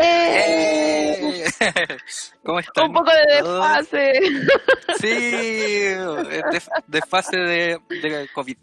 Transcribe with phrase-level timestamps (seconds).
[0.00, 1.44] ¡Eh!
[2.44, 2.86] ¿Cómo están?
[2.88, 4.12] Un poco de desfase.
[5.00, 6.42] Sí, de,
[6.86, 8.56] desfase de, de COVID.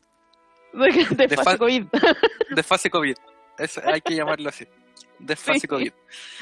[0.73, 1.35] De Desfase.
[1.43, 1.83] fase COVID.
[2.55, 3.15] Desfase COVID.
[3.57, 4.65] Eso hay que llamarlo así.
[5.19, 5.67] Desfase Sí.
[5.67, 5.91] COVID.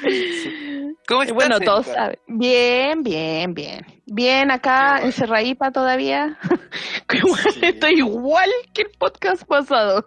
[0.02, 0.96] Sí.
[1.08, 1.36] ¿Cómo estás?
[1.36, 2.18] Bueno, todos saben.
[2.28, 3.86] Bien, bien, bien.
[4.08, 5.06] Bien acá, bueno.
[5.08, 6.38] encerradipa todavía.
[7.54, 7.60] Sí.
[7.62, 10.04] Estoy igual que el podcast pasado.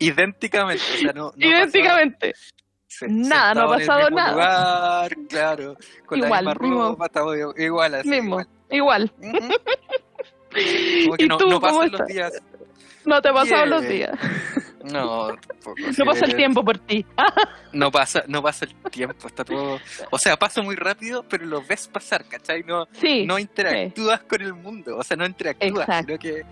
[0.00, 0.82] Idénticamente.
[0.94, 2.34] O sea, no, no Idénticamente.
[3.08, 4.32] Nada, no ha sentado en pasado el mismo nada.
[5.08, 5.76] Lugar, claro.
[6.06, 6.88] Con Igual, la misma mismo.
[6.88, 8.08] ropa, estamos igual así.
[8.08, 8.40] Mismo.
[8.40, 8.48] igual.
[8.70, 9.12] Igual.
[9.22, 9.48] Ujú.
[11.04, 12.32] Como que ¿Y no, tú no cómo pasan los días.
[13.04, 13.70] No te ha pasado Bien.
[13.70, 14.10] los días.
[14.86, 17.04] No, tampoco, No pasa el tiempo por ti.
[17.72, 19.80] No pasa, no pasa el tiempo, está todo.
[20.12, 22.62] O sea, pasa muy rápido, pero lo ves pasar, ¿cachai?
[22.62, 23.26] No, Sí.
[23.26, 26.06] no interactúas con el mundo, o sea, no interactúas, Exacto.
[26.06, 26.44] sino que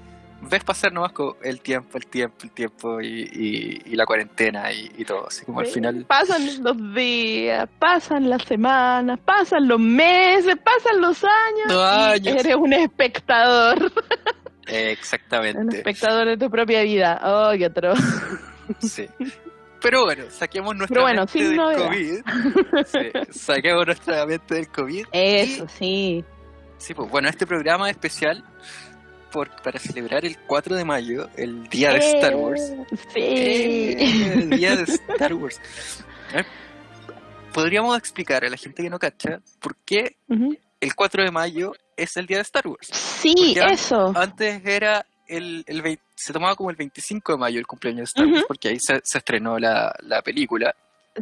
[0.49, 4.73] ves pasar nomás con el tiempo, el tiempo, el tiempo y, y- y la cuarentena
[4.73, 5.27] y, y todo.
[5.29, 6.05] Así como al final.
[6.07, 11.67] Pasan los días, pasan las semanas, pasan los meses, pasan los años.
[11.69, 12.45] Los y años.
[12.45, 13.93] Eres un espectador,
[14.67, 15.77] eh, un exactamente.
[15.79, 17.21] espectador de tu propia vida.
[17.23, 17.99] Oh, qué atroz.
[18.81, 19.07] Sí.
[19.83, 21.87] Pero bueno, saquemos nuestra bueno, mente sin del novedad.
[21.89, 22.21] COVID.
[22.87, 25.07] Sí, saquemos nuestra mente del COVID.
[25.13, 26.25] Eso, sí.
[26.79, 28.43] Sí, pues bueno, este programa es especial
[29.35, 32.73] por, para celebrar el 4 de mayo, el día de Eh, Star Wars.
[33.13, 33.19] Sí.
[33.21, 35.61] Eh, el día de Star Wars.
[36.33, 36.45] Eh,
[37.53, 40.17] Podríamos explicar a la gente que no cacha por qué
[40.81, 42.89] el 4 de mayo es el día de Star Wars.
[42.93, 44.13] Sí, Porque eso.
[44.17, 48.23] Antes era el, el 20 se tomaba como el 25 de mayo el cumpleaños de
[48.23, 48.27] Star.
[48.27, 50.75] Wars, porque ahí se, se estrenó la, la película,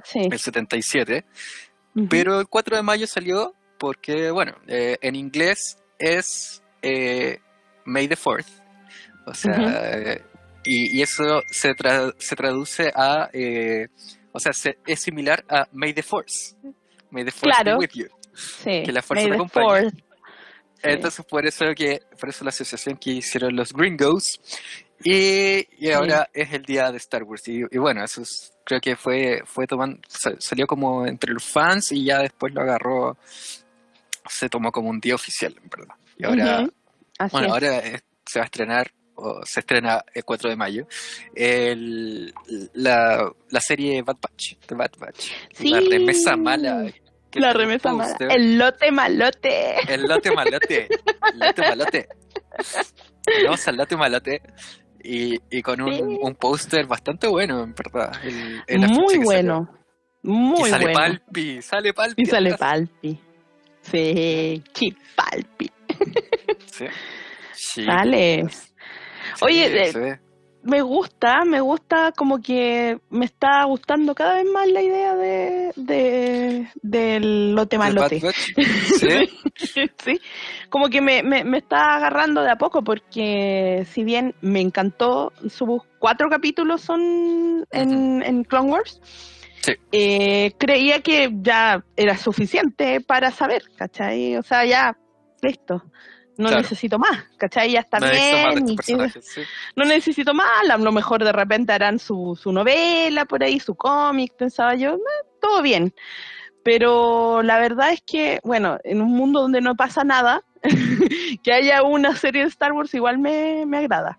[0.04, 0.20] Sí.
[0.30, 1.24] el 77.
[1.96, 2.08] Ujú.
[2.08, 7.40] Pero el 4 de mayo salió porque, bueno, eh, en inglés es eh,
[7.84, 8.46] May the 4th.
[9.26, 9.68] O sea, Ujú.
[9.68, 10.22] eh,
[10.64, 13.88] y, y eso se, tra- se traduce a, eh,
[14.32, 16.56] o sea, se- es similar a May the Force.
[17.10, 17.78] May the Force Claro.
[17.78, 18.06] be with you.
[18.34, 18.82] Sí.
[18.84, 19.90] que la fuerza te acompañe.
[19.90, 20.02] Sí.
[20.84, 24.40] Entonces, por eso que, por eso la asociación que hicieron los Gringos.
[25.04, 27.46] Y, y ahora es el día de Star Wars.
[27.48, 31.44] Y, y bueno, eso es- creo que fue, fue tomando, sa- salió como entre los
[31.44, 33.16] fans y ya después lo agarró,
[34.28, 35.94] se tomó como un día oficial, en verdad.
[36.16, 36.72] Y ahora, Ujú.
[37.24, 37.52] Así bueno, es.
[37.52, 37.82] ahora
[38.26, 40.86] se va a estrenar, o se estrena el 4 de mayo,
[41.34, 42.32] el,
[42.74, 45.30] la, la serie Bad Batch, The Bad Batch.
[45.60, 45.88] La Sí.
[45.90, 46.86] remesa mala.
[47.34, 48.16] La remesa mala.
[48.30, 49.74] El lote malote.
[49.92, 50.88] El lote malote.
[51.32, 52.08] El lote malote.
[53.44, 54.42] Vamos al lote malote.
[55.04, 56.02] Y, y con un, Sí.
[56.02, 58.12] un póster bastante bueno, en verdad.
[58.22, 59.66] El, el afiche Muy bueno.
[59.66, 59.82] salió.
[60.24, 60.98] Muy y sale bueno.
[61.00, 62.22] Palpi, sale Palpi.
[62.22, 62.54] Y sale.
[62.56, 63.18] Palpi.
[63.80, 65.70] Sí, Chipalpi.
[66.66, 66.86] Sí.
[67.52, 67.86] Sí,
[69.40, 70.18] Oye, eh.
[70.64, 75.72] Me gusta, me gusta como que me está gustando cada vez más la idea de,
[75.74, 78.20] de del lote malote.
[79.56, 79.90] Sí.
[80.02, 80.20] sí,
[80.70, 85.32] como que me, me, me está agarrando de a poco porque si bien me encantó,
[85.48, 89.00] sus cuatro capítulos son en, en Clone Wars,
[89.60, 89.72] Sí.
[89.92, 94.36] eh, creía que ya era suficiente para saber, ¿cachai?
[94.36, 94.96] O sea, ya,
[95.42, 95.82] listo.
[96.38, 96.62] No Claro.
[96.62, 97.72] necesito más, ¿cachai?
[97.72, 98.66] Ya está No bien.
[98.70, 98.94] y sí.
[99.76, 103.74] no necesito más, a lo mejor de repente harán su, su novela por ahí, su
[103.74, 105.92] cómic, pensaba yo, "Eh, todo bien.
[106.64, 110.42] Pero la verdad es que, bueno, en un mundo donde no pasa nada,
[111.44, 114.18] que haya una serie de Star Wars igual me, me agrada.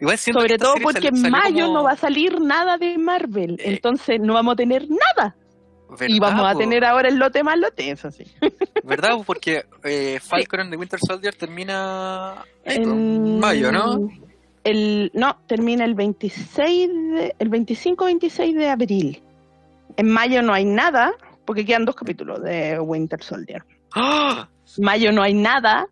[0.00, 3.56] Igual Sobre todo porque salió- en mayo como- no va a salir nada de Marvel,
[3.58, 3.64] Eh.
[3.74, 5.36] entonces no vamos a tener nada.
[6.06, 8.24] Y ¿Verdad, vamos a tener ahora el lote más lote, eso sí.
[8.84, 9.16] ¿Verdad?
[9.24, 14.08] Porque eh, Falcon the Winter Soldier termina en En mayo, ¿no?
[14.64, 19.22] El, no, termina el 26 de- el 25-26 de abril.
[19.96, 21.12] En mayo no hay nada,
[21.44, 23.64] porque quedan dos capítulos de Winter Soldier.
[23.94, 24.48] ¡Ah!
[24.78, 25.88] Mayo no hay nada,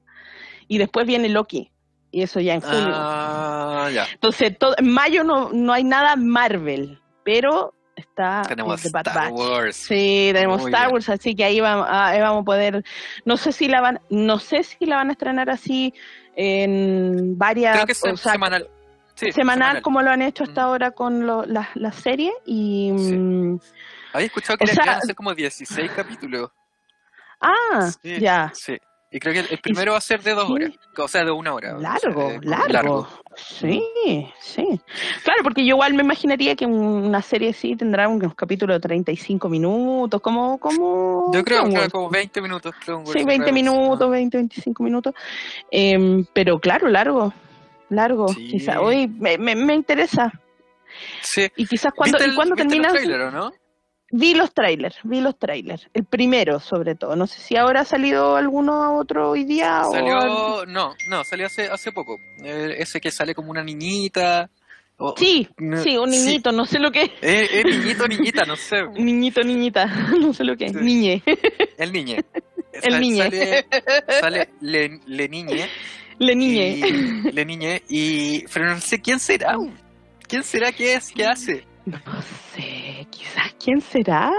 [0.69, 1.71] y después viene Loki.
[2.11, 2.93] Y eso ya en junio.
[2.93, 4.07] Ah, ya.
[4.13, 9.31] Entonces, todo, en mayo no, no hay nada Marvel, pero está Tenemos The Bad Star
[9.31, 9.33] Batch.
[9.39, 9.77] Wars.
[9.77, 10.95] Sí, tenemos Muy Star bien.
[10.95, 12.85] Wars, así que ahí vamos, ahí vamos a poder,
[13.25, 15.93] no sé si la van, no sé si la van a estrenar así
[16.37, 18.69] en varias, Creo que es o sea, semanal.
[19.15, 20.65] Sí, semanal, como lo han hecho hasta Mm.
[20.67, 23.17] ahora con lo- las las series y Sí.
[23.17, 23.59] mm,
[24.13, 26.51] Había escuchado que O sea- ser como 16 capítulos.
[27.41, 28.51] Ah, Sí, ya.
[28.55, 28.79] Sí.
[29.17, 30.73] Y creo que el primero va a ser de dos horas.
[30.99, 31.77] O sea, de una hora.
[31.77, 33.09] o sea, Largo, largo.
[33.35, 33.83] Sí,
[34.41, 34.79] sí.
[35.25, 38.81] Claro, porque yo igual me imaginaría que un- una serie así tendrá unos capítulos de
[38.81, 40.59] 35 minutos, como...
[40.59, 42.75] como Yo creo que como 20 minutos.
[42.85, 42.93] Sí,
[43.25, 45.15] 20 Rebels, minutos, 20, 25 minutos.
[45.71, 47.33] Em, pero claro, largo,
[47.89, 48.29] largo.
[48.29, 48.49] Sí.
[48.49, 50.25] Quizá, hoy me, me, me interesa.
[50.27, 50.41] ¿no?
[51.23, 51.51] Sí.
[51.57, 52.89] Y quizás cuando, ¿Viste ¿y viste termina?
[52.89, 53.53] el tráiler, o no?
[54.19, 55.89] Vi los trailers, vi los trailers.
[55.93, 57.17] El primero, sobre todo.
[57.17, 59.93] No sé si ahora ha salido alguno otro hoy día o...
[59.93, 62.19] Salió, no, no, salió hace, hace poco.
[62.43, 64.49] Ese que sale como una niñita.
[64.97, 67.11] o- Sí, no, sí, un niñito, no sé lo que es.
[67.21, 68.85] Eh, eh, niñito, niñita, no sé.
[68.95, 69.85] Niñito, niñita,
[70.19, 70.73] no sé lo que es.
[70.73, 70.79] Sí.
[70.79, 71.23] Niñe,
[71.77, 72.25] El niñe.
[72.83, 73.23] el niñe.
[73.25, 73.67] Sale,
[74.21, 75.69] sale le, le niñe.
[76.19, 76.69] Le niñe.
[76.71, 77.83] y- le niñe.
[77.91, 79.57] Y, pero no sé quién será.
[80.27, 81.13] ¿Quién será que es?
[81.13, 81.67] ¿Qué hace?
[81.87, 81.99] No
[82.55, 84.31] sé, quizás quién será.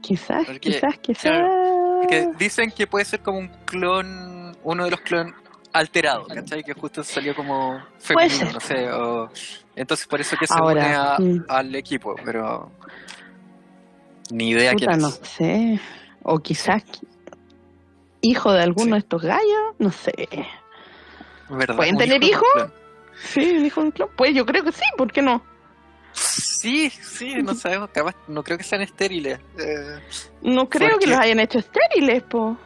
[0.00, 1.42] Quizás, Porque, quizás, quizás.
[2.08, 5.34] Que dicen que puede ser como un clon, uno de los clones
[5.72, 6.62] alterados, ¿cachai?
[6.62, 8.90] Que justo salió como femenino, no sé.
[8.92, 9.30] o-
[9.76, 12.70] entonces por eso que se Ahora, une a- al equipo, pero
[14.30, 15.20] ni idea Puta, quién no es.
[15.22, 15.80] sé.
[16.22, 17.06] O quizás qui-
[18.20, 18.92] hijo de alguno Sí.
[18.92, 20.12] de estos gallos, no sé.
[21.48, 21.76] ¿Verdad?
[21.76, 22.44] ¿Pueden tener hijo.
[23.14, 24.08] Sí, un hijo de un clon.
[24.16, 25.42] Pues yo creo que sí, ¿por qué no?
[26.12, 29.38] Sí, sí, no sabemos, capaz, no creo que sean estériles.
[29.58, 29.98] Eh,
[30.42, 32.56] No creo ¿Por que los hayan hecho estériles, po.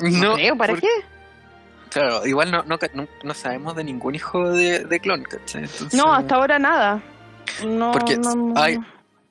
[0.00, 0.88] No, no, creo, ¿para qué?
[1.90, 5.62] Claro, igual no, no, no, no sabemos de ningún hijo de, de clon, ¿cachai?
[5.62, 7.00] Entonces, No, hasta ahora nada.
[7.64, 8.54] No, Porque no, no.
[8.60, 8.78] hay-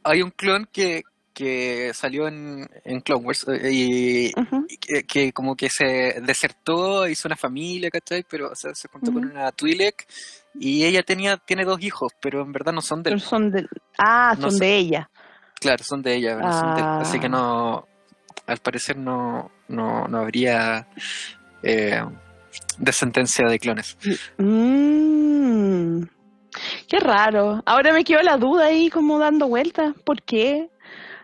[0.03, 1.03] hay un clon que,
[1.33, 4.33] que salió en, en Clone Wars eh, y,
[4.79, 8.23] que, que como que se desertó, hizo una familia, ¿cachai?
[8.29, 9.33] Pero o sea, se juntó con Ujú.
[9.33, 10.05] una Twi'lek
[10.55, 13.21] y ella tenía tiene dos hijos, pero en verdad no son de Pero él.
[13.21, 13.67] son de...
[13.97, 15.09] Ah, No son de ella.
[15.59, 16.81] Claro, son de ella, son de.
[16.81, 16.99] Ah.
[17.01, 17.87] Así que no,
[18.47, 20.87] al parecer no, no, no habría
[21.61, 22.03] eh,
[22.77, 23.97] descendencia de clones.
[24.37, 26.03] Mm,
[26.89, 27.61] qué raro.
[27.65, 29.93] Ahora me quedó la duda ahí como dando vueltas.
[30.03, 30.69] ¿Por qué?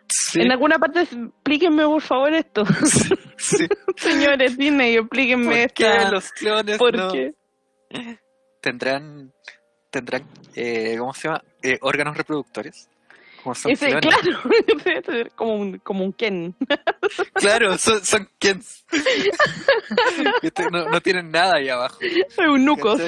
[0.08, 2.64] Sí, En alguna parte explíquenme por favor esto.
[3.38, 3.68] sí.
[3.98, 6.12] Señores Disney, explíquenme ¿Por qué esta.
[6.12, 7.34] los clones ¿Por no qué?
[8.62, 9.34] Tendrán,
[9.90, 10.24] tendrán
[10.56, 11.44] eh, ¿cómo se llama?
[11.62, 12.90] Eh, órganos reproductores?
[13.44, 16.54] Como son Ese, claro, como un, como un Ken.
[17.36, 18.86] Claro, son, son Kens.
[20.42, 21.98] Viste, no, no tienen nada ahí abajo.
[22.38, 23.02] Eunucos.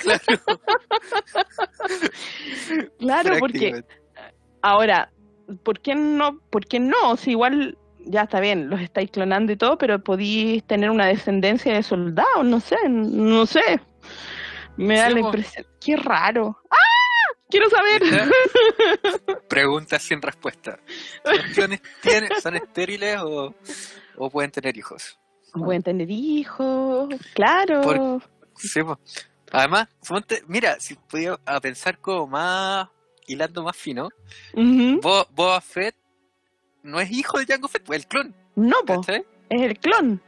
[0.00, 0.20] Claro,
[2.98, 3.84] Claro, porque
[4.62, 5.10] ahora,
[5.62, 6.38] ¿por qué no?
[6.50, 7.16] ¿Por qué no?
[7.16, 11.74] Si igual ya está bien, los estáis clonando y todo, pero podéis tener una descendencia
[11.74, 13.80] de soldados, no sé, no sé.
[14.76, 15.66] Me da Sí, la impresión.
[15.80, 16.58] Qué raro.
[16.70, 16.76] ¡Ah!
[17.48, 18.02] Quiero saber.
[19.48, 20.78] Preguntas sin respuesta.
[21.24, 23.54] ¿Los clones tienen, son estériles o,
[24.16, 25.18] o pueden tener hijos?
[25.52, 27.80] Pueden tener hijos, claro.
[27.82, 28.22] Por-
[28.56, 28.98] Sí, po.
[29.52, 29.88] Además,
[30.46, 32.88] mira, si podía a pensar como más,
[33.26, 34.10] hilando más fino,
[34.52, 35.00] Ujú.
[35.02, 35.96] Bo- Boba Fett
[36.82, 40.22] no es hijo de Jango Fett, pues el clon, No, po, es el clon.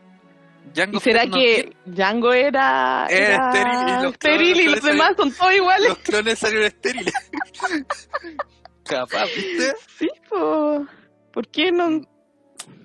[0.75, 4.83] ¿Y será Fett no que Django era, Era era estéril y los estéril y los
[4.83, 5.89] demás son todos iguales?
[5.89, 7.13] Los clones salieron estériles.
[8.85, 9.75] Capaz, ¿viste?
[9.99, 10.87] Sí, po.
[11.33, 12.01] ¿Por qué no?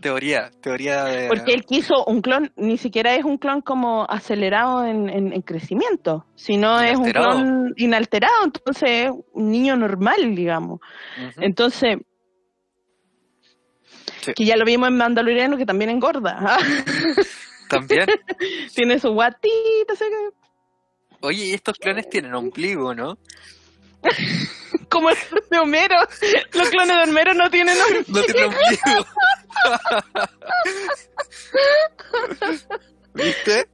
[0.02, 1.28] Teoría, teoría de...
[1.28, 5.42] Porque él quiso un clon, ni siquiera es un clon como acelerado en, en- en
[5.42, 7.32] crecimiento, sino es un Inalterado.
[7.32, 10.80] clon inalterado, entonces es un niño normal, digamos.
[11.38, 11.98] Entonces,
[14.22, 14.34] Sí.
[14.34, 16.38] que ya lo vimos en Mandaloriano, que también engorda.
[16.40, 16.58] ¿ah?
[17.70, 18.06] También.
[18.76, 19.94] Tiene su guatita,
[21.22, 23.18] Oye, y estos clones tienen ombligo, ¿no?
[24.90, 25.18] como el
[25.50, 25.96] de Homero.
[26.54, 28.04] Los clones de Homero no tienen nombre.
[28.08, 29.06] No tienen ombligo.
[33.14, 33.68] ¿Viste?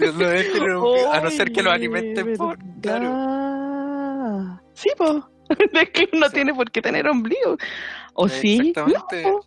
[0.00, 2.56] No ombligo, a no ser que lo alimenten por...
[2.80, 4.60] Claro.
[4.72, 5.28] Sí, po.
[5.50, 6.34] Es que no Sí.
[6.34, 7.58] tiene por qué tener ombligo.
[8.14, 8.58] ¿O sí?
[8.70, 9.22] Exactamente.
[9.22, 9.40] No.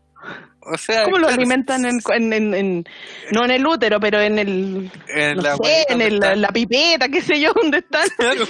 [0.65, 2.85] O sea, ¿Cómo lo alimentan en, en, en- en-
[3.31, 7.09] no en el útero, pero en el, en no la sé, en el- la pipeta,
[7.09, 8.07] qué sé yo, dónde están?
[8.17, 8.45] Claro,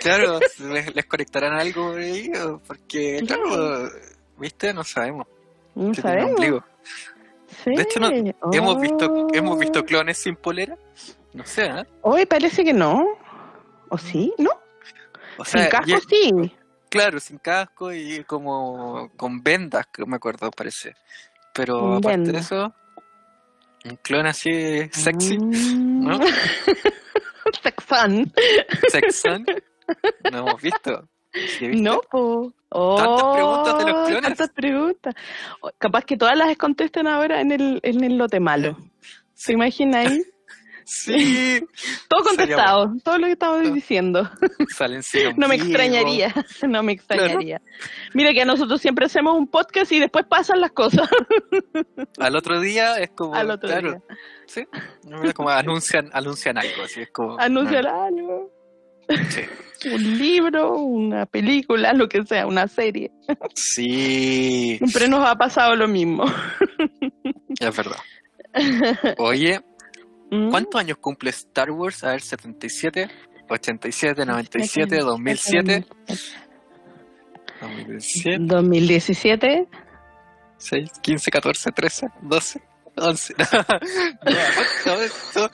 [0.00, 0.40] claro,
[0.72, 2.30] les, les conectarán algo por ahí,
[2.66, 3.90] porque, claro,
[4.38, 5.26] viste, no sabemos
[5.74, 6.40] No que sabemos.
[7.62, 7.70] Sí.
[7.76, 8.10] De hecho, no-
[8.52, 9.58] hemos visto, hemos Oh.
[9.58, 10.76] visto clones sin polera,
[11.34, 11.84] no sé, ¿eh?
[12.02, 13.04] Hoy parece que no.
[13.90, 14.32] ¿O sí?
[14.38, 14.50] ¿No?
[15.36, 16.30] O Sin casco ya- sí.
[16.98, 20.94] Claro, sin casco y como con vendas, que me acuerdo, parece.
[21.52, 22.72] Pero aparte de eso,
[23.84, 24.50] un clon así
[24.92, 26.04] sexy, Mm.
[26.08, 26.18] ¿no?
[27.62, 28.32] Sexan.
[28.88, 29.44] sexan,
[30.32, 31.08] no hemos visto.
[31.58, 31.68] Sí.
[31.80, 32.52] No, po.
[32.70, 34.22] Tantas preguntas de los Oh, clones.
[34.22, 35.14] Tantas preguntas.
[35.60, 38.76] O- Capaz que todas las contesten ahora en el, en el lote malo.
[39.34, 40.22] ¿Se imagina ahí?
[40.84, 41.60] Sí,
[42.08, 43.72] Todo Sería contestado, todo lo que estamos Todo.
[43.74, 44.30] diciendo.
[44.76, 45.02] salen
[45.36, 46.34] No me extrañaría,
[46.68, 47.60] no me extrañaría.
[48.12, 51.08] Mira que nosotros siempre hacemos un podcast y después pasan las cosas
[52.18, 54.02] Al otro día es como, al otro claro, día.
[54.46, 54.66] sí,
[55.34, 57.38] como anuncian, anuncian algo, así es como.
[57.40, 58.50] Anunciar algo,
[59.28, 59.42] Sí.
[59.92, 63.10] un libro, una película, lo que sea, una serie.
[63.54, 66.24] Sí, Siempre nos ha pasado lo mismo.
[67.60, 67.98] es verdad.
[69.18, 69.60] Oye,
[70.34, 70.50] ¿Mm?
[70.50, 72.02] ¿cuántos años cumple Star Wars?
[72.04, 73.08] A ver, 77,
[73.48, 75.86] 87, 97, 2007,
[77.60, 79.68] 2007, 2017.
[80.56, 82.62] 6, 15, 14, 13, 12,
[82.96, 83.34] 11.
[83.38, 83.46] No,
[84.84, 85.50] ¿cuánto esto?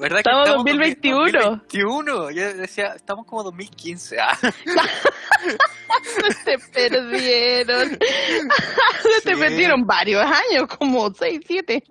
[0.00, 1.40] ¿Verdad que Estamos en en 2021?
[1.40, 2.30] 2021.
[2.32, 4.16] Yo decía, estamos como 2015.
[4.20, 4.36] Ah,
[6.44, 7.90] Se perdieron.
[9.22, 9.40] Se Sí.
[9.40, 11.82] perdieron varios años, como 6, 7.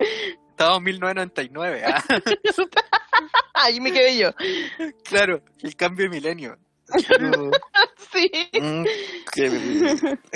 [0.58, 1.82] En 1999.
[1.86, 2.02] Ah,
[3.54, 4.30] Ahí me quedé yo.
[5.04, 6.58] claro, el cambio de milenio.
[8.12, 8.30] Sí.
[8.60, 8.84] mm,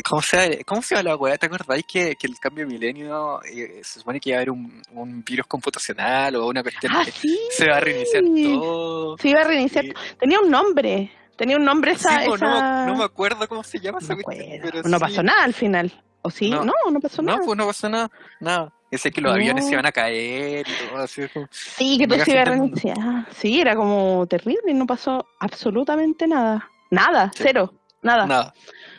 [0.09, 1.37] ¿Cómo se, ¿Cómo se llama la weá?
[1.39, 4.51] ¿Te acordáis que, que el cambio de milenio eh, se supone que iba a haber
[4.51, 7.39] un, un virus computacional o una cuestión Ah, que sí.
[7.51, 9.17] se va a reiniciar todo?
[9.19, 9.85] Se iba a reiniciar.
[9.85, 11.13] Y- Tenía un nombre.
[11.37, 12.21] Tenía un nombre esa.
[12.21, 14.49] Sí, po, no, esa- no me acuerdo cómo se llama esa No cuestión.
[14.59, 14.71] acuerdo.
[14.73, 15.03] pero No sí.
[15.05, 16.03] pasó nada al final.
[16.23, 16.51] ¿O sí?
[16.51, 16.65] No.
[16.65, 17.45] No, no, pasó No, nada.
[17.45, 18.11] pues no pasó nada.
[18.41, 18.73] Nada.
[18.91, 19.35] Ese que los No.
[19.37, 21.23] aviones se iban a caer y todo así.
[21.51, 22.75] Sí, que todo se iba a mundo.
[22.81, 23.27] reiniciar.
[23.35, 26.71] Sí, era como terrible y no pasó absolutamente nada.
[26.91, 27.43] Nada, Sí.
[27.47, 27.75] cero.
[28.01, 28.55] Nada, Nada.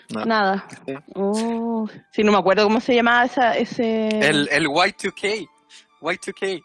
[0.09, 0.25] No.
[0.25, 0.65] nada.
[0.85, 0.93] Sí.
[1.15, 4.07] Oh, sí, no me acuerdo cómo se llamaba esa, ese...
[4.09, 5.47] El, el Y2K.
[6.01, 6.61] Y2K.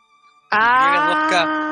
[0.50, 1.70] Ah,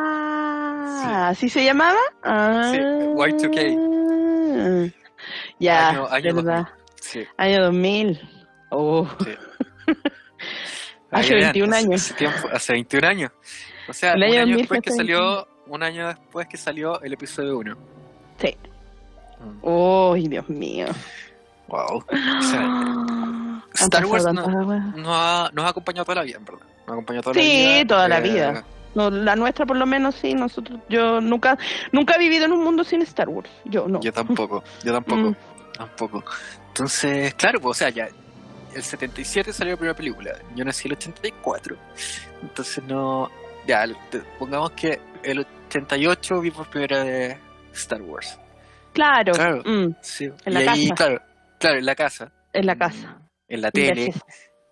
[1.29, 1.99] ¿así se llamaba?
[2.23, 4.93] Ah, Sí, Y2K.
[5.59, 6.69] Ya, Año- año verdad.
[7.01, 7.25] Sí.
[7.37, 8.21] Año 2000.
[8.71, 9.31] Oh, sí.
[11.13, 12.01] Hace Ahí vean, 21 hace- años.
[12.03, 13.31] Hace, tiempo, hace 21 años.
[13.89, 16.57] O sea, El un año año 2000 después que hace salió, un año después que
[16.57, 17.77] salió el episodio 1.
[18.41, 18.57] Sí.
[19.41, 20.87] Mm, oh, Dios mío.
[21.69, 22.05] Wow.
[22.43, 24.97] sea, Star Wars pasado no-.
[24.97, 26.61] Nos ha, nos ha acompañado toda la vida, en verdad.
[26.63, 27.87] Nos ha acompañado toda la Sí, vida.
[27.87, 28.65] toda la eh, vida.
[28.95, 31.57] No, la nuestra por lo menos sí, nosotros, yo nunca,
[31.93, 33.49] nunca he vivido en un mundo sin Star Wars.
[33.65, 34.01] Yo no.
[34.01, 35.37] Yo tampoco, yo tampoco, Mm.
[35.79, 36.25] tampoco.
[36.69, 38.09] Entonces, claro, pues, o sea, ya,
[38.75, 41.77] el 77 salió la primera película, yo nací el 84,
[42.43, 43.31] entonces no,
[43.67, 43.85] ya,
[44.39, 47.37] pongamos que el 88 vi por primera vez
[47.75, 48.39] Star Wars.
[48.93, 49.63] Claro, Claro.
[49.65, 50.95] mm, Sí, En y la ahí, casa.
[51.05, 51.23] claro,
[51.59, 52.33] claro, en la casa.
[52.53, 53.19] en la casa.
[53.49, 54.21] En la tele, VHS.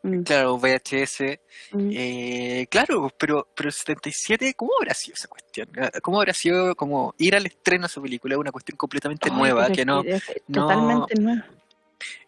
[0.02, 1.40] Mm, claro, VHS.
[1.73, 1.90] mm.
[1.92, 5.69] Eh, claro, pero, pero el 77, ¿cómo habrá sido esa cuestión?
[6.02, 8.38] ¿Cómo habrá sido como ir al estreno de esa película?
[8.38, 11.47] Una cuestión completamente nueva, que no, es no- Totalmente nueva.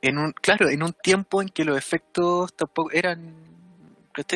[0.00, 3.35] En un, claro, en un tiempo en que los efectos tampoco eran,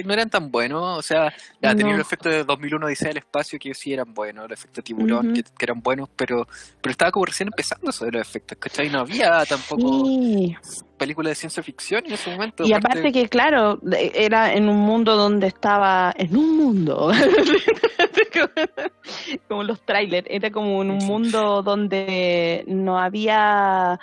[0.04, 1.98] no eran tan buenos, o sea, ya tenía No.
[1.98, 5.34] los efectos de 2001 Odisea del Espacio que sí eran buenos, los efectos de tiburón
[5.34, 6.46] que, que eran buenos, pero,
[6.80, 8.88] pero estaba como recién empezando eso de los efectos, ¿cachai?
[8.88, 10.56] No había tampoco Sí.
[10.96, 12.64] películas de ciencia ficción en ese momento.
[12.66, 17.10] Y aparte que, claro, era en un mundo donde estaba, en un mundo,
[19.48, 23.98] como los trailers, era como en un mundo donde no había,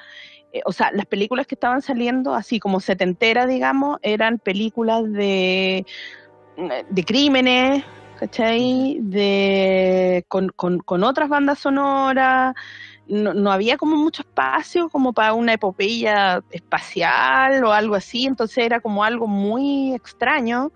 [0.54, 5.86] eh, o sea, las películas que estaban saliendo, así como setentera, digamos, eran películas de,
[6.90, 7.84] de crímenes,
[8.20, 9.00] ¿cachai?
[9.02, 12.54] De, con, con, con otras bandas sonoras,
[13.08, 18.64] no, no había como mucho espacio como para una epopeya espacial o algo así, entonces
[18.64, 20.72] era como algo muy extraño.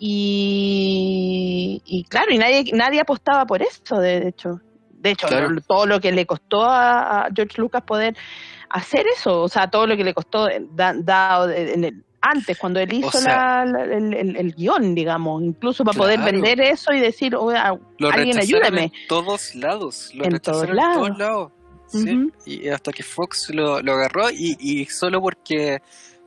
[0.00, 4.60] Y, y claro, y nadie, nadie apostaba por eso, de hecho.
[4.90, 5.60] De hecho, Claro.
[5.66, 8.16] todo lo que le costó a, a George Lucas poder
[8.70, 12.58] hacer eso, o sea, todo lo que le costó eh, da- dado en el- antes,
[12.58, 16.60] cuando él hizo sea- la- la- el, el- el guion, digamos, incluso para poder vender
[16.60, 18.84] eso y decir, oiga, lo alguien ayúdeme.
[18.84, 21.52] en todos lados, lo En todos en todos lados.
[21.90, 25.78] Sí, y hasta que Fox lo, lo agarró y, y solo porque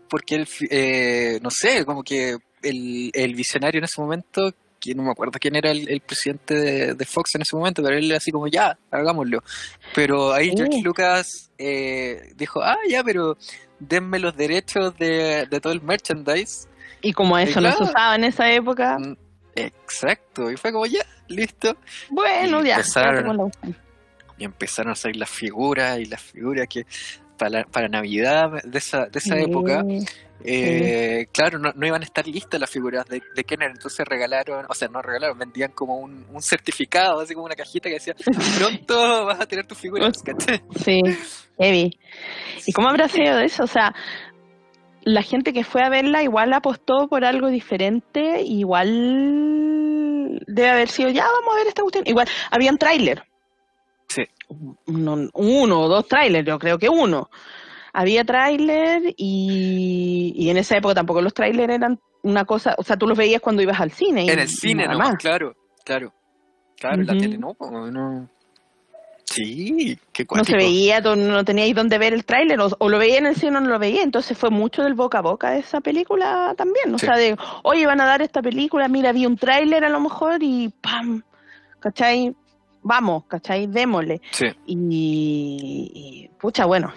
[0.10, 4.52] porque él eh, no sé como que el, el visionario en ese momento
[4.82, 7.82] que no me acuerdo quién era el, el presidente de, de Fox en ese momento
[7.84, 9.42] pero él así como ya hagámoslo
[9.96, 10.56] pero ahí Sí.
[10.58, 13.38] George Lucas eh, dijo ah ya pero
[13.80, 16.68] denme los derechos de, de todo el merchandise
[17.02, 17.92] Y como eso no se claro.
[17.92, 19.16] usaba en esa época, Mm,
[19.56, 20.52] exacto.
[20.52, 21.76] Y fue como ya listo
[22.10, 22.76] bueno, y ya.
[22.78, 23.72] empezaron- la-
[24.38, 26.86] y empezaron a salir las figuras y las figuras que
[27.38, 29.84] para, para Navidad de esa, de esa época,
[30.44, 34.66] eh, claro, no, no, iban a estar listas las figuras de, de, Kenner, entonces regalaron,
[34.70, 38.16] o sea, no regalaron, vendían como un, un certificado, así como una cajita que decía,
[38.58, 40.62] pronto vas a tener tus figuras, ¿cachai?
[40.76, 41.02] Sí,
[41.60, 41.98] heavy.
[42.66, 43.64] ¿Y cómo habrá sido eso?
[43.64, 43.94] O sea,
[45.04, 48.90] la gente que fue a verla igual apostó por algo diferente, igual
[50.48, 52.04] debe haber sido, ya vamos a ver esta cuestión.
[52.08, 53.24] Igual, había un tráiler.
[54.08, 54.24] Sí.
[54.88, 57.30] Uno, uno o dos trailers, yo creo que uno
[57.94, 62.98] había tráiler y, y, en esa época tampoco los trailers eran una cosa, o sea,
[62.98, 64.32] tú los veías cuando ibas al cine.
[64.32, 65.18] En el cine nomás, más.
[65.18, 66.14] claro, claro.
[66.80, 68.28] Claro, la tele no, no.
[69.26, 73.20] Sí, qué No se veía, no teníais dónde ver el tráiler, o, o, lo veía
[73.20, 75.80] en el cine o no lo veía, entonces fue mucho del boca a boca esa
[75.80, 77.06] película también, o sí.
[77.06, 80.42] sea, de, oye, van a dar esta película, mira, vi un tráiler a lo mejor
[80.42, 81.22] y ¡pam!
[81.80, 82.36] ¿Cachai?
[82.82, 83.68] Vamos, ¿cachai?
[83.68, 84.22] Démosle.
[84.32, 84.48] Sí.
[84.66, 86.92] Y, y, pucha, bueno,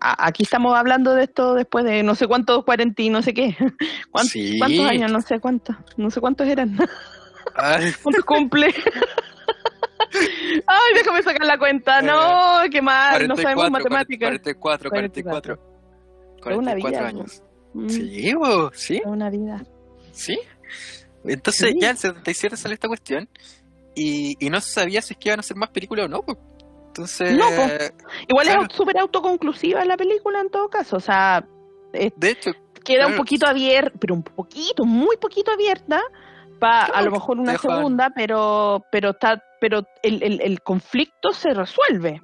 [0.00, 3.56] aquí estamos hablando de esto después de no sé cuántos, cuarenta y no sé qué.
[4.10, 4.58] ¿Cuántos, sí.
[4.58, 5.12] ¿cuántos años?
[5.12, 5.76] No sé cuántos.
[5.96, 6.76] No sé cuántos eran.
[8.02, 8.66] ¿Cuántos cumple?
[10.66, 12.02] Ay, déjame sacar la cuenta.
[12.02, 13.12] No, qué mal.
[13.26, 14.28] 44, no sabemos matemáticas.
[14.28, 15.56] 44, 44.
[16.42, 17.42] 44, una vida, años.
[17.88, 18.96] Sí, vos, sí.
[18.96, 19.62] Es una vida.
[20.12, 20.38] Sí.
[21.24, 21.78] Entonces, Sí.
[21.80, 23.28] ya en el 77 sale esta cuestión.
[23.94, 26.22] Y, y no se sabía si es que iban a hacer más películas o no.
[26.22, 26.38] pues.
[26.90, 27.36] Entonces.
[27.38, 27.46] No,
[28.28, 28.62] Igual claro.
[28.68, 30.96] es súper autoconclusiva la película en todo caso.
[30.96, 31.44] O sea,
[31.92, 32.50] es- De hecho,
[32.84, 36.00] queda un poquito abierta, pero un poquito, muy poquito abierta,
[36.58, 41.52] para a lo mejor una segunda, pero pero está pero el, el, el conflicto se
[41.54, 42.20] resuelve.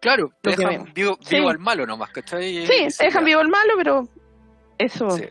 [0.00, 1.36] claro, te dejan vivo, Sí.
[1.36, 2.66] vivo al malo nomás, ¿cachai?
[2.66, 4.08] Sí, se dejan vivo el malo, pero
[4.78, 5.10] eso.
[5.12, 5.24] Sí.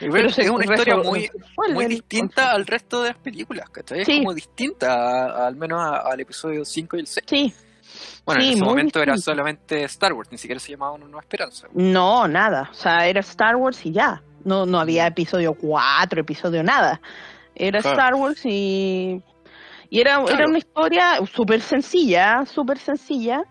[0.00, 1.28] Pero es una historia muy,
[1.74, 4.00] muy distinta al resto de las películas, ¿cachai?
[4.00, 4.18] Es Sí.
[4.20, 7.24] como distinta, a- al menos a- al episodio 5 y el 6.
[7.28, 7.52] Sí,
[8.24, 11.20] Bueno, Sí, en ese momento era solamente Star Wars, ni siquiera se llamaba Una Nueva
[11.20, 11.66] Esperanza.
[11.74, 12.68] no, nada.
[12.70, 14.22] O sea, era Star Wars y ya.
[14.44, 17.00] No, no había episodio 4, episodio nada.
[17.54, 17.96] Era Claro.
[17.98, 19.22] Star Wars y,
[19.90, 20.30] y era, Claro.
[20.34, 21.04] era una historia
[21.34, 23.42] súper sencilla, súper sencilla,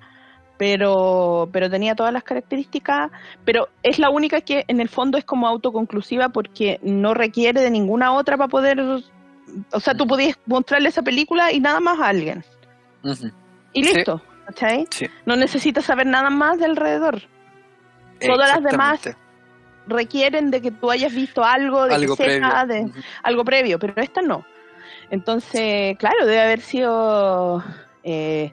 [0.57, 3.11] pero, pero tenía todas las características,
[3.45, 7.69] pero es la única que en el fondo es como autoconclusiva porque no requiere de
[7.71, 12.07] ninguna otra para poder, o sea, tú podías mostrarle esa película y nada más a
[12.09, 12.43] alguien.
[13.73, 13.93] Y Sí.
[14.49, 14.87] Listo, ¿cachai?
[14.89, 15.05] Sí.
[15.25, 17.21] No necesitas saber nada más de alrededor.
[18.19, 19.09] Todas las demás
[19.87, 22.91] requieren de que tú hayas visto algo, de Algo que de
[23.23, 24.45] algo previo, pero esta no.
[25.09, 27.63] Entonces, claro, debe haber sido
[28.03, 28.51] eh,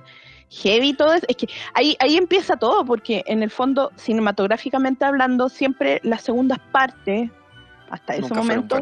[0.50, 1.26] heavy todo eso.
[1.28, 6.58] Es que ahí, ahí empieza todo, porque en el fondo, cinematográficamente hablando, siempre las segundas
[6.72, 7.30] partes,
[7.90, 8.80] hasta ese Nunca momento,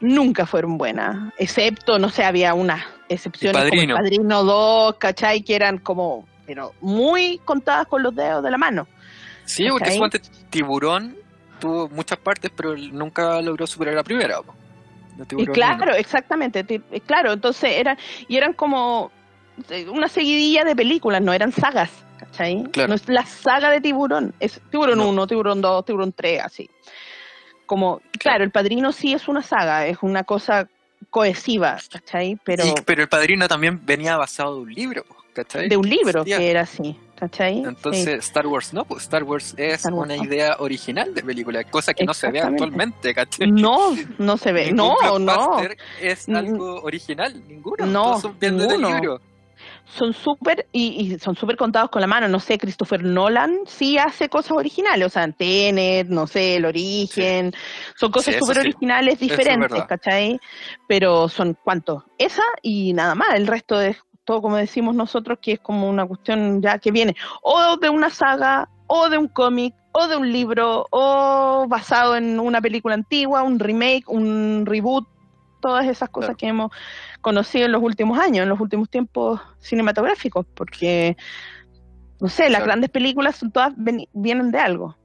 [0.00, 1.32] nunca fueron buenas.
[1.38, 3.94] Excepto, no sé, había unas excepciones El Padrino.
[3.94, 5.42] como el Padrino 2, ¿cachai?
[5.42, 8.86] Que eran como, pero muy contadas con los dedos de la mano.
[9.44, 11.16] Sí, porque suponte Tiburón
[11.60, 14.40] tuvo muchas partes, pero nunca logró superar la primera.
[15.36, 15.94] Y claro, uno.
[15.94, 19.12] exactamente, eh, claro, entonces eran, y eran como
[19.70, 22.64] eh, una seguidilla de películas, no eran sagas, ¿cachai?
[22.72, 22.88] Claro.
[22.88, 25.08] No es la saga de Tiburón, es Tiburón No.
[25.10, 26.68] 1, Tiburón 2, Tiburón 3, así.
[27.66, 30.68] Como, claro, El Padrino sí es una saga, es una cosa
[31.10, 32.36] cohesiva, ¿cachai?
[32.44, 35.04] Pero Y- pero el padrino también venía basado de un libro,
[35.34, 35.68] ¿cachai?
[35.68, 37.58] de un libro que era así, ¿cachai?
[37.58, 38.10] Entonces, Sí.
[38.28, 40.24] Star Wars no, pues Star Wars es Star Wars una no.
[40.24, 43.50] idea original de película, cosa que no se ve actualmente, ¿cachai?
[43.50, 45.58] No, no se ve, Ningún no, no.
[46.00, 47.84] es algo original, ninguno.
[47.86, 48.88] No, son del ninguno.
[48.94, 49.20] libro.
[49.86, 52.26] son súper y, y son súper contados con la mano.
[52.26, 57.52] No sé, Christopher Nolan sí hace cosas originales, o sea, Tenet, no sé, El Origen,
[57.96, 58.60] son cosas súper sí.
[58.62, 59.86] originales, es diferentes, verdad.
[59.88, 60.40] ¿cachai?
[60.88, 65.52] Pero son cuántos, esa y nada más, el resto es todo como decimos nosotros, que
[65.52, 69.74] es como una cuestión ya que viene o de una saga, o de un cómic,
[69.92, 75.06] o de un libro, o basado en una película antigua, un remake, un reboot,
[75.60, 76.36] todas esas cosas Claro.
[76.38, 76.70] que hemos
[77.20, 81.16] conocido en los últimos años, en los últimos tiempos cinematográficos, porque,
[82.20, 82.64] no sé, las Claro.
[82.66, 84.96] grandes películas son todas ven- vienen de algo,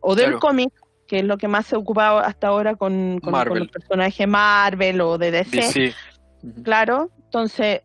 [0.00, 0.72] o de un cómic,
[1.08, 4.28] que es lo que más se ha ocupado hasta ahora con, con- con los personajes
[4.28, 5.94] Marvel o de DC,
[6.62, 7.82] claro, entonces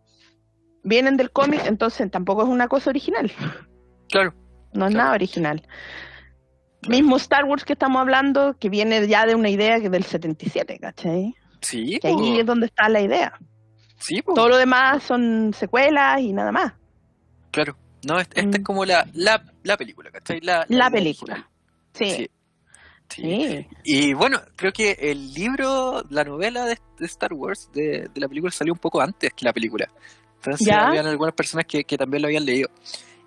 [0.83, 3.31] vienen del cómic, entonces tampoco es una cosa original,
[4.09, 4.33] Claro.
[4.73, 5.05] no es Claro.
[5.05, 5.67] nada original.
[6.87, 10.79] Mismo Star Wars que estamos hablando, que viene ya de una idea que del 77,
[10.79, 11.35] ¿cachai?
[11.61, 13.33] Sí, Que ahí es donde está la idea.
[13.97, 14.33] sí, po.
[14.33, 16.73] Todo lo demás son secuelas y nada más.
[17.51, 17.75] claro.
[18.07, 18.55] No, es- esta Mm.
[18.55, 20.39] es como la, la, la película, ¿cachai?
[20.39, 21.49] La, La película.
[21.93, 22.29] Sí, Sí.
[23.09, 23.21] Sí.
[23.49, 23.67] sí.
[23.83, 28.29] Y bueno, creo que el libro, la novela de, de Star Wars, de, de la
[28.29, 29.89] película, salió un poco antes que la película.
[30.39, 30.87] Entonces ¿Ya?
[30.87, 32.69] habían algunas personas que, que también lo habían leído.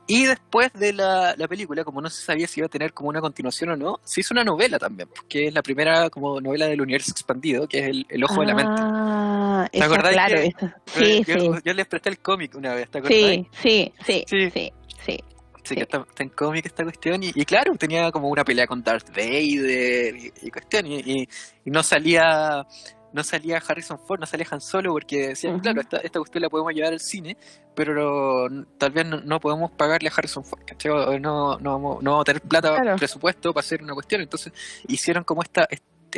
[0.07, 3.09] Y después de la, la, película, como no se sabía si iba a tener como
[3.09, 6.67] una continuación o no, se hizo una novela también, que es la primera como novela
[6.67, 9.79] del universo expandido, que es El, el Ojo ah, de la Mente.
[9.79, 10.13] ¿Te acordás?
[10.13, 10.53] Claro, que,
[10.87, 11.61] sí, yo, sí.
[11.65, 13.17] yo, les presté el cómic una vez, ¿te acordás?
[13.17, 14.73] Sí, sí, sí, sí, sí.
[15.07, 15.19] sí.
[15.65, 17.23] Sí, que está, está, en cómic esta cuestión.
[17.23, 20.87] Y, y, claro, tenía como una pelea con Darth Vader y, y cuestión.
[20.89, 21.23] Y,
[21.65, 22.67] y, no salía
[23.13, 25.63] no salía Harrison Ford, no salía Han Solo, porque decían, uh -huh.
[25.63, 27.37] claro, esta, esta cuestión la podemos llevar al cine,
[27.75, 28.47] pero
[28.79, 30.93] tal vez no, no podemos pagarle a Harrison Ford, ¿cachai?
[30.93, 32.97] O no, no, vamos, no vamos a tener plata, claro.
[32.97, 34.21] presupuesto para hacer una cuestión.
[34.21, 34.53] Entonces
[34.89, 35.67] hicieron como esta,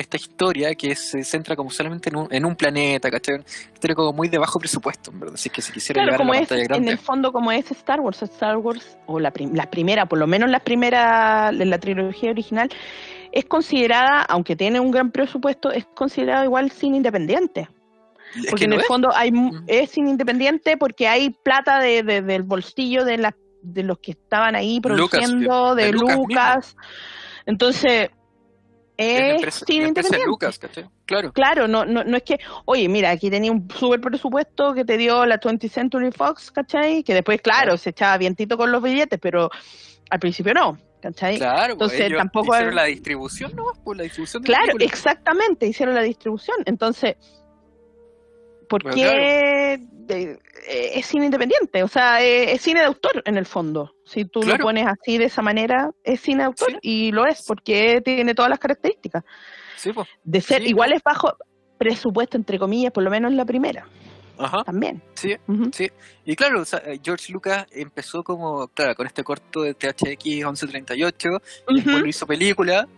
[0.00, 3.36] esta historia que se centra como solamente en un, en un planeta, ¿cachai?
[3.36, 5.34] Una historia como muy de bajo presupuesto, verdad.
[5.34, 6.86] Así que si quisiera claro, como a la es, pantalla grande.
[6.86, 10.18] En el fondo, como es Star Wars, Star Wars, o la, prim la primera, por
[10.18, 12.68] lo menos la primera, de la trilogía original,
[13.36, 17.68] es considerada, aunque tiene un gran presupuesto, es considerada igual cine independiente.
[18.36, 18.86] Es Porque que en no el es.
[18.86, 19.64] fondo hay, Mm.
[19.66, 24.12] es cine independiente porque hay plata de, de- del bolsillo de, la, de los que
[24.12, 26.76] estaban ahí produciendo, de de, Lucas Lucas.
[27.46, 28.10] Entonces,
[28.96, 30.26] Es empresa, cine independiente.
[30.28, 30.60] Lucas.
[31.04, 31.32] Claro.
[31.32, 34.96] Claro, no, no, no es que, oye, mira, aquí tenía un súper presupuesto que te
[34.96, 37.02] dio la 20th Century Fox, ¿cachai?
[37.02, 37.76] Que después, claro, Claro.
[37.78, 39.50] se echaba vientito con los billetes, pero
[40.10, 41.36] al principio no, ¿cachai?
[41.36, 43.64] Claro, pues, Entonces, ellos tampoco hicieron hay- la distribución, ¿no?
[43.84, 44.86] Pues la distribución de la Claro, película.
[44.86, 46.56] exactamente, hicieron la distribución.
[46.64, 47.16] Entonces,
[48.68, 49.74] ¿por qué
[50.08, 50.38] eh,
[50.94, 51.82] es cine independiente?
[51.82, 53.94] O sea, eh, es, cine de autor en el fondo.
[54.04, 54.58] Si tú Claro.
[54.58, 56.78] lo pones así de esa manera, es cine de autor Sí.
[56.82, 59.24] y lo es porque tiene todas las características
[59.76, 60.08] Sí, pues.
[60.22, 61.36] de ser Sí, igual es bajo
[61.78, 63.86] presupuesto entre comillas, por lo menos en la primera
[64.38, 64.64] Ajá.
[64.64, 65.02] también.
[65.14, 65.36] Sí,
[65.72, 65.90] sí.
[66.24, 70.24] Y claro, o sea, eh, George Lucas empezó como, claro, con este corto de THX
[70.24, 71.28] 1138,
[71.68, 71.98] después Ujú.
[71.98, 72.88] lo hizo película,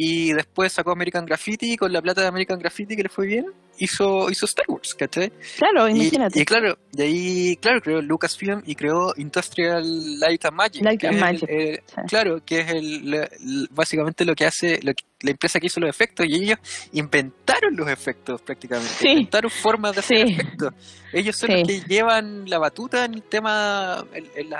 [0.00, 3.26] y después sacó American Graffiti, y con la plata de American Graffiti que le fue
[3.26, 3.46] bien,
[3.78, 5.30] hizo, hizo Star Wars, ¿cachai?
[5.58, 6.40] Claro, imagínate.
[6.40, 10.82] y claro, de ahí, claro, creó Lucasfilm y creó Industrial Light and Magic.
[10.84, 11.94] Light and el- Magic, el- sí.
[12.08, 15.90] Claro, que es el, básicamente lo que hace lo que- la empresa que hizo los
[15.90, 16.58] efectos y ellos
[16.92, 18.92] inventaron los efectos prácticamente.
[19.00, 19.08] Sí.
[19.08, 20.32] Inventaron formas de hacer Sí.
[20.34, 20.74] efectos.
[21.12, 24.50] Ellos son los que llevan la batuta en el tema, en, en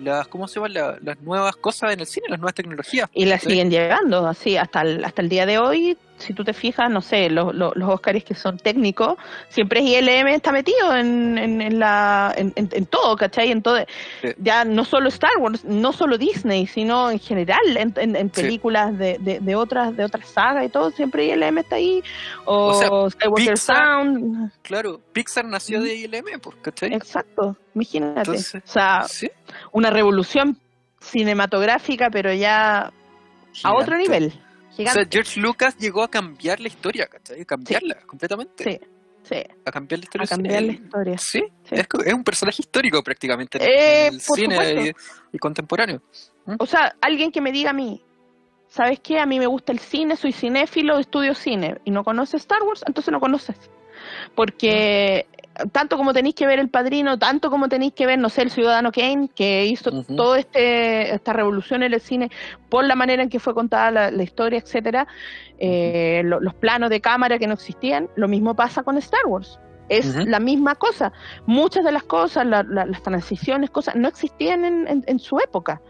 [0.00, 0.72] las, ¿cómo se llaman?
[0.74, 3.08] La- las nuevas cosas en el cine, las nuevas tecnologías.
[3.12, 3.50] Y la ¿sí?
[3.50, 5.96] siguen llegando así hasta el, hasta el día de hoy.
[6.20, 9.16] Si tú te fijas, no sé, los, los, los Oscars que son técnicos,
[9.48, 13.50] siempre ILM está metido en, en, en la, en, en- todo, ¿cachai?
[13.50, 13.78] En todo,
[14.22, 14.28] Sí.
[14.38, 18.42] ya no solo Star Wars, no solo Disney, sino en general, en, Sí.
[18.42, 22.02] películas de, de, de otras de otras sagas y todo, siempre ILM está ahí.
[22.44, 25.86] O, O sea, Skywalker Pixar- Sound, Claro, Pixar nació Ujú.
[25.86, 26.92] de ILM, pues, ¿cachai?
[26.94, 28.20] exacto, imagínate.
[28.20, 29.30] Entonces, o sea, Sí,
[29.72, 30.58] una revolución
[31.00, 32.92] cinematográfica, pero ya
[33.64, 33.96] a otro
[34.76, 35.00] gigante.
[35.00, 37.42] O sea, George Lucas llegó a cambiar la historia, ¿cachai?
[37.42, 38.64] A cambiarla completamente.
[38.64, 38.80] Sí,
[39.22, 40.24] sí, A cambiar la historia.
[40.24, 41.18] a cambiar la El- historia.
[41.18, 41.74] Sí, Sí.
[41.76, 44.84] Es, un personaje histórico prácticamente en Eh, el por cine
[45.32, 46.02] y, y contemporáneo.
[46.58, 48.02] O sea, alguien que me diga a mí,
[48.68, 49.18] ¿sabes qué?
[49.20, 52.82] A mí me gusta el cine, soy cinéfilo, estudio cine y no conoces Star Wars,
[52.86, 53.56] entonces no conoces.
[54.34, 55.26] Porque
[55.72, 58.50] tanto como tenéis que ver El Padrino, tanto como tenéis que ver, no sé, El
[58.50, 60.16] Ciudadano Kane, que hizo Ujú.
[60.16, 62.30] toda este, esta revolución en el cine
[62.68, 65.06] por la manera en que fue contada la, la historia, etcétera,
[65.58, 69.58] eh, lo- los planos de cámara que no existían, lo mismo pasa con Star Wars.
[69.88, 71.12] Es la misma cosa.
[71.46, 75.38] Muchas de las cosas, la- la- las transiciones, cosas, no existían en, en- en su
[75.40, 75.80] época.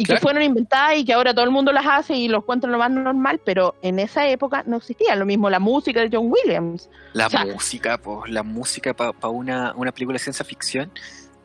[0.00, 0.18] Y Claro.
[0.18, 2.78] que fueron inventadas y que ahora todo el mundo las hace y los encuentra lo
[2.78, 5.14] más normal, pero en esa época no existía.
[5.14, 6.88] Lo mismo la música de John Williams.
[7.12, 10.90] La O sea- música, pues, la música para una, una película de ciencia ficción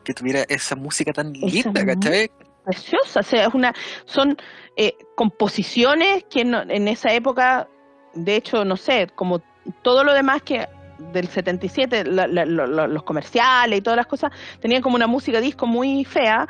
[0.04, 2.30] que tuviera esa música tan Esa linda, ¿cachai?
[2.64, 3.74] preciosa, o sea, es una,
[4.06, 4.36] son
[4.76, 7.68] eh, composiciones que no- en esa época,
[8.14, 9.40] de hecho, no sé, como
[9.82, 10.66] todo lo demás que
[11.12, 15.40] del 77, la- la- lo- los comerciales y todas las cosas, tenían como una música
[15.42, 16.46] disco muy fea,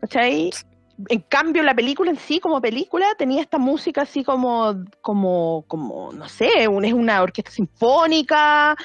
[0.00, 0.50] ¿cachai?
[1.08, 6.12] En cambio, la película en sí, como película, tenía esta música así como, como, como
[6.12, 8.76] no sé, un- es una orquesta sinfónica,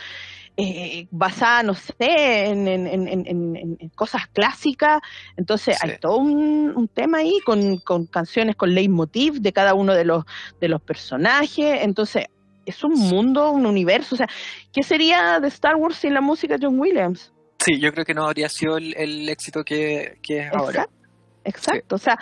[0.58, 5.02] eh, basada, no sé, en, en- en- en- cosas clásicas.
[5.36, 5.88] Entonces Sí.
[5.90, 10.06] hay todo un, un tema ahí con, con canciones con leitmotiv de cada uno de
[10.06, 10.24] los,
[10.62, 11.80] de los personajes.
[11.82, 12.26] Entonces
[12.66, 14.16] es un mundo, un universo.
[14.16, 14.28] O sea,
[14.72, 17.34] ¿qué sería de Star Wars sin la música de John Williams?
[17.60, 20.82] Sí, yo creo que no habría sido el, el éxito que, que es ahora.
[20.84, 20.96] Exacto.
[21.46, 22.18] Exacto, o sea,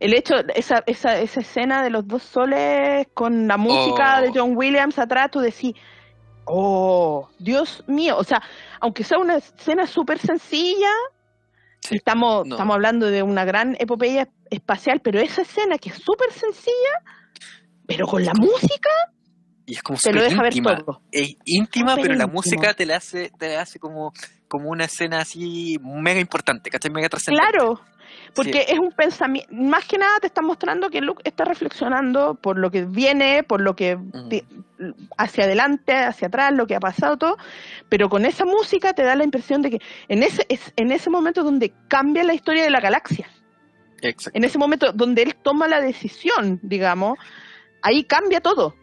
[0.00, 4.22] el hecho, esa, esa, esa escena de los dos soles con la música Oh.
[4.22, 5.74] de John Williams atrás, tú decís,
[6.44, 8.42] oh, Dios mío, o sea,
[8.80, 10.90] aunque sea una escena súper sencilla,
[11.80, 12.54] Sí, estamos, no.
[12.54, 17.02] estamos hablando de una gran epopeya espacial, pero esa escena que es súper sencilla,
[17.86, 18.88] pero con la música,
[19.66, 21.00] Y es como te lo deja ver todo.
[21.12, 24.12] Es íntima, pero la música te la hace, te la hace como,
[24.48, 26.90] como una escena así mega importante, ¿cachai?
[26.90, 27.50] Mega trascendente.
[27.50, 27.80] Claro,
[28.34, 32.58] Porque es un pensamiento, más que nada te está mostrando que Luke está reflexionando por
[32.58, 33.98] lo que viene, por lo que
[35.16, 37.38] hacia adelante, hacia atrás, lo que ha pasado todo,
[37.88, 41.10] pero con esa música te da la impresión de que en ese, es en ese
[41.10, 43.28] momento donde cambia la historia de la galaxia.
[44.34, 47.18] En ese momento donde él toma la decisión, digamos,
[47.80, 48.74] ahí cambia todo,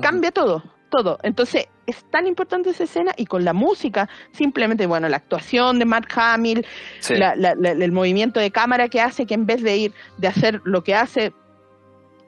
[0.00, 1.18] cambia todo, todo.
[1.22, 5.84] Entonces, es tan importante esa escena y con la música, simplemente, bueno, la actuación de
[5.84, 6.64] Mark Hamill,
[7.10, 10.94] el movimiento de cámara que hace, que en vez de ir, de hacer lo que
[10.94, 11.32] hace,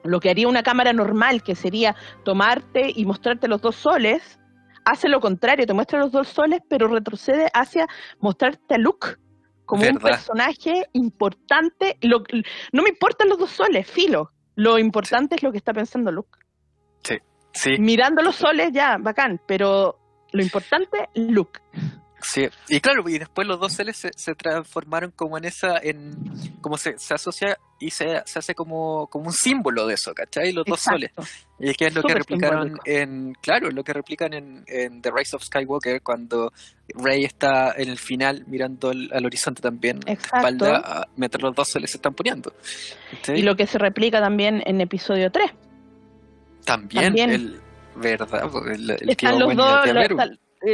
[0.03, 4.37] lo que haría una cámara normal, que sería tomarte y mostrarte los dos soles,
[4.83, 7.87] hace lo contrario, te muestra los dos soles, pero retrocede hacia
[8.19, 9.15] mostrarte a Luke
[9.65, 11.97] como un personaje importante.
[12.73, 14.31] no me importan los dos soles, filo.
[14.55, 16.39] Lo importante es lo que está pensando Luke.
[17.57, 17.77] Sí.
[17.79, 19.97] Mirando los soles, ya, bacán, pero
[20.31, 21.59] lo importante, Luke.
[22.19, 26.15] Sí, y claro, y después los dos soles se, transformaron como en esa, en
[26.61, 30.51] como se, se asocia y se, se, hace como, como un símbolo de eso, ¿cachai?
[30.51, 31.11] Los dos soles.
[31.59, 35.11] Y es que es lo que replicaron en, claro, lo que replican en, en, The
[35.15, 36.51] Rise of Skywalker cuando
[36.95, 41.97] Rey está en el final mirando al horizonte también, espalda, mientras los dos soles se
[41.97, 42.51] están poniendo.
[43.27, 45.51] Y lo que se replica también en episodio 3.
[46.67, 47.61] También, el,
[47.95, 49.87] verdad, el, el Están los dos,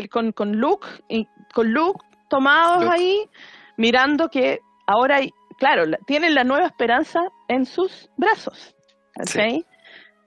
[0.09, 3.29] con, con Luke, y, con Luke tomados ahí,
[3.77, 5.29] mirando que ahora, hay,
[5.59, 8.75] claro, tienen la nueva esperanza en sus brazos.
[9.21, 9.63] ¿okay?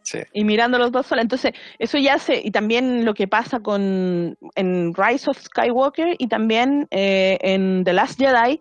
[0.04, 0.20] Sí.
[0.32, 1.24] Y mirando los dos solos.
[1.24, 1.50] Entonces,
[1.80, 2.40] eso ya se.
[2.40, 7.92] Y también lo que pasa con en Rise of Skywalker y también eh, en The
[7.92, 8.60] Last Jedi,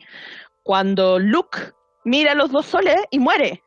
[0.63, 1.59] cuando Luke
[2.03, 3.61] mira los dos soles y muere.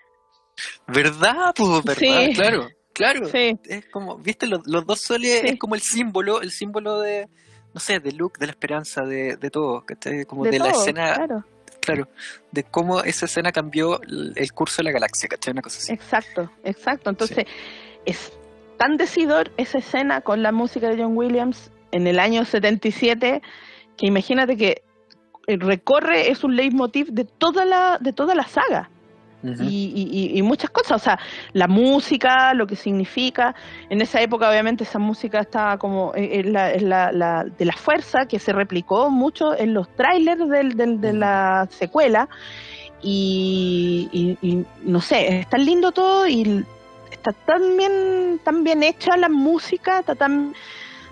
[0.88, 1.54] ¿Verdad?
[1.54, 2.34] Pues, ¿verdad?
[2.34, 2.68] Claro.
[2.98, 7.28] Claro, es como, viste, los, dos soles es como el símbolo, el símbolo de,
[7.72, 11.14] no sé, de Luke, de la esperanza, de, de todo, que como de, la escena,
[11.80, 12.08] claro.
[12.50, 15.52] de cómo esa escena cambió el curso de la galaxia, ¿cachai?
[15.52, 15.92] Una cosa así.
[15.92, 17.10] Exacto, exacto.
[17.10, 17.46] Entonces,
[18.04, 18.32] es
[18.78, 23.42] tan decidor esa escena con la música de John Williams en el año 77,
[23.96, 24.82] que imagínate que
[25.46, 28.90] recorre, es un leitmotiv de toda la, de toda la saga
[29.42, 31.18] y, muchas cosas, o sea,
[31.52, 33.54] la música, lo que significa.
[33.88, 38.52] En esa época, obviamente, esa música estaba como eh, la, de la fuerza que se
[38.52, 42.28] replicó mucho en los trailers de la secuela.
[43.00, 44.36] Y,
[44.82, 46.64] no sé, es tan lindo todo y
[47.10, 50.54] está tan bien, tan bien hecha la música, está tan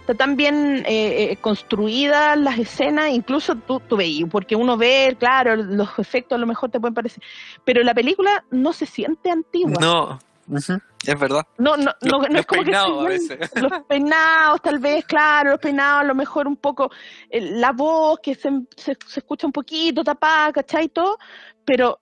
[0.06, 5.16] está tan bien eh, eh, construida las escenas, incluso tú, tú veías, porque uno ve,
[5.18, 7.22] claro, los efectos a lo mejor te pueden parecer,
[7.64, 9.74] pero la película no se siente antigua.
[9.80, 11.44] No, es verdad.
[11.58, 12.70] No, no, no, es como que
[13.60, 16.88] los peinados, tal vez, claro, los peinados, a lo mejor un poco
[17.28, 20.88] eh, la voz que se, se, escucha un poquito tapada, ¿cachai?
[20.88, 21.18] Todo,
[21.64, 21.98] pero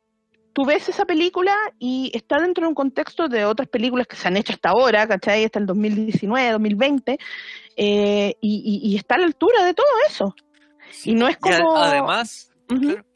[0.55, 4.29] tú ves esa película y está dentro de un contexto de otras películas que se
[4.29, 5.45] han hecho hasta ahora, ¿cachai?
[5.45, 7.19] Hasta el 2019, 2020,
[7.77, 10.35] eh, y, está a la altura de todo eso.
[11.05, 11.77] Y no es como...
[11.77, 12.53] además,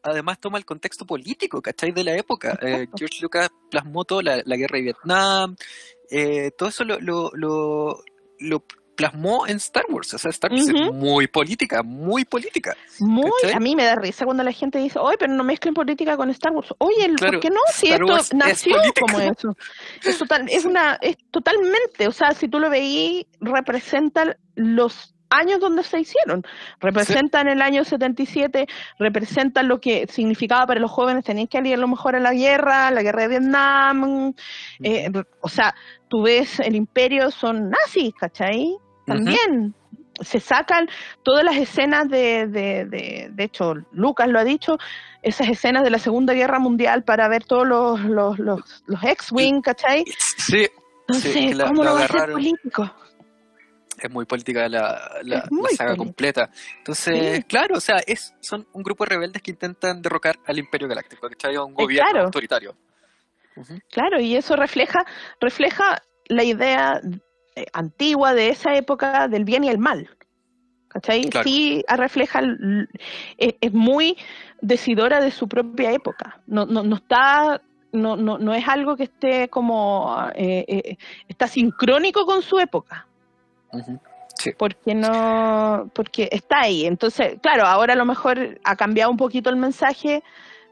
[0.02, 1.92] además toma el contexto político, ¿cachai?
[1.92, 2.58] De la época.
[2.60, 5.56] Eh, George Lucas plasmó toda la, guerra de Vietnam,
[6.10, 7.30] eh, todo eso lo, lo,
[8.38, 8.64] lo,
[8.98, 10.12] plasmó en Star Wars.
[10.12, 12.76] O sea, Star Wars es muy política, muy política.
[12.98, 16.16] Muy, a mí me da risa cuando la gente dice, oye, pero no mezclen política
[16.16, 16.74] con Star Wars.
[16.78, 17.60] Oye, ¿por qué no?
[17.72, 19.54] Si esto nació como eso.
[20.04, 25.60] Es, total, es, una, es totalmente, o sea, si tú lo veís, representa los años
[25.60, 26.42] donde se hicieron.
[26.80, 28.66] Representan el año 77,
[28.98, 32.32] representan lo que significaba para los jóvenes, tenían que ir a lo mejor a la
[32.32, 34.34] guerra, la guerra de Vietnam.
[34.82, 35.08] Eh,
[35.40, 35.74] o sea,
[36.08, 38.76] tú ves el imperio, son nazis, ¿cachai?
[39.08, 39.74] También.
[40.20, 40.88] Se sacan
[41.22, 44.76] todas las escenas de, de, de, hecho, Lucas lo ha dicho,
[45.22, 49.60] esas escenas de la Segunda Guerra Mundial para ver todos los, los, los, los X-Wing,
[49.60, 50.04] ¿cachai?
[50.36, 50.66] Sí.
[51.06, 52.90] Entonces, ¿cómo lo va a hacer político?
[54.00, 56.50] es muy política la, la, saga completa.
[56.78, 60.88] Entonces, claro, o sea, es, son un grupo de rebeldes que intentan derrocar al Imperio
[60.88, 62.76] Galáctico, que un eh, gobierno autoritario.
[63.90, 65.04] Claro, y eso refleja,
[65.40, 67.00] refleja la idea
[67.72, 70.08] antigua de esa época del bien y el mal.
[70.88, 71.28] ¿Cachai?
[71.44, 72.40] Sí refleja,
[73.36, 74.16] es, muy
[74.62, 76.40] decidora de su propia época.
[76.46, 77.60] No, no, no está,
[77.92, 80.96] no, no, no es algo que esté como, eh, eh,
[81.28, 83.06] está sincrónico con su época.
[84.56, 86.86] Porque no, porque está ahí.
[86.86, 90.22] Entonces, claro, ahora a lo mejor ha cambiado un poquito el mensaje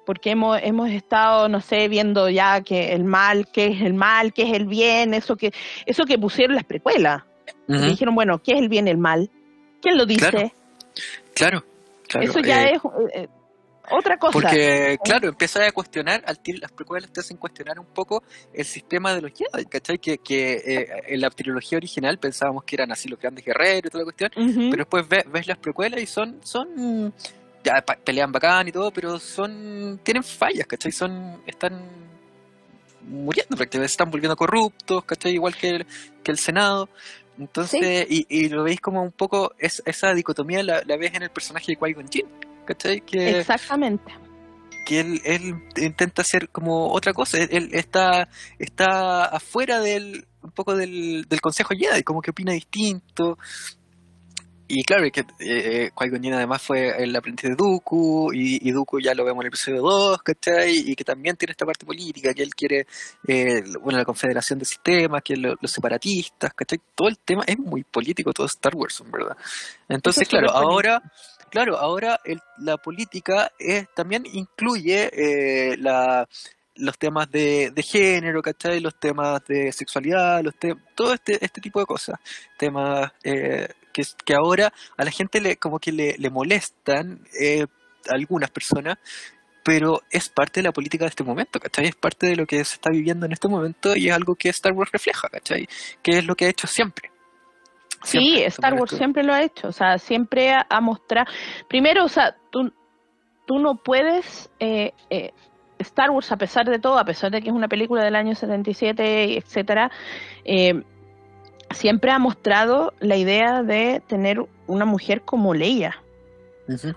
[0.06, 4.32] porque hemos, hemos estado, no sé, viendo ya que el mal, qué es el mal,
[4.32, 5.52] qué es el bien, eso que,
[5.84, 7.24] eso que pusieron las precuelas.
[7.66, 9.28] Dijeron, bueno, ¿qué es el bien y el mal?
[9.82, 10.52] ¿Quién lo dice?
[11.34, 11.64] Claro,
[12.08, 12.26] claro.
[12.26, 12.80] eso ya eh, es,
[13.14, 13.28] eh,
[13.90, 14.32] otra cosa.
[14.32, 18.64] Porque, claro, empiezas a cuestionar, al tirar las precuelas te hacen cuestionar un poco el
[18.64, 19.98] sistema de los Jedi, ¿cachai?
[19.98, 23.90] Que, que eh, en la trilogía original pensábamos que eran así los grandes guerreros y
[23.90, 24.70] toda la cuestión, Ujú.
[24.70, 27.12] pero después ves, ves las precuelas y son, son,
[27.66, 30.92] ya pelean bacán y todo, pero son, tienen fallas, ¿cachai?
[30.92, 31.84] Son, están
[33.02, 35.32] muriendo prácticamente, están volviendo corruptos, ¿cachai?
[35.32, 35.86] Igual que el,
[36.22, 36.88] que el Senado.
[37.38, 41.22] Entonces, y, y lo veis como un poco, es, esa dicotomía la, la ves en
[41.22, 42.26] el personaje de Qui-Gon Jinn,
[42.64, 43.00] ¿cachai?
[43.02, 44.14] Que, Exactamente.
[44.86, 50.52] que él, él intenta hacer como otra cosa, él, él está, está afuera del, un
[50.52, 53.38] poco del, del Consejo Jedi, como que opina distinto.
[54.68, 58.98] Y claro, que eh, Qui-Gon Jinn además fue el aprendiz de Dooku, y, y Dooku
[59.00, 60.76] ya lo vemos en el episodio 2, ¿cachai?
[60.90, 62.86] Y que también tiene esta parte política, que él quiere,
[63.28, 66.80] eh, bueno, la confederación de sistemas, que lo- los separatistas, ¿cachai?
[66.96, 69.36] Todo el tema es muy político, todo Star Wars, en verdad.
[69.88, 71.00] Entonces, es claro, ahora,
[71.48, 76.26] claro, ahora el- la política es, también incluye eh, la,
[76.74, 78.80] los temas de, de género, ¿cachai?
[78.80, 82.18] Los temas de sexualidad, los te- todo este, este tipo de cosas.
[82.58, 87.64] Temas eh, que, que ahora a la gente le, como que le, le molestan eh,
[88.08, 88.98] a algunas personas,
[89.64, 91.86] pero es parte de la política de este momento, ¿cachai?
[91.86, 94.50] Es parte de lo que se está viviendo en este momento y es algo que
[94.50, 95.66] Star Wars refleja, ¿cachai?
[96.02, 97.10] Que es lo que ha hecho siempre.
[98.04, 101.26] Sí, Star Wars siempre lo ha hecho, o sea, siempre ha, ha mostrado...
[101.66, 102.70] Primero, o sea, tú,
[103.46, 104.50] tú no puedes...
[104.60, 105.32] eh, eh,
[105.78, 108.34] Star Wars, a pesar de todo, a pesar de que es una película del año
[108.34, 109.90] 77, etcétera,
[110.44, 110.82] eh,
[111.70, 116.02] siempre ha mostrado la idea de tener una mujer como Leia.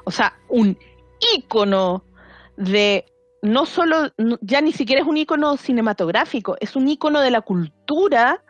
[0.03, 0.77] O sea, un
[1.35, 2.03] ícono
[2.57, 3.05] de
[3.41, 4.09] no solo,
[4.41, 8.43] ya ni siquiera es un ícono cinematográfico, es un ícono de la cultura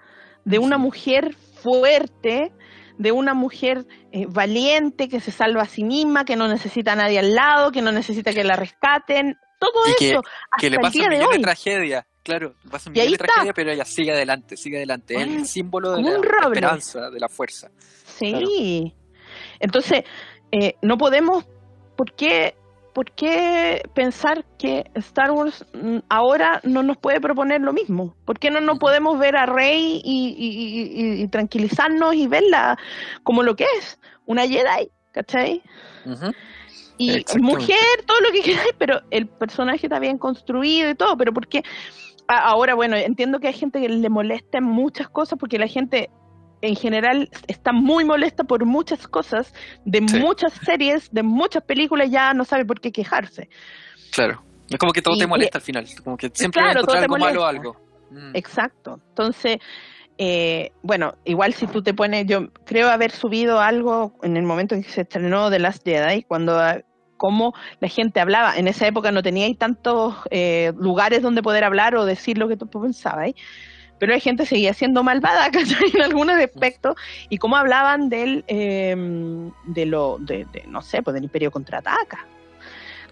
[0.46, 2.52] de una mujer fuerte,
[2.98, 6.96] de una mujer eh, valiente que se salva a sí misma, que no necesita a
[6.96, 10.76] nadie al lado, que no necesita que la rescaten, todo Y eso que hasta le
[10.76, 11.42] el pasa día un de hoy.
[11.42, 13.26] tragedias, claro, pasa un millón de está.
[13.26, 16.10] tragedias, pero ella sigue adelante, sigue adelante, es Ah, el símbolo de la,
[16.44, 17.70] esperanza, de la fuerza.
[18.06, 18.94] Sí.
[19.60, 20.04] Entonces,
[20.52, 21.46] eh, no podemos,
[21.96, 22.56] ¿por qué,
[22.94, 28.16] ¿por qué pensar que Star Wars mm, ahora no nos puede proponer lo mismo?
[28.26, 32.78] ¿Por qué no nos podemos ver a Rey y, y- y- y tranquilizarnos y verla
[33.24, 34.00] como lo que es?
[34.26, 35.62] Una Jedi, ¿cachai?
[36.98, 41.32] Y mujer, todo lo que queráis, pero el personaje está bien construido y todo, pero
[41.34, 41.64] porque
[42.38, 46.10] ahora, bueno, entiendo que hay gente que le molesta muchas cosas porque la gente
[46.62, 49.54] en general está muy molesta por muchas cosas,
[49.86, 50.20] de Sí.
[50.20, 53.50] muchas series, de muchas películas, ya no sabe por qué quejarse.
[54.12, 56.82] Claro, es como que todo Y- te y- molesta al final, como que siempre Claro,
[56.82, 57.76] encontrar algo malo o algo.
[58.12, 58.36] Mm.
[58.36, 59.00] Exacto.
[59.10, 59.58] Entonces,
[60.18, 64.76] eh, bueno, igual si tú te pones, yo creo haber subido algo en el momento
[64.76, 66.80] en que se estrenó The Last Jedi, cuando ah,
[67.20, 68.58] cómo la gente hablaba.
[68.58, 72.58] En esa época no teníais tantos eh, lugares donde poder hablar o decir lo que
[72.58, 73.32] tú pensabas,
[74.00, 75.52] pero la gente seguía siendo malvada
[75.94, 76.96] en algunos aspectos.
[77.30, 78.96] Y cómo hablaban del eh,
[79.66, 82.26] de lo de, de, no sé pues del Imperio contraataca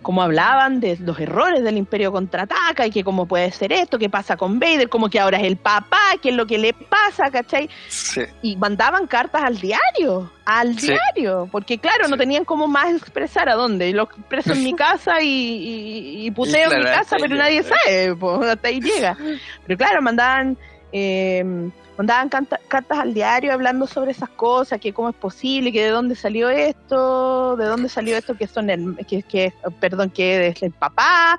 [0.02, 4.10] cómo hablaban de los errores del Imperio contraataca y que cómo puede ser esto, qué
[4.10, 7.30] pasa con Vader, como que ahora es el papá, qué es lo que le pasa,
[7.32, 7.70] ¿cachai?
[7.88, 10.88] Sí, Y mandaban cartas al diario, al Sí.
[10.88, 13.90] diario, porque claro, no tenían cómo más expresar a dónde.
[13.90, 17.64] Y Lo expreso en mi casa y, y, y puteo en mi casa, pero nadie
[17.64, 19.18] sabe, pues, hasta ahí llega.
[19.68, 20.58] Pero claro, mandaban...
[20.92, 25.90] eh, mandaban cartas al diario hablando sobre esas cosas, que cómo es posible, que de
[25.90, 30.62] dónde salió esto, de dónde salió esto, que son el, que, que perdón, que es
[30.64, 31.38] el papá,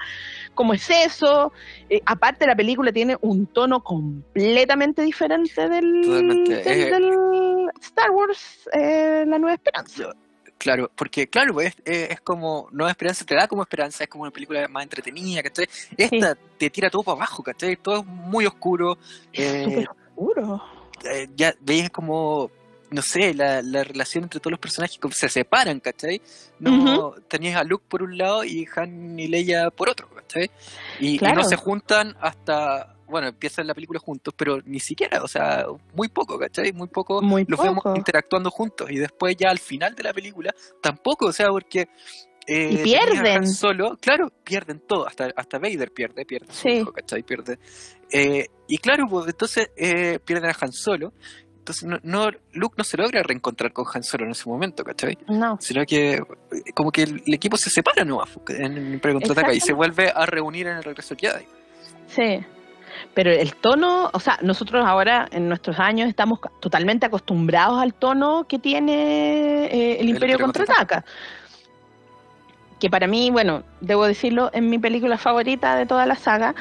[0.55, 1.53] cómo es eso.
[1.88, 6.90] Eh, aparte la película tiene un tono completamente diferente del, del- eh.
[6.90, 10.12] del Star Wars, eh, La Nueva Esperanza.
[10.59, 14.23] claro, porque claro, pues, es, es como, no esperanza, te da como esperanza, es como
[14.23, 15.68] una película más entretenida, ¿cachai?
[15.97, 17.77] Esta te tira todo para abajo, ¿cachai?
[17.77, 18.99] Todo es muy oscuro,
[19.33, 19.87] Es
[20.18, 20.62] oscuro.
[21.04, 22.50] eh, ya veis como,
[22.90, 26.20] no sé, la, la relación entre todos los personajes como se separan, ¿cachai?
[26.59, 30.50] No, tenías a Luke por un lado y Han y Leia por otro, ¿cachai?
[30.98, 31.37] Y, y Claro.
[31.42, 36.09] no se juntan hasta, bueno, empiezan la película juntos, pero ni siquiera, o sea, muy
[36.09, 36.72] poco, ¿cachai?
[36.72, 37.96] Muy poco Muy los vemos poco.
[37.96, 40.52] interactuando juntos y después ya al final de la película
[40.83, 41.88] tampoco, o sea, porque...
[42.49, 43.47] eh, Y pierden.
[43.47, 46.71] Solo, claro, pierden todo, hasta, hasta Vader pierde, pierde Sí.
[46.71, 47.23] hijo, ¿cachai?
[47.23, 47.59] Pierde.
[48.11, 51.13] Eh, y claro, pues entonces eh, pierden a Han Solo,
[51.59, 55.19] entonces no, no, Luke no se logra reencontrar con Han Solo en ese momento, ¿cachai?
[55.29, 56.21] No, Sino que eh,
[56.75, 60.11] como que el, el equipo se separa nomás pues, en el Contraataca y se vuelve
[60.15, 61.44] a reunir en el regreso Jedi.
[62.09, 62.44] sí.
[63.15, 68.46] Pero el tono, o sea, nosotros ahora en nuestros años estamos totalmente acostumbrados al tono
[68.49, 71.05] que tiene eh, el Imperio Imperio Contraataca.
[72.79, 76.54] Que para mí, bueno, debo decirlo, es mi película favorita de toda la saga,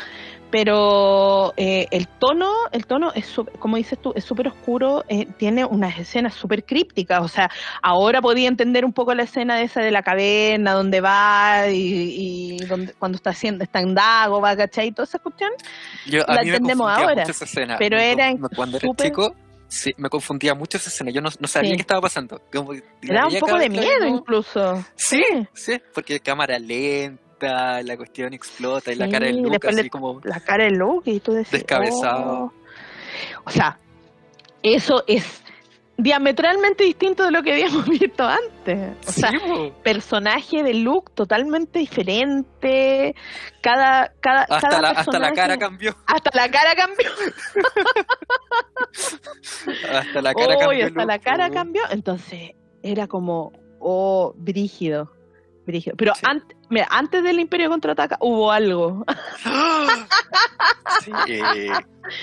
[0.50, 5.66] pero eh, el tono, el tono es, como dices tú, es súper oscuro, eh, tiene
[5.66, 7.50] unas escenas súper crípticas, o sea,
[7.82, 12.94] ahora podía entender un poco la escena esa de la caverna, donde va y, donde,
[12.94, 14.92] cuando está haciendo, está en Dago, va, ¿cachai?
[14.92, 15.52] Toda esa cuestión,
[16.06, 17.26] Yo, la entendemos ahora,
[17.78, 19.36] pero era Cuando era chico,
[19.68, 21.12] sí, me confundía mucho esa escena.
[21.12, 21.76] Yo no, no sabía Sí.
[21.78, 22.42] qué estaba pasando.
[22.54, 24.84] Como da un poco de miedo incluso.
[24.96, 30.20] Sí, sí, porque cámara lenta, la cuestión explota y la cara de Luke así como...
[30.24, 32.44] la cara de Luke y tú decís, Descabezado.
[32.46, 32.54] "Oh".
[33.46, 33.78] O sea,
[34.64, 35.42] eso es
[35.98, 38.96] diametralmente distinto de lo que habíamos visto antes.
[39.08, 39.74] O sea, po.
[39.84, 43.16] personaje de Luke totalmente diferente.
[43.62, 45.96] Cada, cada, hasta, cada la, hasta la cara cambió.
[46.06, 47.10] Hasta la cara cambió.
[49.92, 50.86] Hasta la cara Oh, cambió.
[50.88, 51.54] hasta la cara po.
[51.54, 51.82] cambió.
[51.90, 52.52] Entonces,
[52.84, 55.12] era como, oh, brígido.
[55.66, 55.96] Brígido.
[55.98, 56.22] Pero Sí.
[56.26, 59.04] ant- mira, antes del Imperio contraataca hubo algo.
[61.04, 61.12] Sí,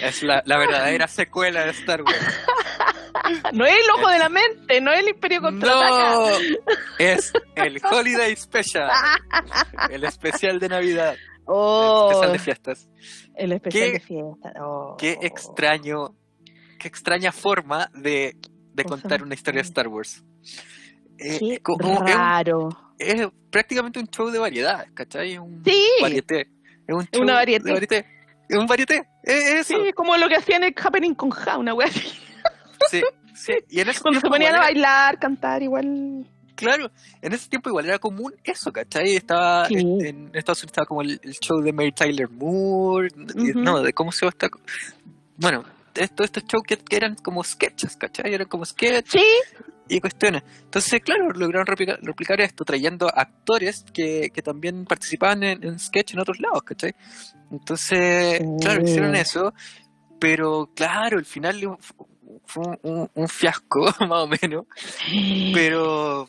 [0.02, 2.16] es la, la verdadera secuela de Star Wars.
[3.52, 6.14] no es el ojo de la mente, no es el Imperio contraataca.
[6.14, 6.28] No,
[6.98, 8.90] es el Holiday Special,
[9.90, 12.88] el especial de Navidad, Oh, el especial de fiestas.
[13.36, 14.52] el especial Qué- de fiesta.
[14.60, 14.96] Oh.
[14.98, 16.16] Qué extraño,
[16.78, 18.36] qué extraña forma de,
[18.72, 19.68] de contar una historia de.
[19.68, 20.24] Star Wars.
[21.18, 22.68] Eh, Qué como- raro.
[22.98, 25.38] es prácticamente un show de variedad, ¿cachai?
[25.38, 25.80] Un Sí.
[26.00, 26.48] varieté.
[26.86, 28.06] Es un Una show de varieté.
[28.48, 29.02] Es un varieté.
[29.22, 32.10] Es Sí, como lo que hacían en Happening con Ja, una wea así.
[32.90, 33.02] Sí,
[33.34, 33.52] sí.
[33.70, 36.26] Y en ese Cuando se ponían a bailar, cantar, igual.
[36.54, 39.16] Claro, en ese tiempo igual era común eso, ¿cachai?
[39.16, 39.74] Estaba Sí.
[39.74, 43.58] en, en Estados Unidos estaba como el, el show de Mary Tyler Moore, y- Ujú.
[43.60, 44.48] no, de cómo se llama esta...
[45.36, 48.32] Bueno, todos estos shows que, que eran como sketches, ¿cachai?
[48.32, 49.24] Eran como sketches Sí,
[49.88, 50.44] y cuestiones.
[50.62, 56.12] Entonces, claro, lograron replicar, replicar esto trayendo actores que, que también participaban en, en sketch
[56.14, 56.94] en otros lados, ¿cachai?
[57.50, 58.84] Entonces, claro, Mm.
[58.84, 59.52] hicieron eso,
[60.20, 61.60] pero claro, el final
[62.46, 64.66] fue un, un- fiasco, más o menos.
[65.52, 66.28] Pero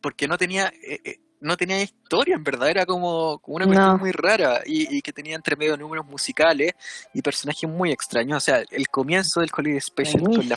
[0.00, 2.68] porque no tenía eh, eh, no tenía historia en verdad.
[2.70, 3.98] Era como, como una cuestión No.
[3.98, 4.62] muy rara.
[4.64, 6.72] Y, y que tenía entre medio números musicales
[7.12, 8.36] y personajes muy extraños.
[8.38, 10.56] O sea el comienzo del Holiday Special con la,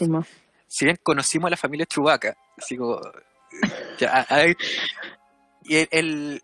[0.67, 2.99] si bien conocimos a la familia Chewbacca así como
[3.97, 4.53] ya, hay-
[5.63, 6.43] y el, el-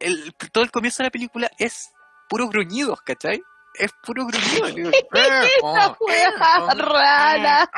[0.00, 1.90] el- todo el comienzo de la película es
[2.28, 3.40] puros gruñidos ¿cachai?
[3.74, 7.70] Es puro gruñido Esa rara.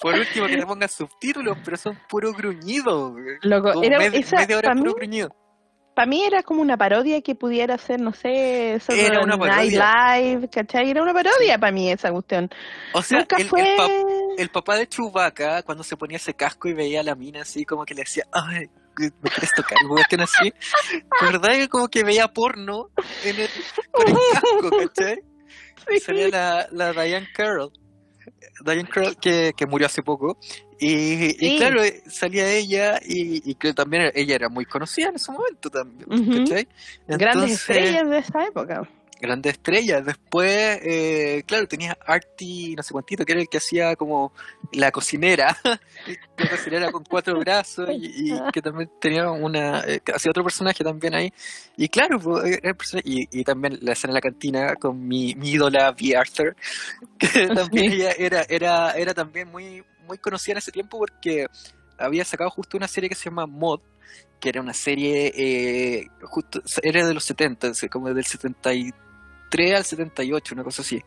[0.00, 4.36] por último que te pongan subtítulos pero son puro gruñidos Loco, como era, media, esa,
[4.36, 5.34] media hora para puro mí, gruñido.
[5.94, 9.72] pa' mí era como una parodia que pudiera ser, no sé, eso Era una Night.
[9.72, 10.90] Live, ¿cachai?
[10.90, 12.50] Era una parodia para mí esa cuestión.
[12.92, 13.76] O sea, Nunca el, el fue...
[13.78, 17.40] pap- el papá de Chewbacca, cuando se ponía ese casco y veía a la mina
[17.42, 18.68] así, como que le decía, ay,
[18.98, 20.52] me quieres tocar, y cuestión así.
[21.20, 21.52] ¿Verdad?
[21.54, 22.90] que como que veía porno
[23.24, 23.48] en el,
[23.90, 25.22] con el casco, ¿cachai?
[25.94, 27.70] Y salía la, la Diane Carroll.
[28.64, 30.36] Diane Carroll, que, que murió hace poco.
[30.80, 31.56] Y, y Sí.
[31.58, 35.70] claro, eh, salía ella y, y que también ella era muy conocida en ese momento
[35.70, 36.38] también, Ujú.
[36.44, 36.66] ¿cachai?
[37.06, 38.88] Grandes Entonces, estrellas de esa época.
[39.20, 40.04] Grandes estrellas.
[40.04, 44.32] Después, eh, claro, tenía Artie, no sé cuántito, que era el que hacía como
[44.72, 45.56] la cocinera,
[46.38, 50.82] la cocinera con cuatro brazos y, y que también tenía una, eh, hacía otro personaje
[50.84, 51.32] también ahí.
[51.76, 55.06] Y claro, pues, era el personaje- y, y también la escena en la cantina con
[55.06, 56.16] mi, mi ídola V.
[56.16, 56.56] Arthur,
[57.18, 61.46] que también ella era, era, era también muy, muy conocida en ese tiempo porque
[61.98, 63.80] había sacado justo una serie que se llama Mod,
[64.38, 68.92] que era una serie eh, justo era de los 70, así como del 73
[69.74, 71.02] al 78, una cosa así.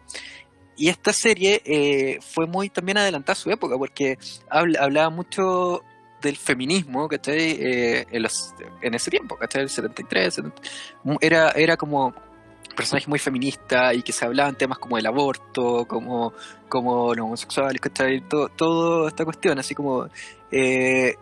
[0.76, 4.18] Y esta serie eh, fue muy también adelantada a su época, porque
[4.50, 5.84] habla- hablaba mucho
[6.22, 7.52] del feminismo, ¿cachai?
[7.60, 9.64] Eh, en, los, en ese tiempo, ¿cachai?
[9.64, 10.62] El 73, 70,
[11.04, 12.14] mu- era, era como
[12.76, 16.34] personaje muy feminista y que se hablaban temas como el aborto, como,
[16.70, 18.22] como los homosexuales, ¿cachai?
[18.22, 20.08] Todo, toda esta cuestión, así como
[20.52, 21.16] eh,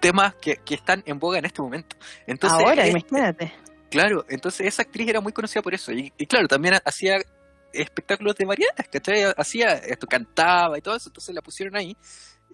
[0.00, 1.96] temas que, que están en boga en este momento.
[2.26, 3.52] Entonces, Ahora, eh, imagínate.
[3.90, 5.92] Claro, entonces esa actriz era muy conocida por eso.
[5.92, 7.18] Y, y claro, también hacía
[7.72, 9.24] espectáculos de variedades, ¿cachai?
[9.36, 11.96] Hacía esto, cantaba y todo eso, entonces la pusieron ahí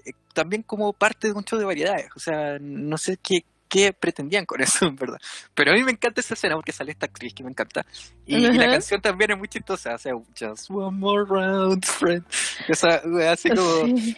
[0.04, 2.08] eh, también como parte de un show de variedades.
[2.16, 5.18] O sea, no sé qué, qué pretendían con eso, en verdad.
[5.54, 7.86] Pero a mí me encanta esa escena porque sale esta actriz que me encanta.
[8.26, 9.94] Y, y la canción también es muy chistosa.
[9.94, 12.24] O sea, just one more round, friend.
[12.68, 14.16] Esa, así como Sí.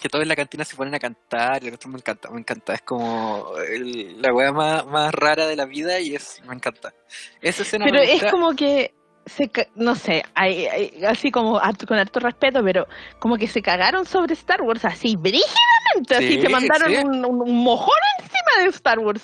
[0.00, 2.74] Que todos en la cantina se ponen a cantar, y esto me encanta, me encanta,
[2.74, 6.92] es como el- la weá más, más rara de la vida y es, me encanta.
[7.40, 8.30] Esa escena Pero me es gusta.
[8.30, 8.94] como que,
[9.26, 12.86] se, no sé, hay- hay- así como con harto respeto, pero
[13.20, 16.16] como que se cagaron sobre Star Wars así, brígidamente.
[16.16, 16.96] Así Sí, te mandaron sí.
[16.96, 19.22] un, un- un mojón encima de Star Wars.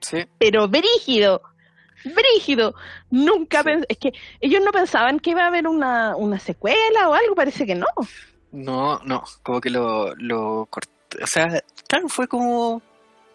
[0.00, 1.40] Sí, pero brígido,
[2.04, 2.74] brígido.
[3.10, 3.64] Nunca Sí.
[3.64, 7.34] pensé, es que ellos no pensaban que iba a haber una, una secuela o algo,
[7.36, 7.86] parece que no.
[8.56, 10.90] No, no, como que lo, lo corté.
[11.22, 11.46] O sea,
[11.88, 12.82] claro, fue como.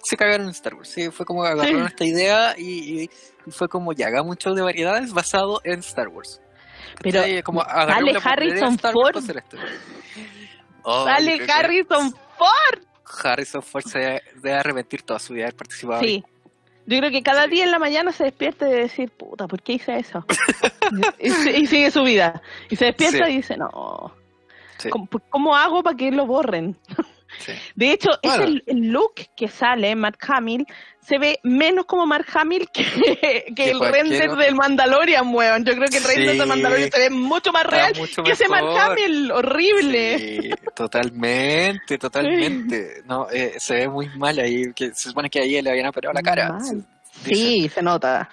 [0.03, 1.87] Se cagaron en Star Wars, sí, fue como agarraron Sí.
[1.93, 3.09] esta idea y, y-
[3.45, 6.41] y fue como ya, hagamos un show de variedades basado en Star Wars.
[7.01, 9.43] Pero como sale Harrison Star Wars Ford.
[10.83, 12.83] Oh, Sale Harrison Ford.
[13.23, 16.01] Harrison Ford se debe, arrepentir toda su vida de haber participado.
[16.01, 16.07] ahí.
[16.07, 16.23] Sí.
[16.87, 19.73] Yo creo que cada día en la mañana se despierta de decir, puta, ¿por qué
[19.73, 20.25] hice eso?
[21.19, 22.41] y, y- y sigue su vida.
[22.69, 23.31] Y se despierta Sí.
[23.31, 24.13] y dice, no,
[24.83, 26.77] Sí, ¿cómo, ¿cómo hago para que lo borren?
[27.39, 27.51] sí.
[27.75, 30.65] De hecho, ese el look que sale, Mark Hamill,
[30.99, 32.83] se ve menos como Mark Hamill que,
[33.45, 34.41] que Que el render otro.
[34.41, 35.63] del Mandalorian, weón.
[35.63, 36.37] Yo creo que el render Sí.
[36.39, 38.65] del Mandalorian se ve mucho más real mucho que ese Mark.
[38.77, 40.19] Hamill, horrible.
[40.19, 43.01] Sí, totalmente, totalmente.
[43.05, 44.73] No, eh, se ve muy mal ahí.
[44.75, 46.57] Que se supone que ahí le habían operado la cara.
[47.23, 48.29] Sí, se nota.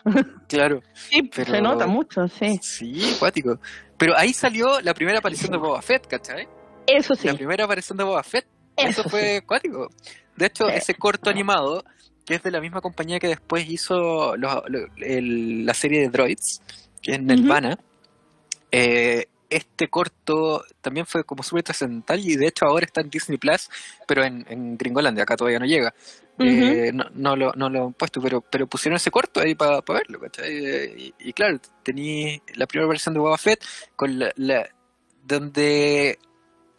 [0.49, 0.81] Claro.
[0.93, 2.59] Sí, Pero- se nota mucho, sí.
[2.63, 3.59] Sí, acuático.
[3.99, 6.47] Pero ahí salió la primera aparición de Boba Fett, ¿cachai?
[6.87, 7.27] Eso sí.
[7.27, 8.47] La primera aparición de Boba Fett.
[8.77, 9.89] Eso, Eso fue acuático.
[10.37, 10.73] De hecho, Sí.
[10.77, 11.85] ese corto animado,
[12.25, 16.09] que es de la misma compañía que después hizo los- lo- el- la serie de
[16.11, 16.63] Droids,
[17.03, 17.79] que es Nelvana,
[18.71, 23.39] eh, este corto también fue como súper trascendental y de hecho ahora está en Disney
[23.39, 23.69] Plus,
[24.07, 25.95] pero en, en Gringolandia, acá todavía no llega.
[26.41, 29.81] Eh, no, no lo, no lo han puesto, pero, pero pusieron ese corto ahí para
[29.81, 30.55] verlo, ¿cachai?
[30.97, 33.63] Y, y claro, tení la primera versión de Boba Fett
[33.97, 34.69] con la, la-
[35.25, 36.19] donde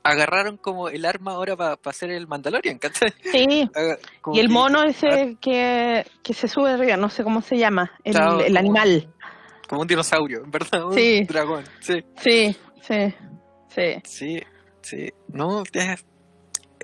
[0.03, 3.13] agarraron como el arma ahora para hacer el Mandalorian, ¿cachai?
[3.31, 3.69] Sí.
[4.21, 7.57] Como Y el que- mono ese que, que se sube arriba, no sé cómo se
[7.57, 9.13] llama, el, Claro, el como- animal.
[9.67, 11.23] Como un dinosaurio, verdad, un Sí.
[11.25, 12.03] dragón, sí.
[12.17, 13.13] Sí, sí,
[13.67, 14.01] sí.
[14.03, 14.39] Sí,
[14.81, 15.09] sí.
[15.27, 15.63] No,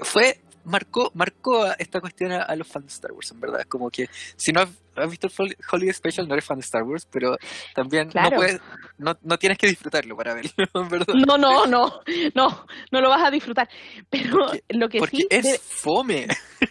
[0.03, 3.63] fue, marcó, marcó a esta cuestión a, a los fans de Star Wars, en verdad.
[3.67, 6.63] Como que si no has, has visto el Hol- Holiday Special, no eres fan de
[6.65, 7.37] Star Wars, pero
[7.73, 8.31] también Claro.
[8.31, 8.59] no puedes,
[8.97, 11.13] no, no tienes que disfrutarlo para verlo, en verdad.
[11.13, 12.01] No, no, no,
[12.33, 13.69] no, no lo vas a disfrutar.
[14.09, 16.27] Pero Porque- lo que Porque sí es fome,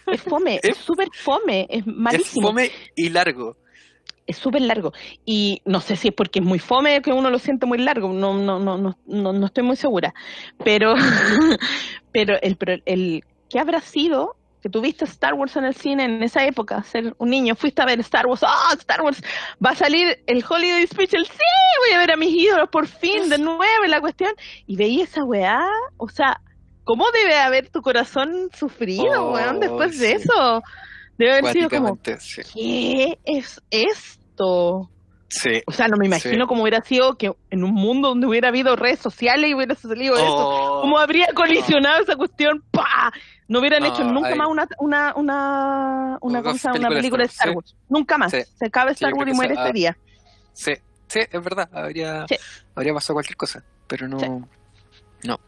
[0.06, 3.56] es fome, es- es súper fome, es es malísimo, fome y largo.
[4.26, 4.92] es súper largo.
[5.26, 8.10] Y no sé si es porque es muy fome que uno lo siente muy largo,
[8.12, 10.14] no, no, no, no, no, no estoy muy segura.
[10.64, 10.94] Pero,
[12.12, 14.36] pero el, el, ¿qué habrá sido?
[14.62, 17.84] Que tuviste Star Wars en el cine en esa época, ser un niño, fuiste a
[17.84, 19.22] ver Star Wars, ¡ah, Star Wars!
[19.64, 21.32] Va a salir el Holiday Special, sí,
[21.86, 24.32] voy a ver a mis ídolos por fin, de nuevo, la cuestión.
[24.66, 25.60] Y veía esa weá,
[25.98, 26.40] o sea,
[26.84, 30.62] ¿cómo debe haber tu corazón sufrido, Oh, weón, después de eso?
[31.18, 32.40] Debe haber sido como, sí.
[32.54, 34.90] ¿qué es esto?
[35.28, 35.62] Sí.
[35.66, 36.48] O sea, no me imagino Sí.
[36.48, 40.14] cómo hubiera sido que en un mundo donde hubiera habido redes sociales y hubiera salido
[40.16, 40.24] eso.
[40.26, 42.62] Oh, ¿Cómo habría colisionado esa cuestión?
[42.70, 43.12] ¡Pah!
[43.48, 46.78] No hubieran No, hecho nunca hay- más una una una una, Una ¿cómo se llama?
[46.80, 47.76] una película de Star Wars.
[47.88, 48.32] Nunca más.
[48.32, 48.42] Sí.
[48.58, 49.96] Se acaba Star Wars y muere este ah, día.
[50.52, 50.72] Sí,
[51.08, 51.68] sí, es verdad.
[51.72, 52.24] Habría,
[52.74, 54.48] habría pasado cualquier cosa, pero no.
[55.24, 55.40] No.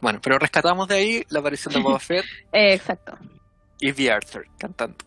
[0.00, 3.16] Bueno, pero rescatamos de ahí la aparición de Boba Fett exacto.
[3.80, 4.10] y V.
[4.10, 4.96] Arthur cantando.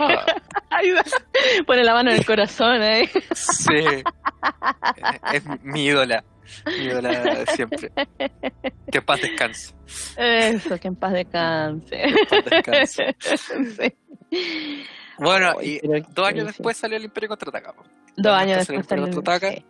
[0.00, 0.24] Ah,
[1.66, 3.10] Pone la mano en el corazón, ¿eh?
[3.34, 3.74] sí.
[5.32, 6.24] Es mi ídola.
[6.80, 7.90] Ídola siempre.
[8.90, 9.74] Que en paz descanse.
[10.16, 11.90] Eso, que en paz descanse.
[11.90, 13.16] Que en paz descanse.
[14.30, 14.86] Sí.
[15.18, 15.80] Bueno, y
[16.10, 17.74] dos años después salió el Imperio Contraataca.
[18.16, 19.52] Dos años está el después Imperio salió- Contraataca.
[19.52, 19.64] sí,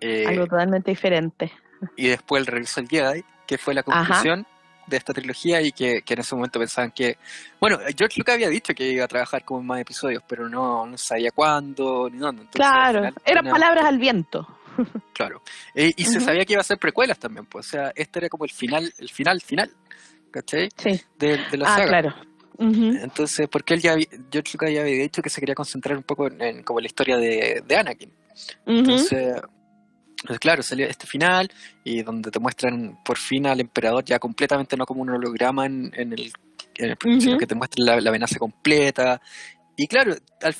[0.00, 1.52] eh, algo totalmente diferente.
[1.96, 3.92] y después el regreso al Jedi, que fue la Ajá.
[4.04, 4.46] conclusión
[4.86, 7.16] de esta trilogía y que, que en ese momento pensaban que...
[7.58, 10.84] Bueno, George Lucas había dicho que iba a trabajar como en más episodios, pero no,
[10.84, 12.42] no sabía cuándo ni dónde.
[12.42, 14.46] Entonces, Claro, final eran palabras al viento.
[15.12, 15.42] Claro.
[15.74, 16.26] Eh, y se Ujú.
[16.26, 17.66] sabía que iba a ser precuelas también, pues.
[17.66, 19.70] O sea, este era como el final, el final, final.
[20.30, 20.68] ¿Cachai?
[20.76, 21.00] Sí.
[21.18, 21.86] De, de la Ah, saga.
[21.88, 22.14] claro.
[22.58, 22.96] Ujú.
[23.02, 23.94] Entonces, porque él ya
[24.30, 26.86] George Lucas ya había dicho que se quería concentrar un poco en, en como la
[26.86, 28.10] historia de, de Anakin.
[28.66, 28.78] Ujú.
[28.78, 29.40] Entonces,
[30.26, 31.50] pues claro, salió este final
[31.84, 35.92] y donde te muestran por fin al emperador ya completamente, no como un holograma en,
[35.94, 36.32] en el,
[36.76, 39.20] en el sino que te muestran la, la amenaza completa.
[39.76, 40.56] Y claro, al-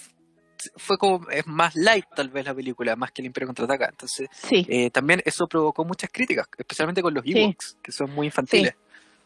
[0.77, 3.89] fue como, es más light tal vez la película, más que el Imperio Contraataca.
[3.91, 7.33] Entonces, Sí, eh, también eso provocó muchas críticas, especialmente con los Sí.
[7.39, 8.75] Ewoks, que son muy infantiles.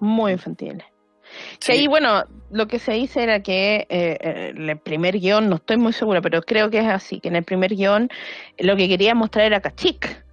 [0.00, 0.84] muy infantiles.
[1.60, 1.66] Sí.
[1.66, 5.48] Que ahí, bueno, lo que se dice era que eh, eh, en el primer guion,
[5.50, 8.08] no estoy muy segura, pero creo que es así, que en el primer guion
[8.58, 10.24] lo que quería mostrar era Kashyyyk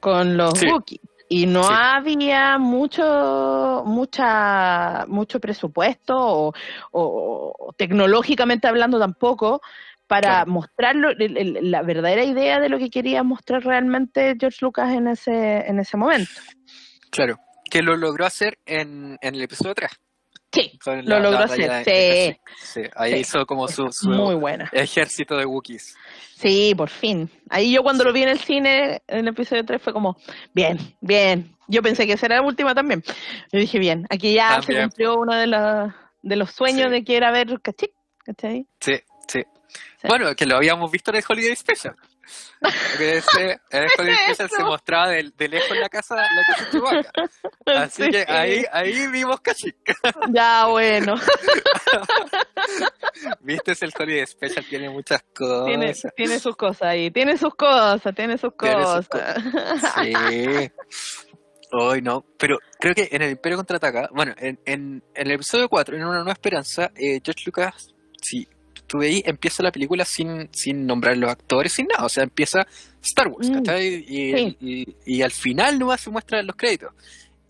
[0.00, 0.66] con los Sí.
[0.70, 1.00] Wookiees.
[1.30, 1.74] Y no Sí.
[1.74, 6.52] había mucho, mucha, mucho presupuesto o,
[6.92, 9.60] o- o tecnológicamente hablando tampoco
[10.08, 10.44] para
[10.76, 11.10] Claro.
[11.10, 15.58] el- el- la verdadera idea de lo que quería mostrar realmente George Lucas en ese,
[15.68, 16.30] en ese momento.
[17.10, 17.38] Claro,
[17.70, 19.90] que lo logró hacer en, en el episodio 3.
[20.50, 22.40] Sí, lo logró hacer, sí.
[22.58, 23.18] sí, ahí Sí.
[23.20, 24.70] hizo como su, su Muy buena.
[24.72, 25.94] ejército de Wookiees.
[26.36, 27.28] Sí, por fin.
[27.50, 30.16] Ahí yo cuando lo vi en el cine, en el episodio 3, fue como,
[30.54, 31.54] bien, bien.
[31.68, 33.02] Yo pensé que esa era la última también.
[33.52, 35.92] Yo dije, bien, aquí ya se cumplió uno de, los
[36.22, 36.90] de los sueños Sí.
[36.92, 37.92] de que era ver Cachik,
[38.24, 38.66] ¿cachai?
[38.80, 38.94] Sí,
[39.28, 39.42] sí.
[39.68, 40.08] Sí.
[40.08, 41.94] Bueno, que lo habíamos visto en el Holiday Special.
[43.00, 47.10] En el Holiday Special se mostraba de, de lejos la casa, la casa de Chewbacca.
[47.84, 48.10] Así Sí.
[48.10, 49.76] que ahí, ahí vimos Kashyyyk.
[50.34, 51.14] Ya, bueno.
[53.40, 55.66] Viste, es el Holiday Special, tiene muchas cosas.
[55.66, 59.42] tiene, tiene sus cosas ahí, tiene sus cosas, tiene sus Tiene sus cosas.
[60.04, 60.70] Sí.
[61.72, 65.68] Hoy no, pero creo que en el Imperio Contraataca, bueno, en, en, en el episodio
[65.68, 67.88] 4, en Una Nueva Esperanza, eh, George Lucas,
[68.22, 68.48] si
[68.88, 72.66] tú ahí, empieza la película sin, sin nombrar los actores, sin nada, o sea, empieza
[73.02, 73.86] Star Wars, Mm, ¿cachai?
[74.08, 74.56] Y, sí.
[74.60, 76.92] y, y al final nomás se muestran los créditos.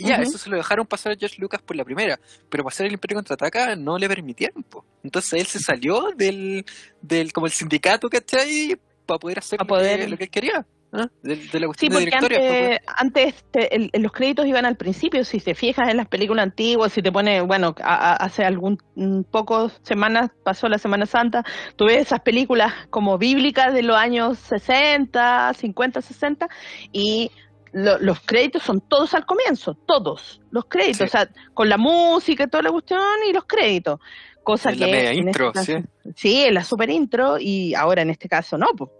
[0.00, 2.86] Y ya, eso se lo dejaron pasar a George Lucas por la primera, pero pasar
[2.86, 4.84] el Imperio Contraataca no le permitieron, po.
[5.02, 6.64] Entonces él se salió del,
[7.02, 8.76] del como el sindicato, ¿cachai?
[9.06, 9.72] Para poder hacer lo que-
[10.10, 10.66] lo que él quería.
[10.92, 11.06] ¿Ah?
[11.22, 14.46] De, de la Sí, cuestión de porque pues, antes, antes te- el- el- los créditos
[14.46, 18.12] iban al principio, si te fijas en las películas antiguas, si te pone, bueno, a-
[18.12, 21.44] a- hace algún mm, pocos semanas pasó la Semana Santa,
[21.76, 26.48] tú ves esas películas como bíblicas de los años 60, 50, 60,
[26.92, 27.30] y
[27.72, 31.04] lo- los créditos son todos al comienzo, todos, los créditos, Sí.
[31.04, 34.00] o sea, con la música y toda la cuestión y los créditos.
[34.42, 35.74] Cosa En la que media este caso- sí.
[36.16, 38.68] Sí, en la super intro y ahora en este caso no.
[38.68, 38.92] po.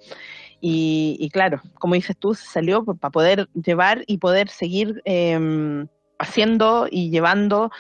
[0.61, 5.87] Y, y claro, como dices tú, se salió para poder llevar y poder seguir eh,
[6.19, 7.71] haciendo y llevando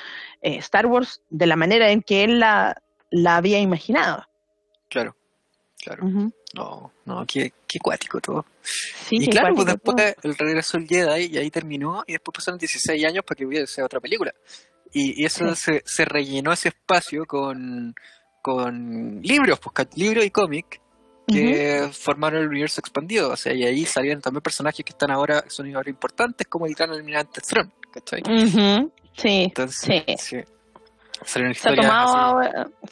[0.42, 4.24] eh, Star Wars de la manera en que él la, la había imaginado.
[4.88, 5.16] Claro,
[5.82, 6.04] claro.
[6.54, 8.46] No, no, qué, qué cuático todo.
[8.62, 12.58] Sí, y claro, pues después el regreso del Jedi y ahí terminó y después pasaron
[12.58, 14.32] 16 años para que hubiese otra película.
[14.92, 15.62] Y, y eso Sí.
[15.62, 17.94] se, se rellenó ese espacio con,
[18.40, 20.80] con libros, pues libros y cómic
[21.32, 23.30] que formaron el universo expandido.
[23.30, 26.74] O sea, y ahí salieron también personajes que están ahora, son ahora importantes, como el
[26.74, 28.22] gran almirante Thrawn, ¿cachai?
[28.22, 28.44] Ujú.
[28.58, 28.92] Ujú.
[29.16, 29.76] Sí, Entonces,
[30.06, 30.16] sí.
[30.18, 30.36] sí.
[31.24, 32.48] Salieron Se, ha historias tomado así.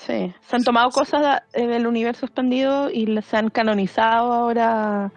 [0.07, 5.13] sí, se han tomado cosas eh, del universo expandido y las han canonizado ahora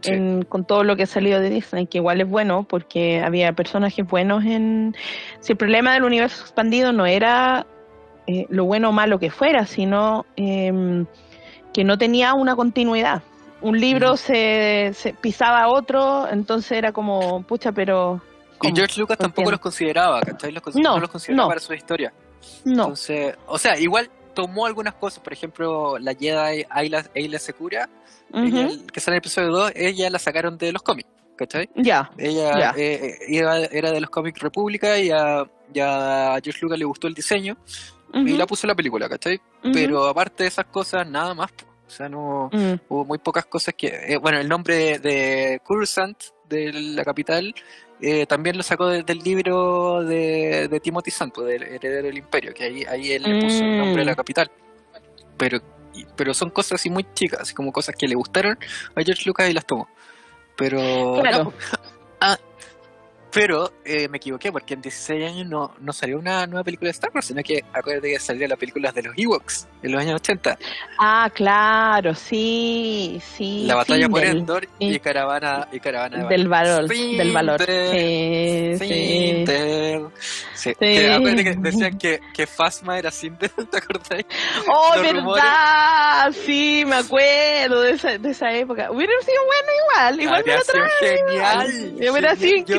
[0.00, 0.12] Sí.
[0.12, 3.52] en- con todo lo que ha salido de Disney, que igual es bueno porque había
[3.52, 4.94] personajes buenos en...
[5.40, 7.66] Si el problema del universo expandido no era
[8.28, 11.04] eh, lo bueno o malo que fuera, sino em,
[11.72, 13.22] que no tenía una continuidad.
[13.60, 18.20] Un libro se, se pisaba a otro, entonces era como, pucha, pero...
[18.62, 18.74] Y.
[18.74, 20.52] George Lucas tampoco los consideraba, ¿cachai?
[20.52, 21.48] Los cons- No, no los consideraba no.
[21.48, 22.12] para su historia.
[22.64, 22.82] No.
[22.84, 27.88] Entonces, o sea, igual tomó algunas cosas, por ejemplo, la Jedi Ayla, Ayla Secura,
[28.32, 31.68] ella, que sale en el episodio 2, ella la sacaron de los cómics, ¿cachai?
[31.74, 32.10] Ya.
[32.16, 36.78] Ella eh, eh, era, era de los cómics República y a, y a George Lucas
[36.78, 37.56] le gustó el diseño
[38.14, 39.40] y la puso en la película, ¿cachai?
[39.62, 39.72] Ujú.
[39.72, 41.50] Pero aparte de esas cosas, nada más.
[41.86, 42.74] O sea, no Mm.
[42.88, 43.86] hubo muy pocas cosas que...
[43.86, 47.54] eh, bueno, el nombre de, de Coruscant, de la capital,
[48.00, 52.52] eh, también lo sacó de- del libro de, de Timothy Santo, del heredero del imperio,
[52.52, 54.16] que ahí, ahí él le puso el nombre de la Mm.
[54.16, 54.50] capital.
[55.38, 55.60] Pero,
[56.16, 58.58] pero son cosas así muy chicas, así como cosas que le gustaron
[58.94, 59.88] a George Lucas y las tomó.
[60.56, 61.18] Pero...
[61.22, 61.44] Claro.
[61.44, 61.52] no,
[63.32, 66.92] pero eh, me equivoqué porque en 16 años no, no salió una nueva película de
[66.92, 70.14] Star Wars, sino que acuérdate que salieron las películas de los Ewoks en los años
[70.16, 70.58] 80.
[70.98, 73.64] Ah, claro, sí, sí.
[73.66, 75.00] La batalla por Endor y sí.
[75.00, 77.60] caravana y caravana de Del valor, Findel, del valor.
[77.62, 78.88] Sí, sí.
[78.88, 80.06] Findel.
[80.54, 84.24] Sí, que acuérdate que decían que, que Fasma era Sindel, ¿te acordás?
[84.68, 85.44] Oh, Los rumores.
[85.44, 88.90] verdad, sí, me acuerdo de esa, de esa época.
[88.90, 91.18] Hubiera sido bueno igual, igual me Habría lo sido trae.
[91.28, 92.10] genial.
[92.10, 92.76] Hubiera sido yo-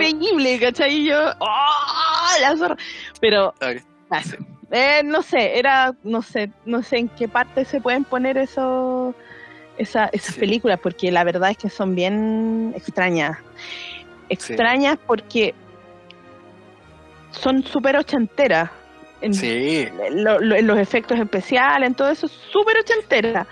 [0.57, 0.95] ¿cachai?
[1.01, 2.41] Y yo, ¡oh!
[2.41, 2.77] La zorra.
[3.19, 4.21] Pero, ah,
[4.71, 9.13] eh, no sé, era, no sé, no sé en qué parte se pueden poner eso,
[9.77, 10.39] esa, esas Sí.
[10.39, 13.37] películas, porque la verdad es que son bien extrañas.
[14.29, 15.53] Extrañas porque
[17.31, 18.69] son súper ochenteras.
[19.21, 23.45] En, Sí, lo- lo- en los efectos especiales, en todo eso, súper ochentera.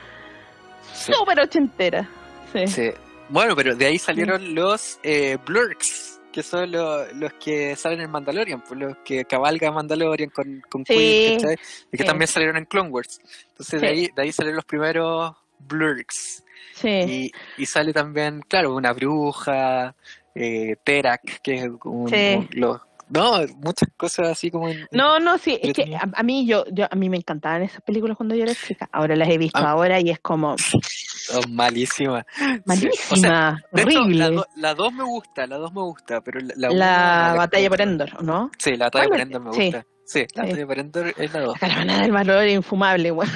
[0.93, 2.07] Súper ochentera.
[2.53, 2.67] Sí.
[2.67, 2.91] sí.
[3.29, 8.11] Bueno, pero de ahí salieron los eh, Blurks, que son lo- los que salen en
[8.11, 11.57] Mandalorian, pues los que cabalga Mandalorian con, con Sí, ¿cachai?
[11.91, 12.05] Y que sí.
[12.05, 13.19] también salieron en Clone Wars.
[13.49, 16.43] Entonces de ahí, de ahí salieron los primeros Blurks.
[16.73, 16.89] Sí.
[16.89, 19.95] Y, y sale también, claro, una bruja,
[20.35, 21.79] eh, Terak, que es un,
[22.13, 26.23] un- los- no, muchas cosas así como en- No, no, sí, es que a, a
[26.23, 28.89] mí yo, yo a mí me encantaban esas películas cuando yo era chica.
[28.91, 29.71] Ahora las he visto Ah.
[29.71, 32.25] ahora y es como oh, malísimas.
[32.35, 32.89] Sí.
[33.11, 34.17] O sea, malísima, de hecho, horrible.
[34.19, 37.69] la, La, do- la dos me gusta, la dos me gusta, pero la, la batalla
[37.69, 38.51] por Endor, ¿o ¿no?
[38.57, 39.19] Sí, la batalla por.
[39.19, 39.63] Endor me Sí.
[39.71, 39.85] gusta.
[40.07, 40.43] Sí, la.
[40.43, 41.53] Natalia Parendor es la 2.
[41.53, 43.29] La caravana del valor es infumable, weón.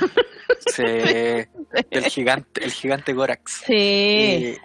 [0.67, 0.83] Sí,
[1.91, 3.63] el gigante, el gigante Gorax.
[3.65, 4.59] Sí, Y, sí.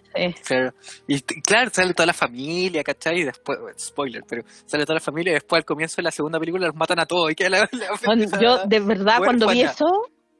[0.49, 0.73] pero-
[1.09, 3.21] y claro, sale toda la familia, ¿cachai?
[3.21, 6.39] Y después, spoiler, pero sale toda la familia y después al comienzo de la segunda
[6.39, 7.31] película los matan a todos.
[7.33, 9.87] Y queda la, la Cuando- esa- yo, de verdad, cuando vi eso,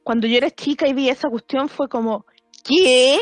[0.03, 2.25] cuando yo era chica y vi esa cuestión, fue como,
[2.63, 3.19] ¿qué?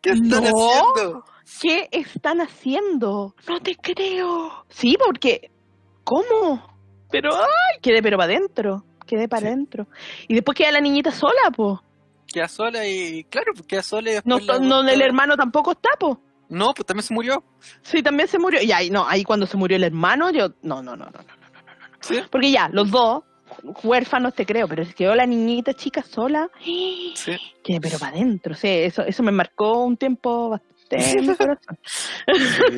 [0.00, 0.36] ¿Qué están No.
[0.38, 1.24] haciendo?
[1.60, 3.34] ¿Qué están haciendo?
[3.48, 4.64] No te creo.
[4.68, 5.50] Sí, porque,
[6.04, 6.73] ¿cómo?
[7.14, 8.82] Pero, ay, quedé pero para adentro.
[9.06, 9.46] Quedé para Sí.
[9.46, 9.86] adentro.
[10.26, 11.80] Y después queda la niñita sola, po.
[12.26, 15.90] Queda sola y, claro, pues queda sola y No, la no, el hermano tampoco está,
[16.00, 16.20] po.
[16.48, 17.44] No, pues también se murió.
[17.82, 18.60] Sí, también se murió.
[18.60, 21.34] Y ahí, no, ahí cuando se murió el hermano, yo, no, no, no, no, no.
[22.00, 22.20] Sí.
[22.32, 23.22] Porque ya, los dos,
[23.84, 26.50] huérfanos te creo, pero que quedó la niñita chica sola.
[26.60, 27.14] Sí.
[27.64, 30.73] Que, pero para adentro, sí, eso, eso me marcó un tiempo bastante
[31.18, 31.78] en mi corazón.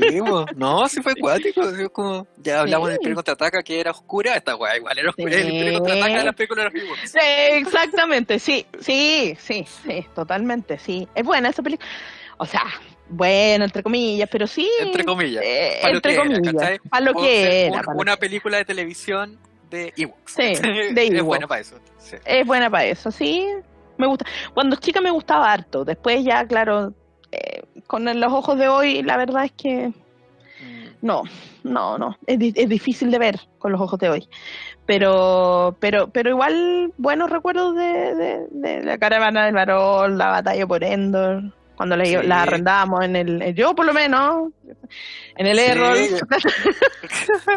[0.09, 0.47] Sí, po.
[0.57, 1.63] no, sí fue acuático.
[1.93, 2.93] como, ya hablamos Sí.
[2.93, 5.33] del Imperio Contraataca que era oscura, esta weá igual era oscura.
[5.33, 5.41] Sí.
[5.41, 6.99] El Imperio Contraataca de las películas de los.
[7.11, 7.19] Sí,
[7.53, 11.09] exactamente, sí, sí, sí, sí, totalmente, sí.
[11.15, 11.89] Es buena esa película.
[12.39, 12.63] O sea,
[13.09, 14.69] bueno, entre comillas, pero sí.
[14.81, 15.43] Entre comillas.
[15.47, 16.55] eh, pa' lo entre que era, comillas.
[16.55, 16.79] ¿cachai?
[16.91, 17.77] Para lo que era.
[17.81, 19.39] un- lo una que- película de televisión
[19.71, 20.33] de Ewoks.
[20.33, 20.43] Sí,
[20.93, 21.25] de Es Ewoks.
[21.25, 21.79] buena para eso.
[21.99, 22.17] Sí.
[22.25, 23.49] Es buena para eso, sí.
[23.99, 24.27] Me gusta.
[24.53, 25.85] Cuando chica me gustaba harto.
[25.85, 26.93] Después ya, claro,
[27.87, 29.93] con los ojos de hoy, la verdad es que
[30.61, 31.07] Mm.
[31.07, 31.23] no,
[31.65, 32.17] no, no.
[32.27, 34.29] Es, es difícil de ver con los ojos de hoy.
[34.87, 40.67] Pero, pero, pero igual buenos recuerdos de, de, de la caravana del varón, la batalla
[40.67, 41.43] por Endor,
[41.77, 42.17] cuando la, Sí.
[42.23, 44.53] la arrendábamos en el, yo por lo menos,
[45.37, 45.65] en el Sí.
[45.65, 45.99] Errol.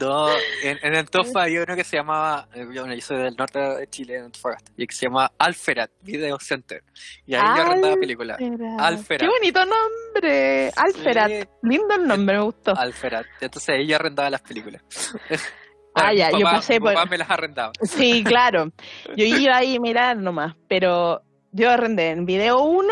[0.00, 0.28] No,
[0.62, 3.58] en, en Antofa había uno que se llamaba, eh, yo, bueno, yo soy del norte
[3.58, 6.82] de Chile, en Antofagasta, y que se llama Alferat Video Center.
[7.26, 8.38] Y ahí yo arrendaba películas.
[8.78, 9.20] Alferat.
[9.20, 10.70] Qué bonito nombre.
[10.76, 11.28] Alferat.
[11.30, 12.76] Sí, Lindo el nombre, me gustó.
[12.76, 13.26] Alferat.
[13.40, 14.82] Entonces ahí yo arrendaba las películas.
[15.98, 17.72] Ah, ya, yo pasé por- papá me las arrendaba.
[17.80, 18.70] Sí, claro.
[19.16, 21.22] Yo iba ahí a mirar nomás, pero
[21.56, 22.88] yo arrendé en video 1,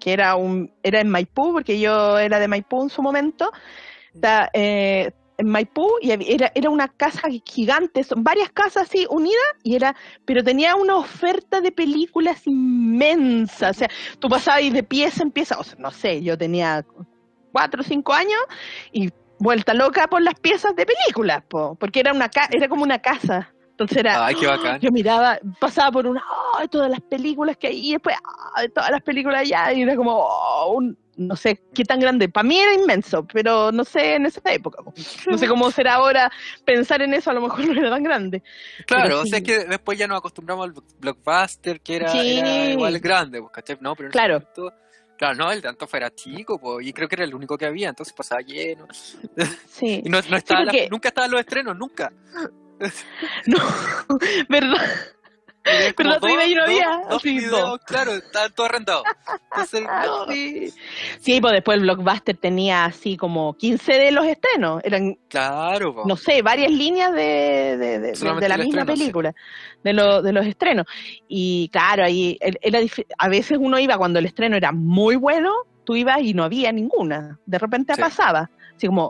[0.00, 3.50] que era un era en Maipú, porque yo era de Maipú en su momento.
[4.52, 9.74] Eh, en Maipú y era, era una casa gigante, son varias casas así unidas, y
[9.74, 13.70] era, pero tenía una oferta de películas inmensa.
[13.70, 13.88] O sea,
[14.20, 16.84] tú pasabas de pieza en pieza, no sé, yo tenía
[17.52, 18.38] cuatro o cinco años
[18.92, 19.10] y
[19.40, 23.00] vuelta loca por las piezas de películas, po, porque era una ca- era como una
[23.00, 23.52] casa.
[23.74, 24.78] Entonces era, Ay, qué bacán.
[24.80, 26.22] yo miraba, pasaba por una,
[26.56, 26.68] ¡ay!
[26.68, 28.14] todas las películas que hay, y después,
[28.54, 28.68] ¡ay!
[28.68, 32.28] todas las películas allá, y era como, oh, un- no sé qué tan grande.
[32.28, 34.82] Para mí era inmenso, pero no sé en esa época.
[34.82, 34.92] po.
[35.28, 36.30] No sé cómo será ahora
[36.64, 38.42] pensar en eso, a lo mejor no era tan grande.
[38.86, 39.44] Claro, o sea sí.
[39.44, 42.38] que después ya nos acostumbramos al blockbuster, que era, Sí.
[42.38, 43.78] era igual grande, pues, ¿cachai?
[43.80, 44.34] No, pero Claro.
[44.34, 44.72] momento-
[45.16, 47.66] claro, no, el de Antofa era chico, pues, y creo que era el único que
[47.66, 48.86] había, entonces pasaba lleno.
[49.68, 50.02] Sí.
[50.04, 52.12] Y no, no estaba porque- nunca estaban los estrenos, nunca.
[53.46, 53.58] No,
[54.48, 54.80] ¿verdad?
[55.96, 57.80] Pero día yo no había, dos videos, dos.
[57.86, 59.04] claro, estaban todos arrendados.
[59.50, 60.26] Entonces, Ah, no.
[60.30, 60.70] sí.
[61.20, 64.82] Sí, pues después el blockbuster tenía así como 15 de los estrenos.
[64.84, 66.02] Eran Claro, po.
[66.06, 68.14] no sé, varias líneas de, de, de-
[68.48, 69.00] la misma estreno, sí.
[69.00, 69.34] película,
[69.82, 70.84] de, lo- de los estrenos.
[71.28, 72.80] Y claro, ahí era
[73.16, 75.50] a veces uno iba cuando el estreno era muy bueno,
[75.84, 77.38] tú ibas y no había ninguna.
[77.46, 78.00] De repente Sí.
[78.02, 79.08] pasaba, así como.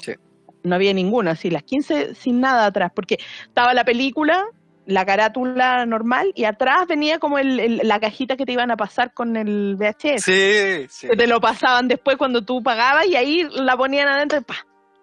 [0.64, 4.44] No había ninguna, así las 15 sin nada atrás, porque estaba la película,
[4.86, 8.76] la carátula normal y atrás venía como el, el- la cajita que te iban a
[8.76, 10.22] pasar con el VHS.
[10.24, 11.08] Sí, sí.
[11.08, 14.56] Que te lo pasaban después cuando tú pagabas y ahí la ponían adentro y ¡pa!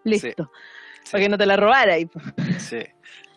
[0.03, 0.51] Listo.
[1.03, 1.12] sí.
[1.12, 1.97] Para que no te la robara.
[1.97, 2.07] Y,
[2.59, 2.80] Sí.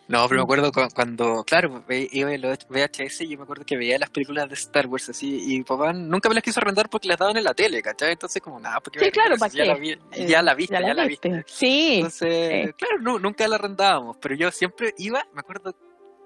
[0.07, 3.65] No, pero me acuerdo cu- cuando, claro, iba en los VHS y yo me acuerdo
[3.65, 6.89] que veía las películas de Star Wars así y papá nunca me las quiso arrendar
[6.89, 8.11] porque las daban en la tele, ¿cachai?
[8.11, 9.67] Entonces como, nada, porque Sí, claro, ¿para ya qué?
[9.69, 9.97] la vi-
[10.27, 11.43] ya la viste, ya la viste.
[11.47, 12.73] Sí, Entonces, sí.
[12.73, 15.75] claro, nu- nunca la arrendábamos, pero yo siempre iba, me acuerdo,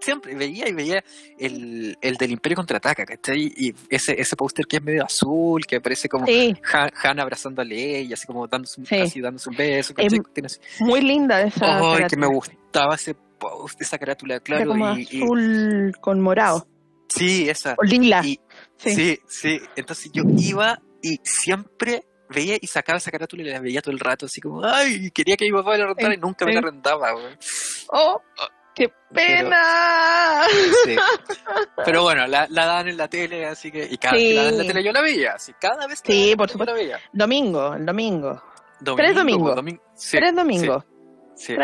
[0.02, 1.04] siempre veía y veía
[1.38, 3.54] el, el del Imperio Contraataca, ¿cachai?
[3.56, 7.62] Y ese, ese póster que es medio azul, que parece como sí, Han, Han abrazando
[7.62, 8.98] a Leia, así como dándose un, Sí.
[8.98, 10.20] casi dándose un beso, ¿cachai?
[10.46, 11.80] Así- muy linda esa.
[11.94, 14.68] Ay, que me gustaba ese post, esa carátula, Era claro.
[14.72, 16.68] como y, y- azul con morado.
[17.08, 17.76] sí, esa.
[17.78, 18.22] O lila.
[18.24, 18.40] Y,
[18.78, 18.96] sí.
[18.96, 19.20] sí.
[19.28, 23.92] sí, Entonces yo iba y siempre veía y sacaba esa carátula y la veía todo
[23.94, 26.54] el rato, así como, ay, quería que mi papá me la rentara y nunca me
[26.54, 27.38] la rentaba, güey.
[27.92, 28.22] ¡Oh!
[28.76, 30.44] ¡Qué pena!
[30.86, 30.96] Sí.
[31.86, 33.86] Pero bueno, la, la daban en la tele, así que.
[33.90, 35.54] Y cada vez que la daban en la tele yo la veía, así.
[35.60, 37.00] Cada vez que Sí, la por yo la veía.
[37.12, 38.42] Domingo, el domingo.
[38.80, 39.56] Domingo, Tres domingos.
[39.58, 40.84] domin- sí, Tres domingos.
[41.40, 41.56] Sí,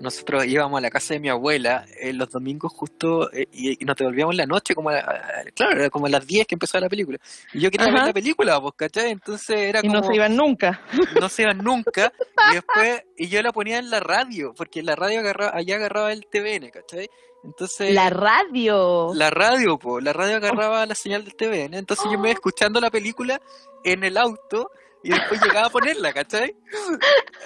[0.00, 3.84] nosotros íbamos a la casa de mi abuela eh, los domingos justo eh, y, y
[3.84, 6.54] nos devolvíamos en la noche, como a, a- claro, era como a las 10 que
[6.54, 7.18] empezaba la película.
[7.52, 7.94] Y yo quería Ajá.
[7.96, 9.10] ver la película, pues, ¿cachai?
[9.10, 10.80] Entonces era Y como, no se iban nunca.
[11.20, 12.12] no se iban nunca.
[12.50, 16.12] Y después, y yo la ponía en la radio, porque la radio agarraba, allá agarraba
[16.12, 17.10] el TVN, ¿cachai?
[17.44, 19.12] Entonces, La radio.
[19.14, 21.74] la radio, po, la radio agarraba la señal del TVN.
[21.74, 23.40] Entonces yo me iba escuchando la película
[23.84, 24.70] en el auto
[25.02, 26.54] y después llegaba a ponerla, ¿cachai?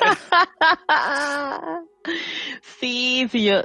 [2.81, 3.63] Sí, sí, yo,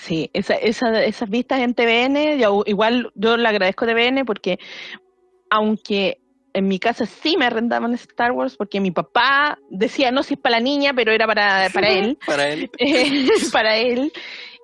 [0.00, 4.58] sí, esa, esa, esas vistas en TVN, yo, igual yo le agradezco a TVN porque
[5.50, 6.20] aunque
[6.52, 10.40] en mi casa sí me arrendaban Star Wars porque mi papá decía, no, si es
[10.40, 12.70] para la niña, pero era para, para él, Para él.
[12.78, 14.12] eh, para él.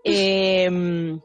[0.05, 1.18] eh,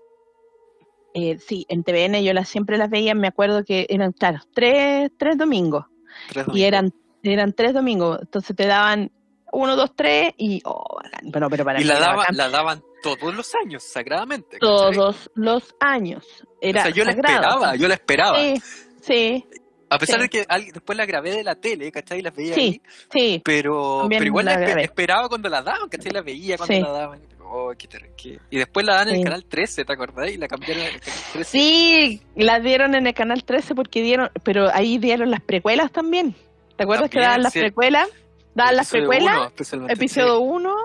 [1.14, 5.12] eh, sí, en TVN yo las, siempre las veía, me acuerdo que eran, claro, tres,
[5.20, 5.86] tres domingos.
[6.30, 6.68] Tres Y domingos.
[6.68, 6.94] eran,
[7.24, 9.12] eran tres domingos, entonces te daban
[9.54, 11.30] uno, dos, tres y, oh, bacán.
[11.32, 14.58] pero, pero para Y mí la, daba, la daban todos los años, sagradamente.
[14.58, 14.60] ¿cachai?
[14.60, 16.26] todos los años.
[16.62, 18.38] Era o sea, yo la esperaba, yo la esperaba.
[18.40, 18.62] Sí,
[19.02, 19.46] sí,
[19.90, 20.22] A pesar sí.
[20.24, 22.20] de que alguien- después la grabé de la tele, ¿cachai?
[22.20, 22.82] Y las veía Sí, ahí.
[23.12, 23.42] sí.
[23.44, 24.84] Pero, pero igual la, grabé.
[24.84, 26.12] esperaba cuando la daban, ¿cachai?
[26.14, 26.82] La veía cuando Sí.
[26.82, 27.22] la daban.
[27.54, 30.32] Oh, qué qué- Y después la dan en el canal 13, ¿te acordás?
[30.32, 31.52] Y la cambiaron en el canal 13.
[31.52, 36.34] Sí, la dieron en el canal 13 porque dieron, pero ahí dieron las precuelas también.
[36.78, 37.60] ¿Te acuerdas que daban las sí.
[37.60, 38.10] precuelas?
[38.56, 39.52] Daban las Episodio precuelas,
[39.90, 40.76] episodio 1.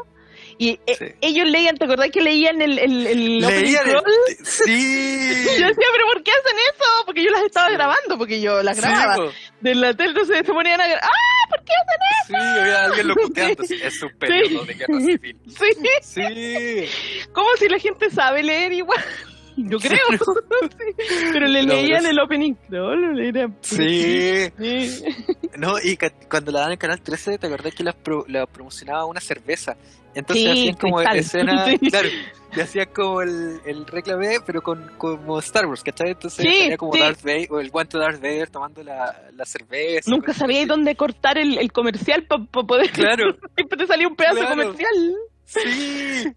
[0.58, 1.04] Y eh, Sí.
[1.20, 3.84] ellos leían, ¿te acordás que leían el, el, el Leían?
[4.42, 4.62] Sí.
[4.72, 6.84] Y yo decía, pero ¿por qué hacen eso?
[7.04, 7.74] Porque yo las estaba Sí.
[7.74, 9.16] grabando, porque yo las Sí, grababa.
[9.16, 9.32] po.
[9.60, 11.02] de la tele, entonces se ponían a grabar.
[11.04, 11.48] ¡Ah!
[11.50, 11.96] ¿Por qué hacen
[12.28, 13.64] Sí, había alguien locuteando.
[13.64, 13.78] Sí.
[13.82, 15.40] Es un periodo de guerra civil.
[15.46, 15.64] eso?
[16.02, 17.26] Sí, Sí.
[17.32, 19.04] como si la gente sabe leer igual.
[19.56, 19.98] Yo creo.
[21.32, 24.50] Pero le No, leían el opening crawl, era Sí.
[24.58, 25.04] Sí.
[25.56, 25.98] No, y
[26.28, 29.20] cuando la dan en el canal 13, ¿te acordás que la, pro- la promocionaba una
[29.20, 29.76] cerveza?
[30.14, 31.16] Entonces Sí, hacían como Cristal.
[31.18, 31.78] escena, Sí.
[31.90, 32.08] claro,
[32.56, 36.10] y hacían como el, el reclame, pero con como Star Wars, ¿cachai?
[36.12, 36.96] Entonces Sí, como.
[36.96, 40.10] Darth Vader, o el guante de Darth Vader tomando la, la cerveza.
[40.10, 40.66] Nunca sabía así.
[40.68, 42.90] dónde cortar el, el comercial para poder.
[42.92, 44.50] Claro, Siempre te salía un pedazo Claro.
[44.50, 45.14] comercial.
[45.44, 46.32] sí.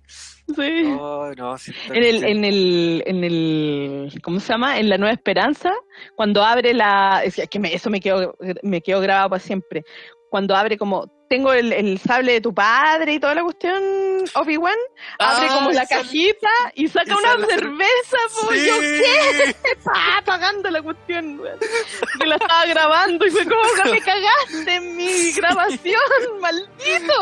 [0.56, 0.96] Sí.
[1.00, 4.80] Oh, no, sí, En el, en el, en el, ¿cómo se llama?
[4.80, 5.72] En la Nueva Esperanza,
[6.16, 9.84] cuando abre la, es que me- eso me quedó, me quedó grabado para siempre.
[10.30, 13.82] Cuando abre como, tengo el, el sable de tu padre y toda la cuestión,
[14.36, 14.76] Obi-Wan,
[15.18, 18.68] abre Ah, como la sale- cajita y saca y una cerveza, po, Sí.
[18.68, 21.42] yo qué, estaba pagando la cuestión,
[22.20, 26.02] que la estaba grabando y fue como, "No me cagaste en mi grabación,
[26.42, 27.14] maldito.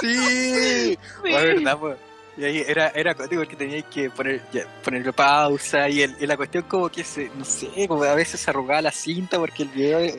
[0.00, 0.96] Sí.
[1.24, 1.32] Sí.
[1.32, 1.96] Verdad, pues.
[2.36, 6.26] Y ahí era, era cótico porque teníais que poner, ya, ponerle pausa y, el, y
[6.26, 9.62] la cuestión como que se, no sé, como a veces se arrugaba la cinta porque
[9.62, 10.16] el video, el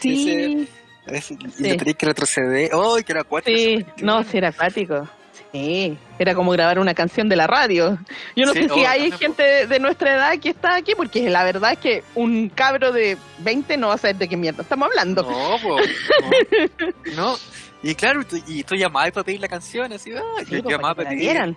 [0.00, 0.68] Sí,
[1.06, 1.68] a veces, y Sí.
[1.70, 2.70] lo teníais que retroceder.
[2.74, 3.52] ¡Ay, que era cuatro!
[3.54, 5.08] Sí, no, sí era acuático.
[5.52, 7.98] Sí, era como grabar una canción de la radio.
[8.34, 10.74] Yo no Sí, sé si oh, hay no, gente de, de nuestra edad que está
[10.74, 14.28] aquí, porque la verdad es que un cabro de 20 no va a saber de
[14.28, 15.22] qué mierda estamos hablando.
[15.22, 15.78] No, po,
[17.16, 17.38] no, no.
[17.86, 20.72] Y claro, tú, y tú llamabas para pedir la canción, así, ah, Sí, yo pues,
[20.74, 21.56] llamaba para para que la dieran.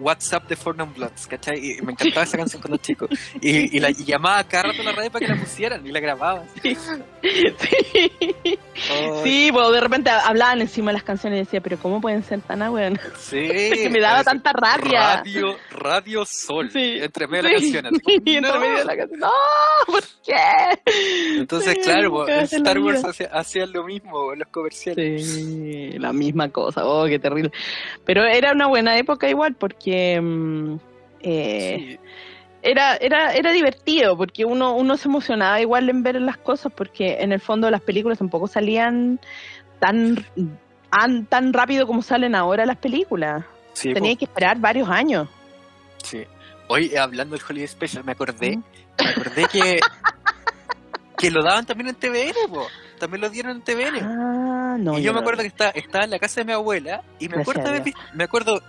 [0.00, 1.58] WhatsApp de Non Bloods, ¿cachai?
[1.78, 3.08] Y me encantaba esa canción cuando chico.
[3.40, 5.90] Y, y la y llamaba cada rato a la radio para que la pusieran y
[5.92, 6.44] la grababa.
[6.62, 6.76] Sí,
[8.90, 12.22] Ay, sí, pues de repente hablaban encima de las canciones y decía, pero ¿cómo pueden
[12.22, 13.00] ser tan buenas?
[13.18, 15.16] Sí, que me daba tanta rabia.
[15.16, 17.86] Radio, Radio Sol, Sí, entre medio de la Sí, canción.
[17.94, 18.60] así como, y entre no.
[18.60, 19.20] medio de la canción.
[19.20, 19.30] ¡No!
[19.86, 20.80] ¿Por qué?
[21.38, 25.26] Entonces, Sí, claro, la Star Wars hacía, hacía lo mismo los comerciales.
[25.34, 26.86] Sí, la misma cosa.
[26.86, 27.50] Oh, qué terrible.
[28.04, 29.87] Pero era una buena época igual porque
[30.20, 30.78] mm,
[31.20, 31.98] eh, Sí.
[32.62, 37.18] era, era, era divertido porque uno, uno se emocionaba igual en ver las cosas porque
[37.20, 39.18] en el fondo las películas tampoco salían
[39.80, 40.24] tan,
[40.90, 43.44] tan, tan rápido como salen ahora las películas.
[43.72, 45.28] Sí, Tenía que esperar varios años.
[46.02, 46.24] sí.
[46.70, 48.62] Hoy, hablando del Holiday Special, me acordé, Mm.
[49.02, 49.80] me acordé que,
[51.16, 52.66] que lo daban también en TVN, po.
[52.98, 54.00] También lo dieron en TVN.
[54.02, 54.98] Ah, no.
[54.98, 57.28] y yo me no- acuerdo que estaba, estaba en la casa de mi abuela y
[57.28, 58.62] me Gracias acuerdo, haber me acuerdo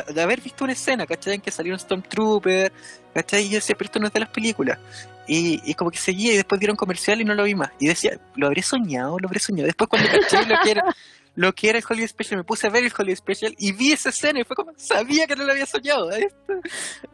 [0.00, 1.34] de haber visto una escena, ¿cachai?
[1.34, 2.72] En que salió un Stormtrooper,
[3.14, 3.44] ¿cachai?
[3.44, 4.78] Y yo decía, pero esto no es de las películas.
[5.26, 7.70] Y, y como que seguía y después dieron comercial y no lo vi más.
[7.78, 9.18] Y decía, ¿lo habré soñado?
[9.18, 9.66] ¿Lo habré soñado?
[9.66, 10.82] Después cuando caché lo que era,
[11.34, 13.92] lo que era el Holiday Special, me puse a ver el Holiday Special y vi
[13.92, 16.10] esa escena y fue como, sabía que no lo había soñado.
[16.10, 16.52] Ahí está.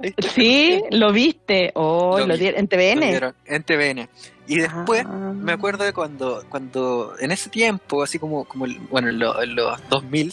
[0.03, 0.29] Ahí está.
[0.31, 1.71] Sí, lo viste.
[1.75, 2.41] Oh, Lo lo, vi.
[2.41, 3.11] dieron en Lo TVN.
[3.11, 4.09] dieron en TVN.
[4.51, 5.33] Y después Ah.
[5.35, 9.55] me acuerdo de cuando, cuando en ese tiempo, así como, como bueno, en, lo- en
[9.55, 10.33] los 2000,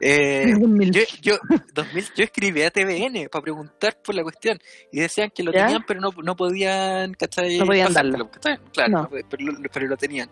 [0.00, 0.54] eh,
[0.90, 1.38] yo, yo,
[1.74, 4.58] 2000, yo escribí a TVN para preguntar por la cuestión
[4.90, 5.66] y decían que lo ¿Ya?
[5.66, 7.58] tenían, pero no, no podían, ¿cachai?
[7.58, 8.58] No podían ¿cachai?
[8.72, 9.10] Claro, No.
[9.10, 10.30] pero, pero lo tenían.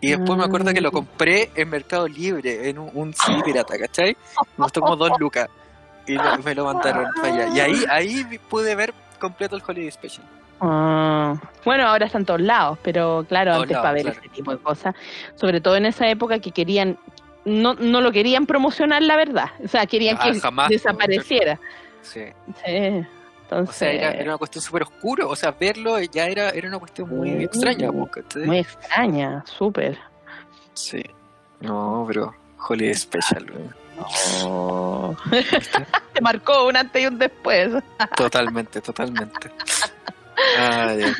[0.00, 0.92] Y después me acuerdo que lo Ah.
[0.92, 4.16] compré en Mercado Libre, en un, un CD pirata, ¿cachai?
[4.56, 5.48] Me costó como dos lucas.
[6.06, 7.48] Y me lo mandaron para allá.
[7.54, 10.26] Y ahí, ahí pude ver completo el Holiday Special.
[10.62, 11.34] Ah,
[11.64, 14.18] bueno, ahora están todos lados, pero claro, Todos antes lados, para ver claro.
[14.20, 14.94] ese tipo de cosas,
[15.34, 16.98] sobre todo en esa época que querían,
[17.44, 21.58] no, no lo querían promocionar la verdad, o sea, querían Ah, que jamás, desapareciera.
[22.02, 22.24] Sí.
[22.64, 23.06] Sí,
[23.50, 25.26] entonces, O sea, era, era una cuestión súper oscura.
[25.26, 27.40] O sea, verlo ya era, era una cuestión muy Mm.
[27.42, 27.90] extraña.
[28.10, 28.42] ¿cachai?
[28.46, 29.98] muy extraña, súper.
[30.74, 31.02] Sí.
[31.60, 32.34] No, pero
[32.68, 33.74] Holiday Special, weón.
[34.44, 35.14] Oh.
[36.14, 37.70] Te marcó un antes y un después.
[38.16, 39.50] Totalmente, totalmente.
[40.58, 41.14] Ah, ya.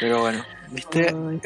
[0.00, 1.08] Pero bueno, ¿viste?
[1.08, 1.40] Ay,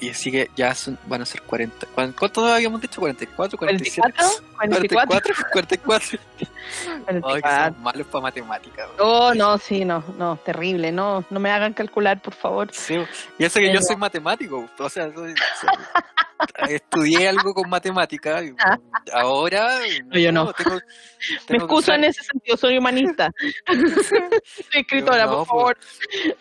[0.00, 1.86] Y así que ya son, van a ser 40.
[1.94, 3.00] ¿cuán- ¿Cuánto habíamos dicho?
[3.00, 3.56] ¿44?
[3.56, 3.56] ¿47?
[3.56, 4.26] 44,
[4.56, 6.18] 44, 44.
[7.06, 7.64] Ay, que 44.
[7.66, 8.88] somos malos para matemáticas.
[8.98, 12.68] Oh, no, sí, no, no, terrible, no, no me hagan calcular, por favor.
[12.72, 12.96] Sí,
[13.38, 18.52] y eso que yo soy matemático, o sea, soy- soy- estudié algo con matemática, y
[19.12, 20.52] ahora No, yo no.
[20.52, 20.80] tengo-
[21.32, 23.30] Me tengo excuso en ese sentido, soy humanista.
[23.68, 25.78] soy escritora, No, por favor.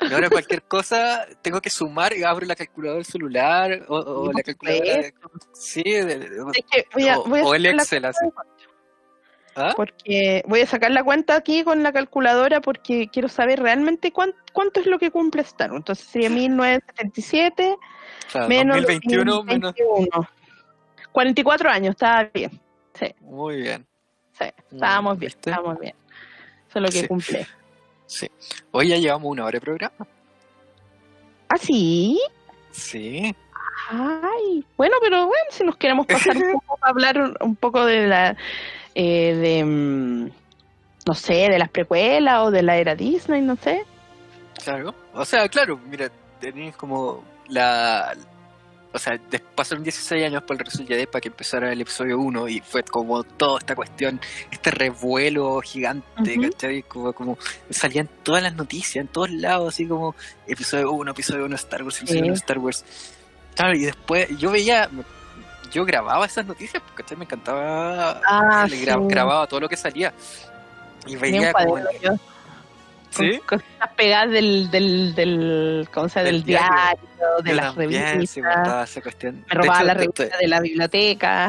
[0.10, 4.42] Y ahora cualquier cosa tengo que sumar y abro la calculadora del celular o, la
[4.42, 5.14] calculadora de-
[5.54, 8.26] sí, de- de- Es que voy a, o- voy a o el Excel, así.
[9.54, 9.74] Cuánto, ¿Ah?
[9.76, 14.34] Porque voy a sacar la cuenta aquí con la calculadora porque quiero saber realmente cuán-
[14.54, 15.72] cuánto es lo que cumple Star.
[15.74, 17.76] Entonces sería 1977
[18.32, 20.30] Claro, menos 2021 menos 2021.
[21.12, 22.52] 44 años, estaba bien.
[22.94, 23.86] Sí, muy bien.
[24.40, 25.50] sí, estábamos bien, ¿viste?
[25.50, 25.96] estábamos bien.
[26.70, 27.08] Eso es lo que Sí.
[27.08, 27.48] cumple.
[28.06, 28.28] Sí.
[28.72, 30.08] Hoy ya llevamos una hora de programa.
[31.50, 32.20] ¿Ah, sí?
[32.72, 33.36] Sí.
[33.90, 38.08] Ay, bueno, pero bueno, si nos queremos pasar un poco a hablar un poco de
[38.08, 38.38] la,
[38.96, 40.26] eh, de, mm,
[41.08, 43.86] no sé, de las precuelas o de la era Disney, no sé.
[44.64, 44.94] Claro.
[45.14, 48.14] O sea, claro, mira, tenéis como la...
[48.94, 49.18] O sea,
[49.56, 52.84] pasaron 16 años por el Resul Jedi para que empezara el episodio 1 y fue
[52.84, 54.20] como toda esta cuestión,
[54.52, 56.50] este revuelo gigante, Ujú.
[56.52, 56.84] ¿cachai?
[56.84, 57.38] Como, como
[57.70, 60.14] salían todas las noticias en todos lados, así como
[60.46, 62.28] episodio 1, episodio 1 Star Wars, episodio Sí.
[62.28, 62.84] 1 Star Wars.
[63.56, 64.90] Claro, y después yo veía,
[65.72, 67.18] yo grababa esas noticias, porque ¿cachai?
[67.18, 68.86] me encantaba, Ah, le sí.
[68.86, 70.14] grababa todo lo que salía.
[71.08, 71.78] Y veía como...
[71.80, 72.20] yo, con
[73.30, 73.40] ¿Sí?
[73.40, 76.26] cositas pegadas del, del, del, ¿cómo se llama?
[76.28, 77.00] Del del diario,
[77.44, 78.44] de Yo las también, sí, revistas.
[78.44, 79.46] me gustaba esa cuestión.
[79.50, 81.48] me robaba la revista de la biblioteca.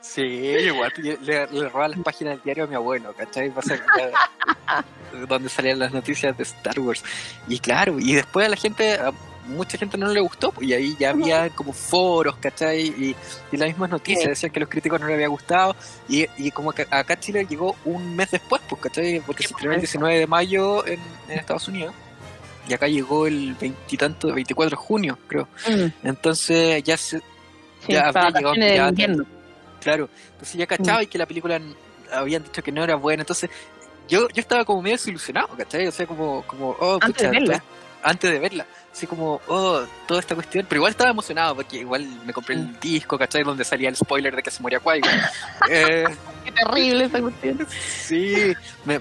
[0.00, 3.52] Sí, igual le, le robaba las páginas del diario a mi abuelo, ¿cachai?
[5.28, 7.04] Donde salían las noticias de Star Wars.
[7.48, 8.98] Y claro, y después a la gente,
[9.46, 12.86] mucha gente no le gustó, pues, y ahí ya había como foros, ¿cachai?
[12.86, 13.16] Y,
[13.50, 15.74] y las mismas noticias decían que los críticos no les había gustado,
[16.08, 19.20] y, y como que acá Chile llegó un mes después, pues, ¿cachai?
[19.20, 19.90] Porque se estrenó el pues.
[19.92, 21.94] 19 de mayo en, en Estados Unidos.
[22.68, 25.48] Y acá llegó el veintitanto, 24 de junio, creo.
[25.68, 27.24] Mm, Entonces ya se, sí,
[27.88, 29.24] Ya había llegado invierno.
[29.80, 31.60] Claro, entonces ya cachaba y que la película
[32.12, 33.50] habían dicho que no era buena, entonces
[34.08, 35.86] yo, yo estaba como medio desilusionado, ¿cachai?
[35.88, 37.64] O sea, como, como oh, Antes de verla.
[38.02, 42.06] antes de verla, así como, oh, toda esta cuestión, pero igual estaba emocionado porque igual
[42.26, 42.58] me compré Mm.
[42.60, 43.42] el disco, ¿cachai?
[43.42, 45.30] Donde salía el spoiler de que se moría Qui-Gon.
[45.70, 46.04] eh,
[46.44, 47.66] Qué terrible esa cuestión.
[47.78, 48.52] sí,
[48.84, 49.00] me,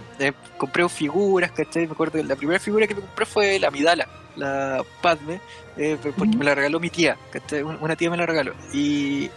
[0.57, 1.85] compré figuras, ¿cachai?
[1.87, 5.41] Me acuerdo que la primera figura que me compré fue la Midala, la Padme,
[5.77, 7.61] eh, porque me la regaló mi tía, ¿cachai?
[7.63, 8.53] Un- Una tía me la regaló.
[8.73, 9.29] Y,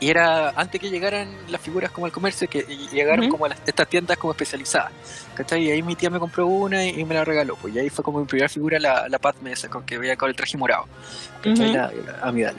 [0.00, 3.60] y era antes que llegaran las figuras como al comercio, que llegaron como a las-
[3.64, 4.90] estas tiendas como especializadas,
[5.42, 5.64] ¿cachai?
[5.64, 7.90] Y ahí mi tía me compró una y, y me la regaló, pues y ahí
[7.90, 10.56] fue como mi primera figura la, la Padme esa, con que veía con el traje
[10.56, 10.86] morado,
[11.42, 11.66] ¿cachai?
[11.66, 11.74] Ujú.
[11.74, 12.58] La, la Amidala.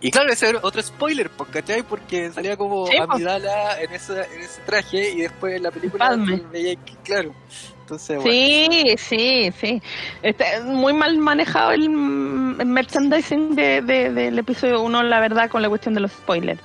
[0.00, 1.82] Y claro, ese era otro spoiler, pues, ¿cachai?
[1.82, 3.08] Porque salía como Sí, pues.
[3.10, 6.14] Amidala en, esa, en ese traje y después en la película
[6.52, 7.34] veía que, claro.
[7.80, 9.82] Entonces, bueno, Sí, sí, sí.
[10.22, 15.62] Está muy mal manejado el, el merchandising de, de- del episodio 1, la verdad, con
[15.62, 16.60] la cuestión de los spoilers.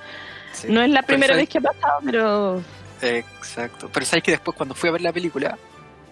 [0.54, 0.68] sí.
[0.70, 2.62] No es la primera vez que ha pasado, pero...
[3.02, 3.90] Exacto.
[3.94, 5.58] Pero sabes que después cuando fui a ver la película,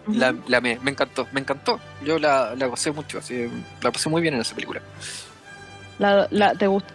[0.08, 1.80] la, la me, me encantó, me encantó.
[2.04, 3.50] Yo la, la gocé mucho, así,
[3.82, 4.82] la pasé muy bien en esa película.
[6.00, 6.94] La, la- ¿Te gusta?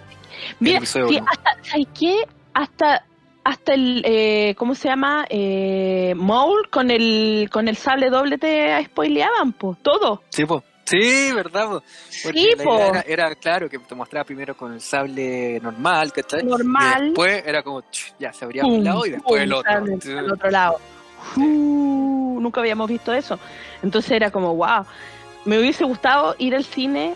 [0.61, 2.25] Mira, sí, hasta, ¿sabes qué?
[2.55, 3.05] Hasta,
[3.45, 5.27] hasta el, eh, ¿cómo se llama?
[5.29, 10.23] Eh, Maul con el, con el sable doble te spoileaban, pues, todo.
[10.31, 10.65] Sí, po.
[10.93, 11.67] Sí, ¿verdad?
[11.69, 11.83] po?
[12.23, 12.75] Porque Sí, la po.
[12.77, 16.41] idea era, era, claro que te mostraba primero con el sable normal, ¿cachai?
[16.41, 17.05] Y Normal.
[17.07, 17.83] después era como,
[18.19, 19.73] ya se abría un lado y después pum, el otro.
[19.73, 20.81] al otro lado.
[21.37, 23.39] Uh, nunca habíamos visto eso.
[23.83, 24.85] Entonces era como, wow,
[25.45, 27.15] me hubiese gustado ir al cine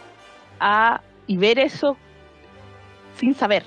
[0.61, 1.97] a, y ver eso
[3.19, 3.65] sin saber.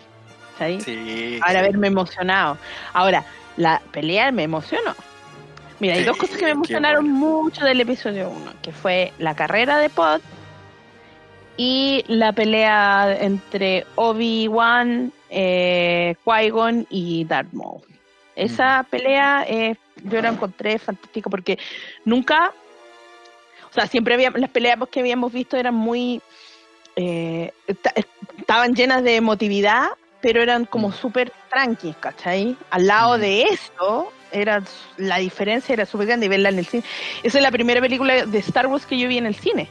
[0.58, 0.84] ¿sabes?
[0.84, 1.40] Sí.
[1.42, 2.58] Ahora haberme emocionado.
[2.94, 3.24] Ahora,
[3.58, 4.94] la pelea me emocionó.
[5.80, 7.42] Mira, hay Sí, dos cosas que me emocionaron bueno.
[7.44, 10.22] mucho del episodio 1, que fue la carrera de Pod
[11.58, 17.82] y la pelea entre Obi-Wan, eh, Qui-Gon y Darth Maul.
[18.36, 21.58] Esa pelea eh, yo la encontré fantástica porque
[22.06, 22.54] nunca,
[23.70, 26.22] o sea, siempre había, las peleas que habíamos visto eran muy,
[26.96, 27.94] eh, esta-
[28.38, 29.88] estaban llenas de emotividad,
[30.22, 30.94] pero eran como Mm.
[30.94, 32.56] súper tranquis, ¿cachai?
[32.70, 33.22] Al lado Mm.
[33.22, 34.64] de eso, era,
[34.98, 36.84] la diferencia era súper grande y verla en el cine.
[37.24, 39.68] Esa es la primera película de Star Wars que yo vi en el cine.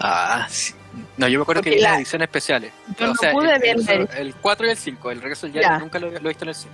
[0.00, 0.74] Ah, sí.
[1.16, 2.72] No, yo me acuerdo Porque que vi la- las ediciones especiales.
[2.98, 5.20] Yo o no sea, pude el, ver el, la- el 4 y el 5, el
[5.22, 5.62] regreso Ya.
[5.70, 6.72] Jedi nunca lo, lo he visto en el cine.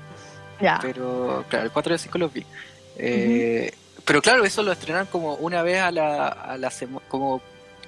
[0.61, 0.79] Ya.
[0.83, 2.45] Pero, claro, el 4 y el 5 los vi.
[2.99, 3.73] Eh,
[4.05, 7.41] Pero claro, eso lo estrenaron como una vez a la, a la sema- como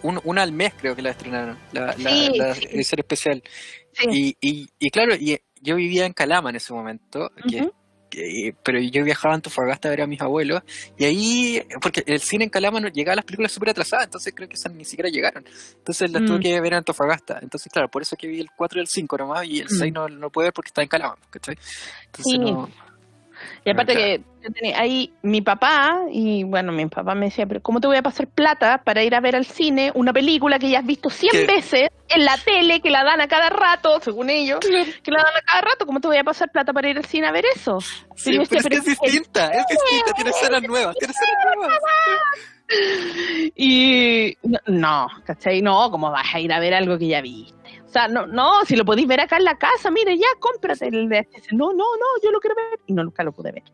[0.02, 3.42] un- una al mes creo que la estrenaron, la, la- Sí, la edición especial.
[3.92, 4.06] Sí.
[4.10, 7.70] Y, y, y claro, y yo vivía en Calama en ese momento, que-
[8.62, 10.62] pero yo viajaba a Antofagasta a ver a mis abuelos,
[10.98, 14.32] y ahí, porque el cine en Calama no llegaba a las películas súper atrasadas, entonces
[14.34, 15.44] creo que esas ni siquiera llegaron.
[15.78, 16.42] Entonces las tuve Mm.
[16.42, 17.38] que ver en Antofagasta.
[17.42, 19.78] Entonces, claro, por eso que vi el 4 y el 5 nomás, y el Mm.
[19.78, 21.56] 6 no, no pude ver porque está en Calama, ¿cachai?
[22.06, 22.38] Entonces Sí.
[22.38, 22.68] no...
[23.64, 27.62] Y aparte que yo tenía ahí mi papá, y bueno, mi papá me decía, pero
[27.62, 30.70] ¿cómo te voy a pasar plata para ir a ver al cine una película que
[30.70, 31.46] ya has visto 100 ¿Qué?
[31.46, 35.36] veces en la tele, que la dan a cada rato, según ellos, que la dan
[35.36, 35.86] a cada rato?
[35.86, 37.78] ¿Cómo te voy a pasar plata para ir al cine a ver eso?
[38.16, 41.56] Sí, yo pero decía, es pero es distinta, es distinta, tiene escenas nuevas, tiene escenas
[41.56, 41.78] nuevas.
[43.54, 45.62] Y no, no, ¿cachai?
[45.62, 47.61] No, ¿cómo vas a ir a ver algo que ya viste?
[47.92, 50.88] O sea, no, no, si lo podéis ver acá en la casa, mire, ya, cómprate
[50.88, 51.52] el VHS.
[51.52, 52.80] No, no, no, yo lo quiero ver.
[52.86, 53.64] Y no, nunca lo pude ver.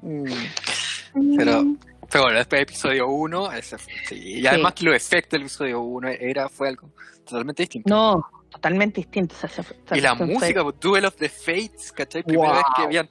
[0.00, 1.36] Mm.
[1.36, 1.64] Pero-
[2.10, 5.42] Pero bueno, después de episodio 1, ese fue- sí, y además que los efectos del
[5.42, 6.88] episodio 1 era, fue algo
[7.24, 7.88] totalmente distinto.
[7.90, 9.34] No, totalmente distinto.
[9.44, 12.22] o sea, y la fue- música, pues, Duel of the Fates, ¿cachai?
[12.22, 13.10] Primera vez que habían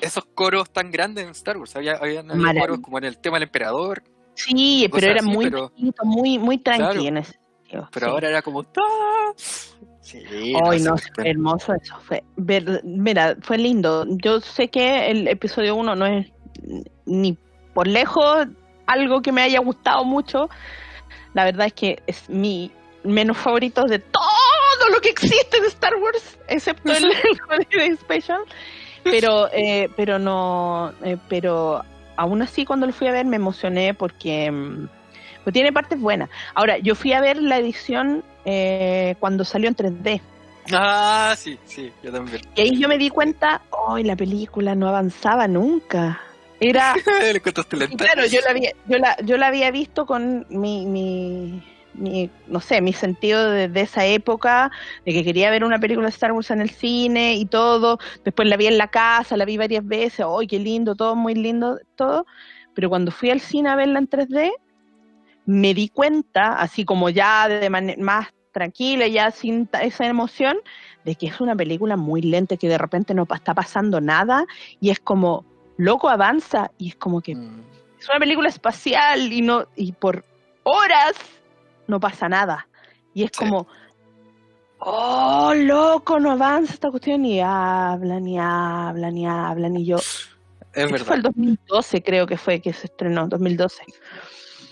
[0.00, 1.76] esos coros tan grandes en Star Wars.
[1.76, 2.26] Había, habían,
[2.58, 4.02] coros como en el tema del emperador,
[4.34, 7.00] Sí, pero era así, muy pero- tranquilo, muy, muy tranqui Claro.
[7.02, 7.38] en ese.
[7.70, 8.12] Pero sí.
[8.12, 8.62] ahora era como.
[8.64, 8.80] ¡ta!
[10.00, 11.98] Sí, Ay, no no, sé, fue hermoso eso.
[12.00, 14.04] Fue, ver- mira, fue lindo.
[14.08, 16.26] Yo sé que el episodio 1 no es
[17.06, 17.36] ni
[17.74, 18.46] por lejos
[18.86, 20.48] algo que me haya gustado mucho.
[21.34, 22.70] La verdad es que es mi
[23.02, 28.42] menos favorito de todo lo que existe de Star Wars, excepto el, el Holiday Special.
[29.02, 31.82] Pero, eh, pero no, eh, pero
[32.16, 34.50] aún así cuando lo fui a ver me emocioné porque
[35.46, 36.28] pues tiene partes buenas.
[36.56, 40.20] Ahora, yo fui a ver la edición eh, cuando salió en 3D.
[40.72, 42.42] Ah, sí, sí, yo también.
[42.56, 46.20] Y ahí yo me di cuenta, hoy la película no avanzaba nunca.
[46.58, 46.96] Era,
[47.32, 51.62] Le claro, yo la había, yo la, yo la había visto con mi, mi,
[51.94, 54.72] mi, no sé, mi sentido de, de esa época,
[55.04, 58.00] de que quería ver una película de Star Wars en el cine y todo.
[58.24, 60.96] Después la vi en la casa, la vi varias veces, ¡ay, qué lindo!
[60.96, 62.26] Todo muy lindo, todo.
[62.74, 64.50] Pero cuando fui al cine a verla en 3D,
[65.46, 70.56] me di cuenta, así como ya de manera más tranquila, ya sin esa emoción,
[71.04, 74.44] de que es una película muy lenta, que de repente no pa- está pasando nada
[74.80, 75.44] y es como,
[75.76, 77.60] loco, avanza y es como que Mm.
[78.00, 80.24] es una película espacial y no y por
[80.64, 81.12] horas
[81.86, 82.66] no pasa nada
[83.14, 83.38] y es Sí.
[83.38, 83.66] como
[84.78, 90.90] oh loco no avanza esta cuestión y hablan y hablan y hablan y yo Es
[90.90, 91.06] verdad.
[91.06, 93.82] fue el 2012 creo que fue que se estrenó 2012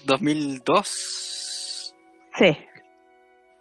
[0.05, 1.94] 2002.
[2.38, 2.57] sí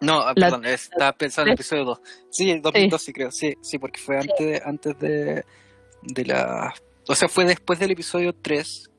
[0.00, 2.00] No, ah, La- perdón, estaba pensando en el episodio 2.
[2.30, 4.28] Sí, el 2002 sí creo, sí, sí, porque fue Sí.
[4.30, 5.44] antes, antes de,
[6.02, 6.74] de la...
[7.08, 8.90] O sea, fue después del episodio 3,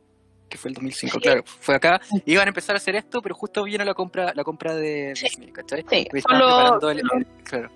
[0.50, 1.20] que fue el 2005, Sí.
[1.22, 1.44] claro.
[1.46, 4.74] Fue acá, iban a empezar a hacer esto, pero justo vino la compra la compra
[4.76, 5.26] de Sí.
[5.26, 5.84] Disney, ¿cachai?
[5.90, 7.70] sí solo, el- el- claro.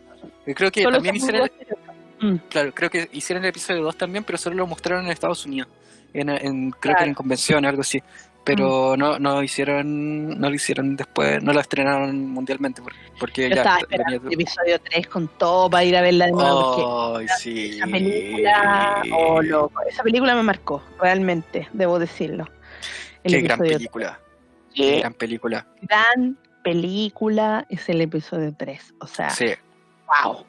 [0.47, 1.76] Yo creo que solo también hicieron, eso.
[2.22, 5.45] Mm, claro, creo que hicieron el episodio 2 también, pero solo lo mostraron en Estados
[5.45, 5.70] Unidos.
[6.13, 7.05] En, en- creo que Claro.
[7.05, 8.01] En convención o algo así.
[8.43, 13.55] Pero no, no hicieron, no lo hicieron después, no lo estrenaron mundialmente por- porque yo
[13.55, 16.75] ya estaba esperando el episodio 3 con todo para ir a verla de nuevo
[17.15, 17.69] porque Ay, sí.
[17.77, 22.47] esa película oh loco esa película me marcó realmente debo decirlo
[23.24, 24.20] El Qué gran película.
[24.74, 25.67] Qué Qué gran película.
[25.82, 28.93] gran película es el episodio 3.
[29.01, 29.47] O sea, Sí,
[30.24, 30.45] wow.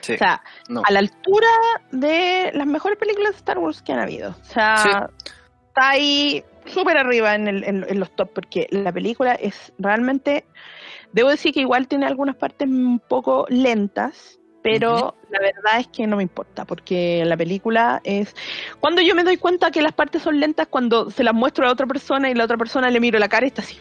[0.00, 0.14] sí.
[0.14, 0.82] O sea, no.
[0.84, 1.48] a la altura
[1.92, 4.30] de las mejores películas de Star Wars que han habido.
[4.30, 4.88] O sea, Sí.
[5.68, 10.44] está ahí súper arriba en, el- en- en los top porque la película es realmente,
[11.12, 16.06] debo decir que igual tiene algunas partes un poco lentas, pero la verdad es que
[16.06, 18.34] no me importa porque la película es...
[18.78, 21.72] Cuando yo me doy cuenta que las partes son lentas, cuando se las muestro a
[21.72, 23.78] otra persona y la otra persona le miro la cara y está así.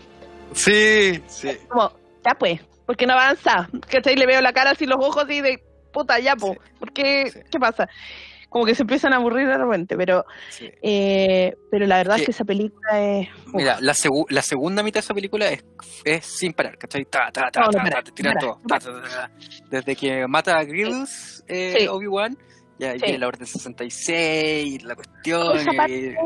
[0.53, 1.49] Sí, sí.
[1.68, 1.91] como,
[2.26, 4.15] ya pues, porque no avanza, ¿cachai?
[4.15, 5.61] Le veo la cara así, los ojos así de
[5.91, 6.72] puta, ya pues, Sí.
[6.80, 7.39] porque, Sí.
[7.51, 7.88] ¿qué pasa?
[8.49, 10.69] Como que se empiezan a aburrir de repente, pero, Sí.
[10.81, 13.30] eh, pero la verdad es que esa película es...
[13.47, 15.63] uf, Mira, la, segu- la segunda mitad de esa película es,
[16.03, 17.05] es sin parar, ¿cachai?
[17.05, 18.59] Ta, ta, ta, No, no ta, para, ta, te tiran no todo.
[18.67, 19.31] para, ta.
[19.69, 21.88] Desde que mata a Grievous, eh, Sí.
[21.88, 22.38] Obi-Wan,
[22.80, 22.99] ya Sí.
[23.03, 26.17] viene la Orden 66, la cuestión, esa y, parte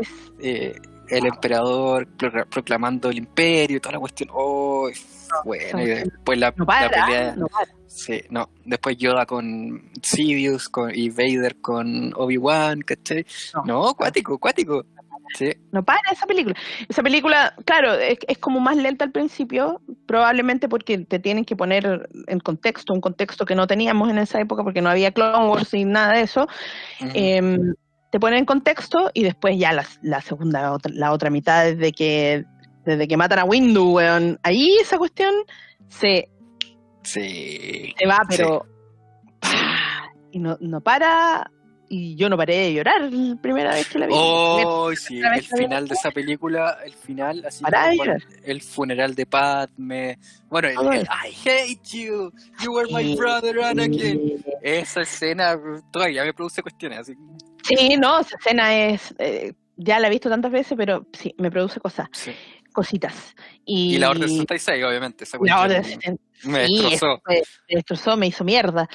[0.00, 0.08] es...
[0.40, 0.74] eh,
[1.08, 4.28] el emperador procla- proclamando el imperio y toda la cuestión.
[4.32, 5.82] Oh, es buena.
[5.82, 7.34] Y después la, No la para, pelea.
[7.36, 7.70] no para.
[7.96, 8.50] Sí, no.
[8.64, 13.24] Después Yoda con Sidious con, y Vader con Obi-Wan, ¿cachai?
[13.54, 13.64] No.
[13.64, 14.84] No, cuático, cuático.
[15.34, 16.54] Sí, No para esa película.
[16.88, 21.56] Esa película, claro, es, es como más lenta al principio, probablemente porque te tienen que
[21.56, 25.48] poner en contexto, un contexto que no teníamos en esa época porque no había Clone
[25.48, 26.46] Wars y nada de eso.
[27.00, 27.10] Ujú.
[27.14, 27.74] Em,
[28.12, 31.64] te ponen en contexto y después ya la, la segunda, la otra, la otra mitad,
[31.64, 32.44] desde que,
[32.84, 35.34] desde que matan a Windu, weón, ahí esa cuestión
[35.88, 36.28] se,
[37.06, 37.94] Sí.
[37.98, 38.66] se va, pero...
[40.32, 41.50] Y no, no para,
[41.88, 44.12] y yo no paré de llorar la primera vez que la vi.
[44.14, 45.46] Oh, sí, el vi.
[45.46, 48.04] final de esa película, el final, así como
[48.44, 50.18] el funeral de Padme,
[50.48, 51.02] bueno, el.
[51.04, 53.16] I hate you, you were my Sí.
[53.16, 55.58] brother Anakin, esa escena
[55.90, 57.14] todavía me produce cuestiones, así,
[57.62, 61.50] Sí, no, esa escena es, eh, ya la he visto tantas veces, pero sí, me
[61.50, 62.32] produce cosas, sí.
[62.76, 63.34] Cositas.
[63.64, 66.18] Y, Y la Orden 66, obviamente, esa la me 66,
[66.90, 67.22] destrozó.
[67.26, 68.86] me destrozó, me hizo mierda.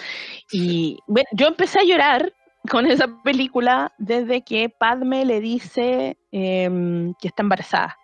[0.52, 2.32] Y bueno, yo empecé a llorar
[2.70, 7.98] con esa película desde que Padme le dice em, que está embarazada.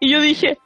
[0.00, 0.58] Y yo dije.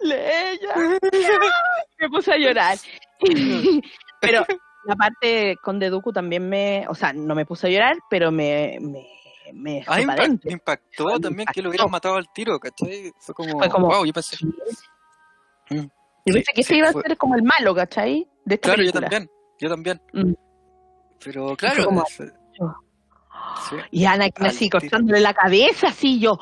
[0.00, 0.74] ¡Leia!
[1.98, 2.78] Me puse a llorar.
[4.20, 4.44] pero
[4.84, 8.76] la parte con Deduku también me, o sea, no me puse a llorar, pero me,
[8.80, 9.06] me,
[9.52, 10.50] me A fue mí pa' me dentro.
[10.50, 13.12] impactó Me también que lo hubieran matado al tiro, ¿cachai?
[13.18, 14.36] Fue como, Fue como- wow, yo pensé,
[15.70, 15.76] Mm.
[15.76, 18.26] Yo Sí, pensé que sí, ese iba fue- a ser como el malo, ¿cachai?
[18.44, 19.30] De esta claro, yo también,
[19.60, 20.32] yo también, Mm.
[21.22, 23.76] pero claro, como- es- sí.
[23.90, 26.38] Y Al así cortándole la cabeza, así yo.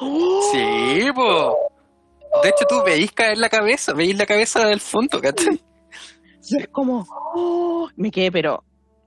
[0.52, 1.56] Sí, po.
[2.42, 5.60] De hecho, tú veís caer la cabeza, veís la cabeza del fondo, ¿cachai?
[6.48, 7.04] Y es como,
[7.34, 7.88] ¡oh!
[7.96, 8.64] me quedé, pero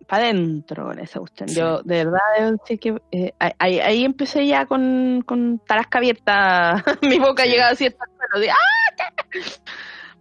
[0.07, 1.49] para adentro con esa cuestión.
[1.49, 1.55] Sí.
[1.55, 6.83] Yo, de verdad, decir que eh, ahí, ahí empecé ya con, con tarasca abierta.
[7.01, 7.49] Mi boca Sí.
[7.49, 7.95] llegaba así de,
[8.49, 8.55] ¡ah!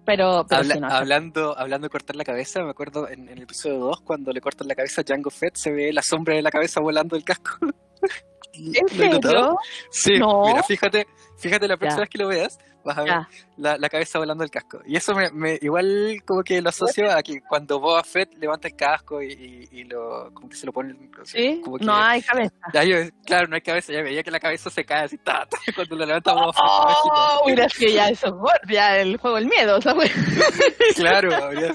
[0.06, 3.28] Pero, pero Habla- sí, no, esa- hablando, hablando de cortar la cabeza, me acuerdo en,
[3.28, 6.02] en el episodio 2, cuando le cortan la cabeza a Django Fett, se ve la
[6.02, 7.56] sombra de la cabeza volando del casco.
[8.56, 9.56] ¿En serio?
[9.90, 10.44] Sí, No.
[10.46, 11.06] mira, fíjate,
[11.38, 12.00] fíjate la próxima Ya.
[12.02, 13.14] vez que lo veas, vas a ver
[13.56, 14.80] la, la cabeza volando del casco.
[14.86, 18.68] Y eso me, me- igual como que lo asocio a que cuando Boba Fett levanta
[18.68, 20.94] el casco y, y- y lo, como que se lo pone,
[21.24, 21.60] ¿Sí?
[21.64, 22.54] como que- No hay cabeza.
[22.74, 25.46] Ya yo- claro, no hay cabeza, ya veía que la cabeza se cae así, ta,
[25.46, 26.62] ta, cuando lo levanta Boba Fett.
[26.62, 27.14] imagino.
[27.14, 30.12] Oh, mira, es que ya eso ya el juego del miedo, ¿sabes?
[30.96, 31.74] Claro, habría la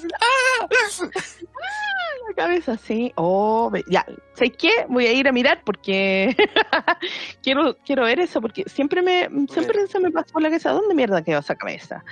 [2.44, 3.12] cabeza, sí.
[3.16, 4.06] Oh, ya.
[4.34, 4.70] ¿Sabes qué?
[4.88, 6.36] Voy a ir a mirar porque
[7.44, 10.72] quiero quiero ver eso porque siempre me siempre se me pasó por la cabeza.
[10.72, 12.04] ¿Dónde mierda quedó esa cabeza?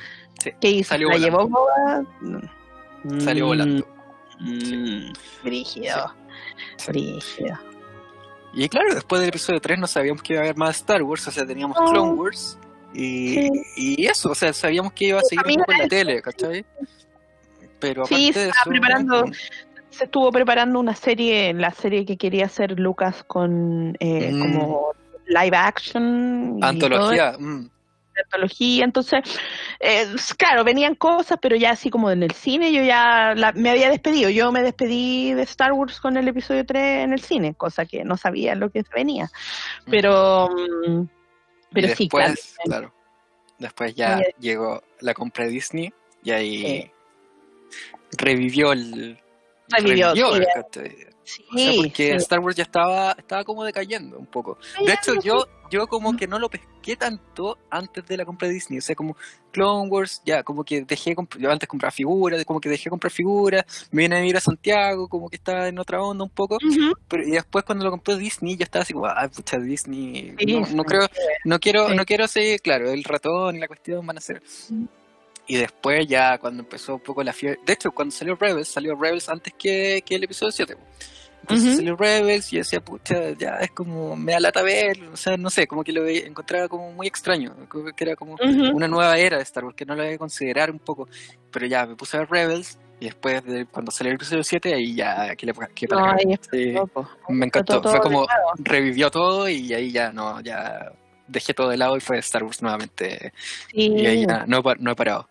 [0.43, 0.89] Sí, ¿Qué hizo?
[0.89, 1.37] salió ¿La volando.
[1.37, 2.05] llevó Boba?
[3.03, 3.87] Mm, salió volando.
[4.39, 5.11] mm,
[5.43, 6.13] Brígido.
[6.77, 6.91] Sí.
[6.91, 7.57] Brígido.
[8.53, 11.27] Y claro, después del episodio 3 no sabíamos que iba a haber más Star Wars,
[11.27, 11.91] o sea, teníamos No.
[11.91, 12.57] Clone Wars
[12.93, 13.51] y, Sí.
[13.75, 16.65] y eso, o sea, sabíamos que iba a seguir un poco en la tele, ¿cachai?
[17.79, 19.31] Pero aparte Sí, de eso, estaba preparando- mm,
[19.97, 24.39] Se estuvo preparando una serie, la serie que quería hacer Lucas con eh, Mm.
[24.41, 24.91] como
[25.25, 26.59] live action.
[26.63, 27.67] antología, mm,
[28.23, 29.19] antología, entonces,
[29.79, 30.05] eh,
[30.37, 33.89] claro, venían cosas, pero ya así como en el cine, yo ya la- me había
[33.89, 37.85] despedido, yo me despedí de Star Wars con el episodio 3 en el cine, cosa
[37.85, 39.29] que no sabía lo que venía,
[39.89, 40.47] pero,
[40.87, 41.01] mm,
[41.73, 42.93] pero y sí, después, claro, claro,
[43.59, 45.93] después ya llegó la compra de Disney
[46.23, 46.91] y ahí
[48.17, 49.19] revivió el
[49.69, 50.21] Revivió, sí,
[51.23, 52.13] sí, O sea, porque sí.
[52.13, 54.57] Star Wars ya estaba, estaba como decayendo un poco.
[54.85, 58.53] De hecho, yo, yo como que no lo pesqué tanto antes de la compra de
[58.53, 58.79] Disney.
[58.79, 59.17] O sea, como
[59.51, 63.65] Clone Wars, ya, como que dejé, yo antes compraba figuras, como que dejé comprar figuras,
[63.91, 66.55] me vine a vivir a Santiago, como que estaba en otra onda un poco.
[66.55, 70.33] Ujú, Pero, y después cuando lo compró Disney, yo estaba así como, ah, pucha, Disney,
[70.47, 71.07] no, no creo,
[71.43, 74.41] no quiero, no quiero ser, claro, el ratón y la cuestión van a ser.
[75.47, 78.95] Y después ya cuando empezó un poco la fiebre, de hecho cuando salió Rebels, salió
[78.95, 80.75] Rebels antes que, que el episodio 7.
[80.75, 80.81] po.
[81.41, 81.75] Entonces Ujú.
[81.77, 85.49] salió Rebels y decía, pucha, ya es como, me da lata verlo, o sea, no
[85.49, 88.75] sé, como que lo encontraba como muy extraño, como que era como ujú.
[88.75, 91.07] una nueva era de Star Wars, que no lo había considerar un poco,
[91.49, 94.73] pero ya me puse a ver Rebels y después de cuando salió el episodio 7,
[94.73, 96.75] ahí ya, que le que No, ahí Sí,
[97.29, 100.91] me encantó, fue todo de como, revivió todo y ahí ya no, ya
[101.27, 103.31] dejé todo de lado y fue Star Wars nuevamente
[103.71, 103.87] Sí.
[103.87, 105.29] y ahí ya no, no he parado.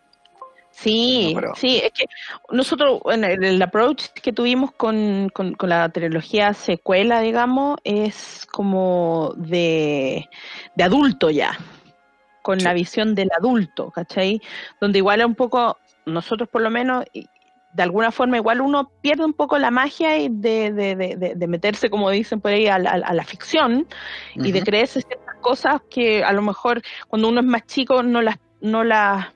[0.79, 2.05] Sí, No, pero- sí, es que
[2.51, 8.47] nosotros, en el, el approach que tuvimos con, con- con la trilogía secuela, digamos, es
[8.53, 10.29] como de,
[10.75, 11.59] de adulto ya,
[12.43, 14.41] con la visión del adulto, ¿cachai?
[14.79, 17.05] Donde igual es un poco, nosotros por lo menos,
[17.73, 21.89] de alguna forma igual uno pierde un poco la magia y de, de, de, meterse,
[21.89, 23.87] como dicen por ahí, a la, a la ficción
[24.35, 28.21] y de creerse ciertas cosas que a lo mejor cuando uno es más chico no
[28.23, 29.27] las, no las,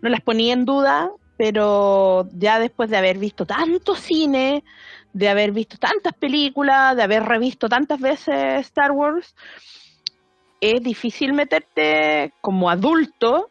[0.00, 4.64] no las ponía en duda, pero ya después de haber visto tanto cine,
[5.12, 9.34] de haber visto tantas películas, de haber revisto tantas veces Star Wars,
[10.60, 13.50] es difícil meterte como adulto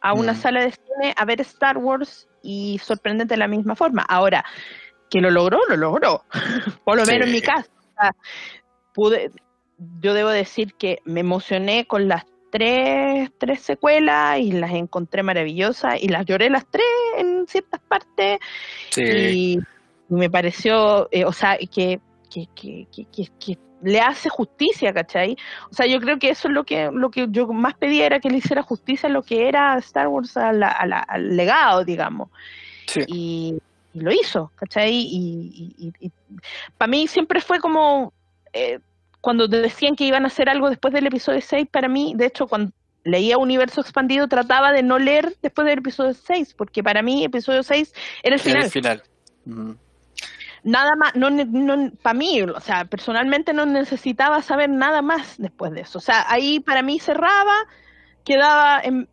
[0.00, 0.36] a una Mm.
[0.36, 4.04] sala de cine a ver Star Wars y sorprendente de la misma forma.
[4.08, 4.44] Ahora,
[5.10, 6.24] que lo logró, lo logró.
[6.84, 7.70] Por lo menos en mi caso.
[7.78, 8.12] O sea,
[8.94, 9.30] pude,
[10.00, 16.02] yo debo decir que me emocioné con las tres, tres secuelas y las encontré maravillosas
[16.02, 16.84] y las lloré las tres
[17.16, 18.38] en ciertas partes
[18.90, 19.02] Sí.
[19.02, 19.58] y
[20.08, 22.00] me pareció, eh, o sea, que,
[22.30, 22.86] que, que,
[23.40, 25.36] que, le hace justicia, ¿cachai?
[25.70, 28.18] O sea, yo creo que eso es lo que, lo que yo más pedía era
[28.18, 31.36] que le hiciera justicia a lo que era Star Wars, a la- a la- al
[31.36, 32.28] legado, digamos
[32.86, 33.00] Sí.
[33.06, 33.54] y,
[33.94, 34.90] y lo hizo, ¿cachai?
[34.92, 35.92] Y,
[36.76, 38.12] para mí siempre fue como
[38.52, 38.80] eh,
[39.20, 42.46] cuando decían que iban a hacer algo después del episodio 6, para mí, de hecho,
[42.46, 42.72] cuando
[43.04, 47.62] leía Universo Expandido trataba de no leer después del episodio 6, porque para mí episodio
[47.62, 47.92] 6
[48.22, 48.64] era el Era final.
[48.64, 49.02] el final.
[49.46, 49.76] Ujú.
[50.64, 55.72] Nada más, no, no, para mí, o sea, personalmente no necesitaba saber nada más después
[55.72, 55.98] de eso.
[55.98, 57.54] O sea, ahí para mí cerraba,
[58.24, 59.08] quedaba en...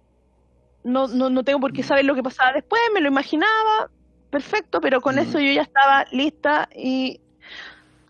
[0.84, 3.90] No, no, no tengo por qué saber lo que pasaba después, me lo imaginaba,
[4.30, 5.20] perfecto, pero con Mm.
[5.20, 7.22] eso yo ya estaba lista y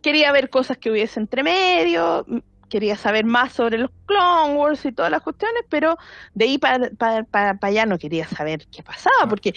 [0.05, 2.25] quería ver cosas que hubiese entre medio,
[2.69, 5.97] quería saber más sobre los Clone Wars y todas las cuestiones, pero
[6.35, 9.27] de ahí para, para, para, para allá no quería saber qué pasaba, Ah.
[9.27, 9.53] porque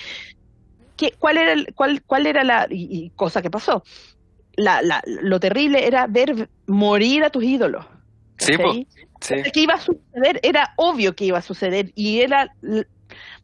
[0.96, 3.82] ¿qué, cuál, era el- cuál, cuál era la y, y cosa que pasó?
[4.56, 7.84] La, la, lo terrible era ver morir a tus ídolos.
[8.38, 8.52] Sí.
[8.56, 8.86] ¿cachai?
[9.20, 9.34] Sí.
[9.52, 12.52] que iba a suceder, era obvio que iba a suceder y era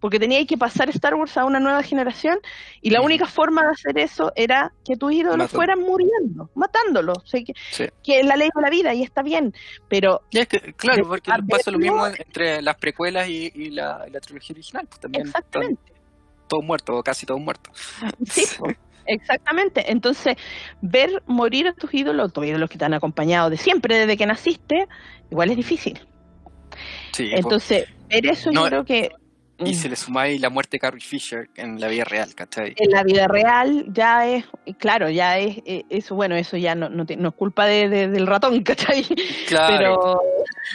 [0.00, 2.38] porque tenía que pasar Star Wars a una nueva generación
[2.80, 7.26] y la única forma de hacer eso era que tus ídolos fueran muriendo, matándolos, o
[7.26, 7.84] sea, que, Sí.
[8.02, 9.54] que la ley de la vida y está bien,
[9.88, 14.06] pero Y es que, claro, porque pasa lo mismo entre las precuelas y, y la,
[14.20, 14.86] trilogía original.
[14.86, 15.92] Pues también exactamente,
[16.48, 17.72] todos muertos, o casi todos muertos.
[18.26, 18.44] sí,
[19.06, 20.36] exactamente, entonces
[20.80, 24.26] ver morir a tus ídolos, tus ídolos que te han acompañado de siempre desde que
[24.26, 24.88] naciste,
[25.30, 26.00] igual es difícil.
[27.12, 27.30] Sí.
[27.32, 29.10] Entonces, ver eso No, yo creo que
[29.58, 32.74] y mm, si le sumáis la muerte de Carrie Fisher en la vida real, ¿cachai?
[32.76, 34.44] en la vida real ya es,
[34.78, 37.88] claro, ya es, eh, eso, bueno, eso ya no, no, te- no es culpa de,
[37.88, 39.04] de- del ratón, ¿cachai?
[39.46, 40.20] Claro.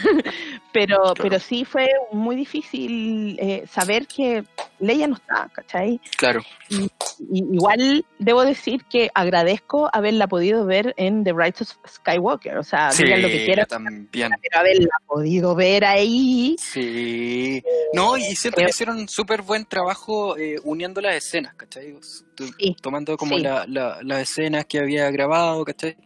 [0.03, 0.23] Pero,
[0.71, 1.13] pero, Claro.
[1.21, 4.43] pero sí fue muy difícil eh, saber que
[4.79, 5.99] Leia no está, ¿cachai?
[6.17, 6.41] Claro.
[6.69, 6.87] Y,
[7.33, 12.91] igual debo decir que agradezco haberla podido ver en The Rise of Skywalker, o sea,
[12.91, 14.07] Sí, digan lo que quieran, también.
[14.41, 17.61] pero haberla podido ver ahí, Sí.
[17.93, 21.95] No, y siento que hicieron súper buen trabajo eh, uniendo las escenas, ¿cachai?
[22.01, 23.43] Sí, Tomando como sí.
[23.43, 25.97] la- la- las escenas que había grabado, ¿cachai?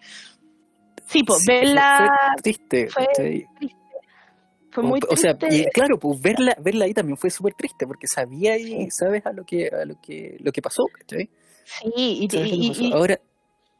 [1.05, 3.47] sí, pues Sí, verla fue triste, fue ¿cachai?
[4.71, 5.55] fue muy o, o sea, triste.
[5.55, 9.31] y claro, pues verla, verla ahí también fue súper triste, porque sabía y sabes a
[9.31, 11.29] lo que, a lo que, lo que pasó, ¿cachai?
[11.65, 12.95] Sí, y, y- pasó.
[12.95, 13.19] Ahora,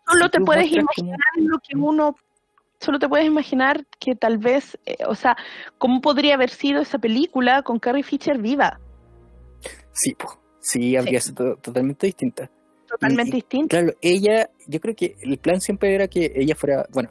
[0.08, 2.16] solo te puedes como- imaginar lo que uno,
[2.84, 5.36] solo te puedes imaginar que tal vez, eh, o sea,
[5.78, 8.80] cómo podría haber sido esa película con Carrie Fisher viva,
[9.92, 12.50] Sí, pues, sí, habría sido totalmente distinta.
[12.88, 13.78] totalmente Y- distinta.
[13.80, 17.10] Claro, ella, yo creo que el plan siempre era que ella fuera, bueno,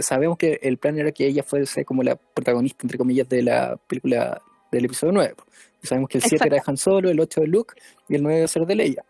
[0.00, 3.76] sabemos que el plan era que ella fuese como la protagonista, entre comillas, de la
[3.88, 4.40] película
[4.70, 5.34] del episodio 9.
[5.36, 5.44] po.
[5.82, 7.74] Y sabemos que el 7 era de Han Solo, el 8 de Luke
[8.08, 9.04] y el 9 iba a ser de Leia.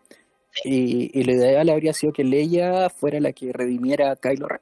[0.63, 4.61] Y, y lo ideal habría sido que Leia fuera la que redimiera a Kylo Ren.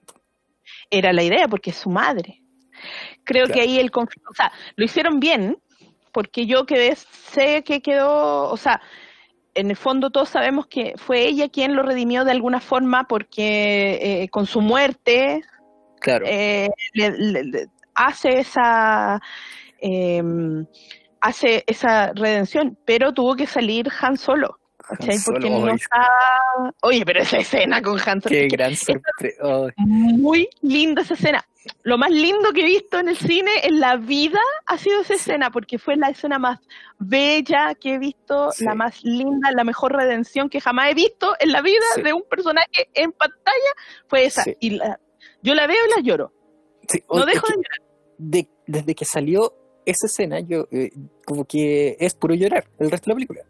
[0.90, 2.42] Era la idea, porque es su madre.
[3.24, 3.54] Creo Claro.
[3.54, 5.58] que ahí el conflicto, o sea, lo hicieron bien,
[6.12, 8.82] porque yo que ves- sé que quedó, o sea,
[9.56, 14.24] en el fondo todos sabemos que fue ella quien lo redimió de alguna forma, porque
[14.24, 15.42] eh, con su muerte
[16.02, 16.26] Claro.
[16.28, 19.22] eh, le- le- le- hace esa
[19.80, 20.22] eh,
[21.22, 25.18] hace esa redención, pero tuvo que salir Han Solo, ¿cachai?
[25.26, 25.66] Porque no
[26.82, 27.06] oye.
[27.06, 29.44] pero esa escena con Han Solo, Qué gran sorpresa.
[29.78, 31.44] muy linda esa escena.
[31.84, 35.14] Lo más lindo que he visto en el cine en la vida ha sido esa
[35.14, 36.60] escena, porque fue la escena más
[37.00, 38.66] bella que he visto, Sí.
[38.66, 42.02] la más linda, la mejor redención que jamás he visto en la vida Sí.
[42.02, 43.72] de un personaje en pantalla,
[44.08, 44.44] fue esa.
[44.44, 44.56] Sí.
[44.60, 45.00] Y la-
[45.42, 46.34] yo la veo y la lloro.
[47.10, 47.80] No dejo de llorar.
[48.18, 49.54] de, desde que salió
[49.86, 50.92] esa escena, yo eh,
[51.26, 53.42] como que es puro llorar el resto de la película.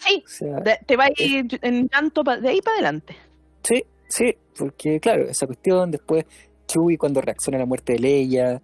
[0.00, 3.16] Sí, O sea, de- te va a ir en tanto pa- de ahí para adelante.
[3.62, 6.24] sí, sí, porque claro, esa cuestión, después
[6.66, 8.60] Chewie cuando reacciona a la muerte de Leia,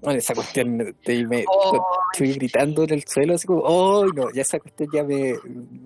[0.00, 1.78] bueno, esa cuestión de me, Oh,
[2.14, 4.30] Chewie gritando en el suelo, así como, ¡oh, no!
[4.32, 5.34] Ya esa cuestión ya me,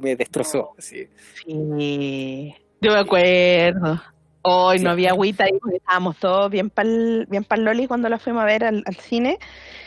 [0.00, 1.06] me destrozó, así.
[1.44, 4.00] sí, yo me acuerdo.
[4.44, 4.84] Hoy Sí.
[4.84, 8.46] no había agüita porque estábamos todos bien pal, bien pal loli cuando la fuimos a
[8.46, 9.38] ver al, al cine.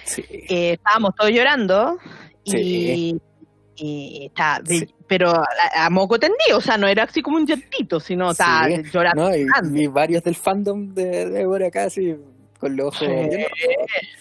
[0.05, 1.97] Sí, Eh, estábamos todos llorando
[2.45, 2.57] y, Sí.
[2.61, 3.21] y
[3.77, 4.95] está, de- Sí.
[5.07, 5.45] pero a,
[5.85, 9.29] a moco tendido, o sea, no era así como un llantito, sino, sea, Sí, llorando.
[9.29, 9.35] ¿no?
[9.35, 9.47] Y,
[9.83, 12.15] y varios del fandom de, ahora casi
[12.59, 13.07] con los ojos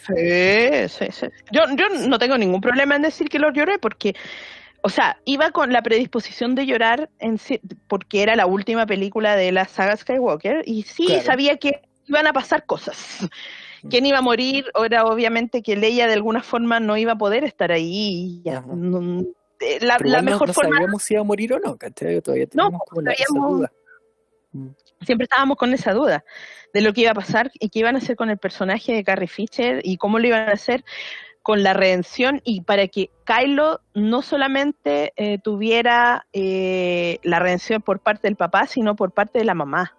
[0.06, 0.89] Sí.
[0.89, 1.26] Sí, sí.
[1.52, 4.14] Yo, yo no tengo ningún problema en decir que los lloré porque,
[4.82, 7.39] o sea, iba con la predisposición de llorar en,
[7.89, 11.22] porque era la última película de la saga Skywalker y sí Claro.
[11.22, 13.26] sabía que iban a pasar cosas.
[13.89, 14.64] ¿Quién iba a morir?
[14.82, 18.40] Era obviamente que Leia de alguna forma no iba a poder estar ahí.
[18.40, 18.62] y ya.
[18.62, 19.24] No-
[19.81, 22.20] la, no- mejor no, forma, sabíamos si iba a morir o no, ¿cachai?
[22.20, 23.73] Todavía No, teníamos como la, esa duda.
[24.53, 24.69] Mm,
[25.05, 26.24] siempre estábamos con esa duda
[26.73, 29.05] de lo que iba a pasar y qué iban a hacer con el personaje de
[29.05, 30.85] Carrie Fisher y cómo lo iban a hacer
[31.43, 38.01] con la redención y para que Kylo no solamente eh, tuviera eh, la redención por
[38.01, 39.95] parte del papá, sino por parte de la mamá,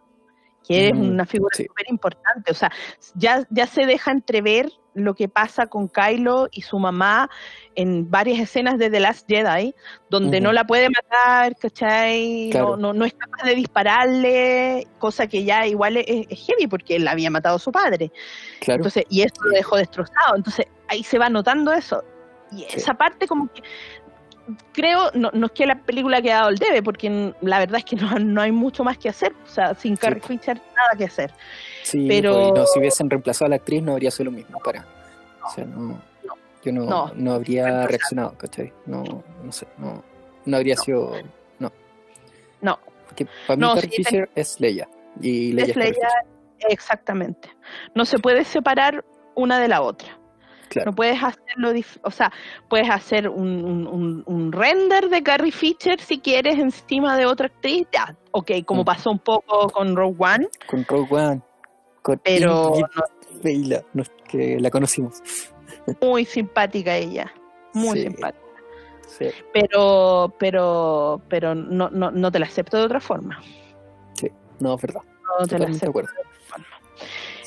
[0.68, 1.66] que es Mm, una figura sí.
[1.68, 2.52] súper importante.
[2.52, 2.72] O sea,
[3.16, 7.30] ya, ya se deja entrever lo que pasa con Kylo y su mamá
[7.76, 9.76] en varias escenas de The Last Jedi,
[10.10, 12.48] donde no la puede matar, ¿cachai?
[12.52, 12.78] Claro.
[12.78, 16.96] No, no, no es capaz de dispararle, cosa que ya igual es, es heavy porque
[16.96, 18.12] él había matado a su padre.
[18.62, 18.78] Claro.
[18.80, 20.36] Entonces, y eso lo dejó destrozado.
[20.38, 22.04] Entonces, ahí se va notando eso.
[22.52, 22.78] Y Sí.
[22.78, 23.62] esa parte como que
[24.74, 27.86] creo, no, no es que la película haya dado el debe, porque la verdad es
[27.86, 29.34] que no, no hay mucho más que hacer.
[29.44, 31.32] O sea, sin Carrie Fisher, nada que hacer.
[31.84, 34.60] sí, pero- pues, no, si hubiesen reemplazado a la actriz no habría sido lo mismo
[34.60, 34.86] para.
[35.46, 36.00] O sea, no,
[36.64, 37.12] yo no, No.
[37.16, 38.74] no, habría reaccionado, ¿cachai?
[38.86, 40.04] No, no sé, no,
[40.46, 41.12] no habría sido.
[41.60, 41.72] No.
[42.62, 42.80] No.
[43.08, 44.90] Porque para mí Carrie sí, ten- Fisher es Leia.
[45.22, 46.10] Y Leia Es Leia,
[46.70, 47.50] exactamente.
[47.94, 49.06] No se puede separar
[49.36, 50.18] una de la otra.
[50.76, 50.92] Claro.
[50.92, 51.72] No puedes hacerlo,
[52.04, 52.32] o sea,
[52.70, 53.64] puedes hacer un,
[54.28, 58.86] un- render de Carrie Fisher si quieres encima de otra actriz, ya, ok, como Mm.
[58.86, 61.42] pasó un poco con Rogue One, Con Rogue One.
[62.02, 62.86] Con pero Ingrid
[63.74, 65.22] no, no, que la conocimos.
[66.02, 67.32] muy simpática ella,
[67.74, 68.04] muy Sí.
[68.08, 68.46] simpática.
[69.08, 73.40] Sí, Pero, pero, pero no, no, no te la acepto de otra forma.
[74.60, 75.02] no, es verdad.
[75.40, 75.90] No te la de acepto.
[75.90, 76.10] acuerdo.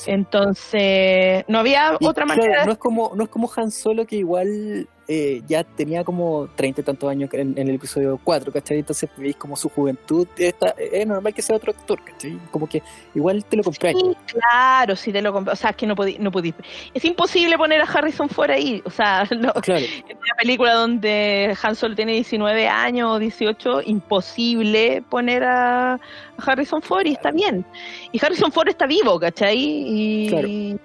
[0.06, 2.64] Entonces, no había Y, otra claro, manera.
[2.66, 6.82] no es como no es como Han Solo que igual eh, ya tenía como treinta
[6.82, 8.78] y tantos años en, en el episodio 4, ¿cachai?
[8.80, 12.38] Entonces veis como su juventud, está, es normal que sea otro actor, ¿cachai?
[12.50, 12.82] Como que
[13.14, 13.96] igual te lo compráis.
[13.98, 15.54] Sí, claro, sí te lo compro.
[15.54, 16.52] O sea, es que no podí, no podí.
[16.92, 18.82] Es imposible poner a Harrison Ford ahí.
[18.84, 23.82] O sea, no, Claro, en una película donde Han Solo tiene 19 años o 18,
[23.86, 25.98] imposible poner a, a
[26.44, 27.64] Harrison Ford y está bien.
[28.12, 29.56] Y Harrison Ford está vivo, ¿cachai?
[29.58, 30.46] Y, Claro.
[30.48, 30.78] y-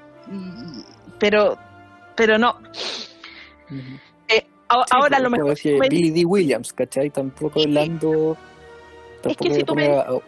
[1.19, 1.57] pero,
[2.15, 2.57] pero no.
[3.69, 3.99] Ujú.
[4.85, 6.25] Sí, Ahora a lo mejor que me Billy D.
[6.25, 7.09] Williams, ¿cachai?
[7.09, 7.67] Tampoco Sí.
[7.69, 8.37] Lando.
[9.23, 10.23] Es que Tampoco si tú me ejemplo,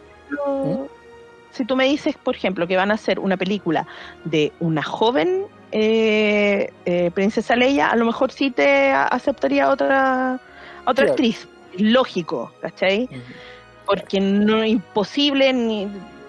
[1.50, 3.86] si tú me dices, por ejemplo, que van a hacer una película
[4.24, 10.38] de una joven eh, eh, princesa Leia, a lo mejor sí te aceptaría otra
[10.82, 11.10] otra Claro.
[11.10, 11.48] actriz.
[11.78, 13.04] Lógico, ¿cachai?
[13.04, 13.20] Ujú.
[13.86, 15.88] Porque no es imposible ni,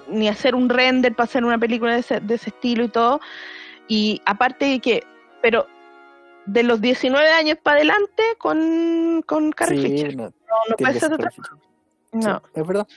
[0.09, 3.19] ni hacer un render para hacer una película de ese, de ese estilo y todo.
[3.87, 5.03] Y aparte de que,
[5.41, 5.67] pero
[6.47, 10.15] de los 19 años para adelante con, con Carrie Sí, Fisher.
[10.15, 10.29] no, No,
[10.69, 11.29] no puede ser otra.
[12.13, 12.21] No.
[12.21, 12.87] Sí, es verdad.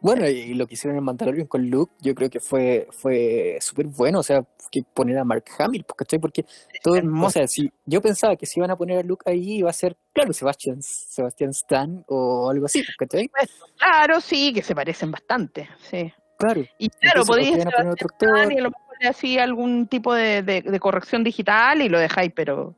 [0.00, 3.86] Bueno, y lo que hicieron en Mandalorian con Luke, yo creo que fue, fue súper
[3.86, 6.18] bueno, o sea, que poner a Mark Hamill, pues, ¿cachai?
[6.18, 6.44] Porque
[6.82, 9.70] todo, o sea, si yo pensaba que si iban a poner a Luke ahí iba
[9.70, 13.30] a ser, claro, Sebastian, Sebastian Stan o algo así, pues, ¿cachai?
[13.78, 16.12] Claro, sí, que se parecen bastante, sí.
[16.38, 16.60] Claro.
[16.78, 18.52] Y claro, Entonces, podéis ¿por qué van a poner otro actor?
[18.52, 21.98] y a lo mejor le hacía algún tipo de, de- de corrección digital y lo
[21.98, 22.74] dejáis, pero,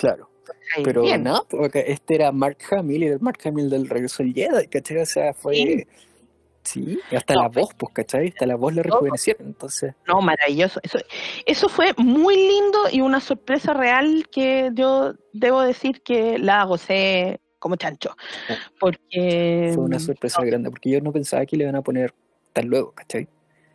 [0.00, 0.30] Claro.
[0.82, 1.22] Pero bien.
[1.24, 4.96] no, porque este era Mark Hamill y el Mark Hamill del regreso del Jedi, ¿cachai?
[4.98, 5.86] O sea, fue.
[6.62, 8.28] Sí, y hasta No, la voz, pues, ¿cachai?
[8.28, 8.94] Hasta la voz le Todo.
[8.94, 9.94] rejuvenecieron, entonces.
[10.06, 10.80] No, maravilloso.
[10.82, 10.98] Eso,
[11.46, 17.40] eso fue muy lindo y una sorpresa real que yo debo decir que la gocé
[17.58, 18.14] como chancho.
[18.78, 22.14] Porque Fue una sorpresa grande, porque yo no pensaba que le iban a poner
[22.52, 23.28] tan luego, ¿cachai?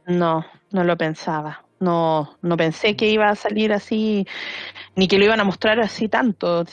[0.07, 1.64] no, no lo pensaba.
[1.79, 4.25] No, no pensé que iba a salir así,
[4.95, 6.65] ni que lo iban a mostrar así tanto.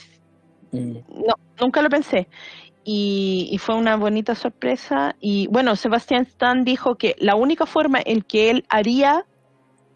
[0.71, 0.97] Mm,
[1.27, 2.27] No, nunca lo pensé.
[2.85, 5.15] Y, y fue una bonita sorpresa.
[5.19, 9.25] Y bueno, Sebastián Stan dijo que la única forma en que él haría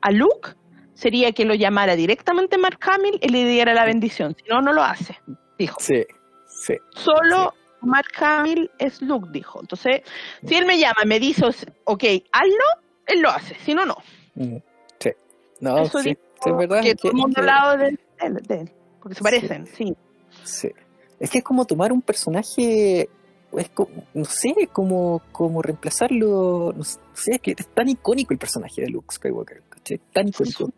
[0.02, 0.52] a Luke
[0.94, 4.36] sería que lo llamara directamente Mark Hamill y le diera la bendición.
[4.38, 5.18] Si no, no lo hace.
[5.58, 5.80] Dijo.
[5.80, 6.04] Sí,
[6.48, 6.76] sí.
[6.96, 9.60] Solo Mark Hamill es Luke, dijo.
[9.62, 10.02] Entonces,
[10.46, 11.46] si él me llama me dice,
[11.86, 12.66] ok, hazlo,
[13.06, 13.98] él lo hace, si no, no.
[14.36, 14.64] Mm, Sí.
[15.60, 16.82] No, Eso sí, sí, es verdad.
[16.82, 18.72] que es todo el mundo es de, él,
[19.02, 19.96] porque se parecen, sí.
[20.44, 20.72] Sí.
[21.20, 23.10] Es que es como tomar un personaje,
[23.54, 27.00] es como, no sé, como, como reemplazarlo, no sé,
[27.32, 30.00] es que es tan icónico el personaje de Luke Skywalker, ¿cachai?
[30.14, 30.70] Tan icónico.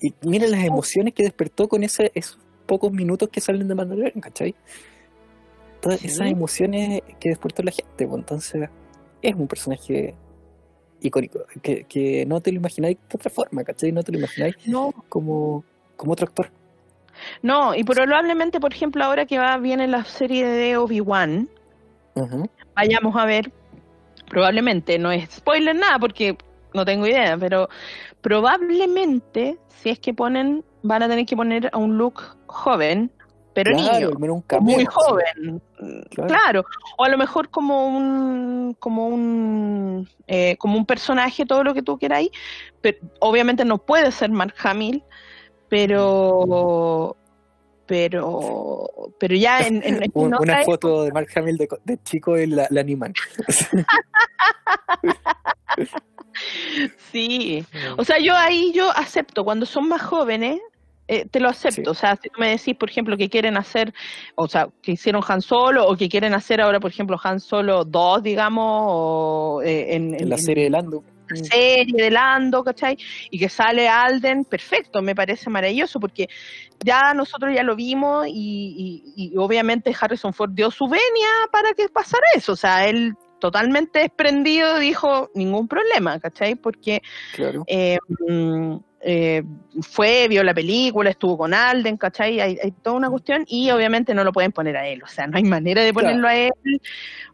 [0.00, 4.20] Y mira las emociones que despertó con ese, esos pocos minutos que salen de Mandalorian,
[4.20, 4.54] ¿cachai?
[5.80, 8.68] Todas esas emociones que despertó la gente, pues entonces
[9.20, 10.14] es un personaje
[11.02, 13.92] icónico, que, que no te lo imagináis de otra forma, ¿cachai?
[13.92, 15.64] No te lo imagináis No, como,
[15.96, 16.50] como otro actor.
[17.42, 21.48] no, y probablemente, por ejemplo, ahora que va viene la serie de Obi-Wan,
[22.74, 23.52] vayamos a ver,
[24.28, 26.36] probablemente, no es spoiler nada porque
[26.74, 27.68] no tengo idea, pero
[28.20, 33.10] probablemente si es que ponen, van a tener que poner a un look joven,
[33.54, 35.62] pero Claro, niño, un muy joven,
[36.10, 36.28] Claro.
[36.28, 36.64] claro.
[36.96, 41.82] o a lo mejor como un como un eh, como un personaje, todo lo que
[41.82, 42.30] tú queráis,
[42.80, 45.02] pero obviamente no puede ser Mark Hamill,
[45.68, 47.16] pero
[47.86, 48.88] pero
[49.18, 52.38] pero ya en, en- en Un- otra una foto de Mark Hamill de, de chico
[52.38, 53.12] y la, la animan.
[57.12, 57.64] Sí,
[57.98, 60.60] o sea, yo ahí yo acepto, cuando son más jóvenes,
[61.08, 61.82] eh, te lo acepto.
[61.82, 61.88] Sí.
[61.90, 63.92] O sea, si tú me decís, por ejemplo, que quieren hacer,
[64.34, 67.84] o sea, que hicieron Han Solo, o que quieren hacer ahora, por ejemplo, Han Solo
[67.84, 71.02] 2, digamos, o eh, en, en la en- serie de Lando.
[71.28, 72.96] la serie de Lando, ¿cachai?
[73.30, 76.28] Y que sale Alden, perfecto, me parece maravilloso, porque
[76.84, 78.32] ya nosotros ya lo vimos y,
[79.16, 83.14] y- y obviamente Harrison Ford dio su venia para que pasara eso, o sea, él
[83.40, 86.54] totalmente desprendido dijo ningún problema, ¿cachai?
[86.54, 87.02] Porque
[87.34, 87.64] Claro.
[87.66, 87.98] eh,
[88.28, 89.42] mm, eh,
[89.80, 92.40] fue, vio la película, estuvo con Alden, ¿cachai?
[92.40, 95.26] Hay, hay toda una cuestión y obviamente no lo pueden poner a él, o sea,
[95.26, 96.52] no hay manera de ponerlo a él.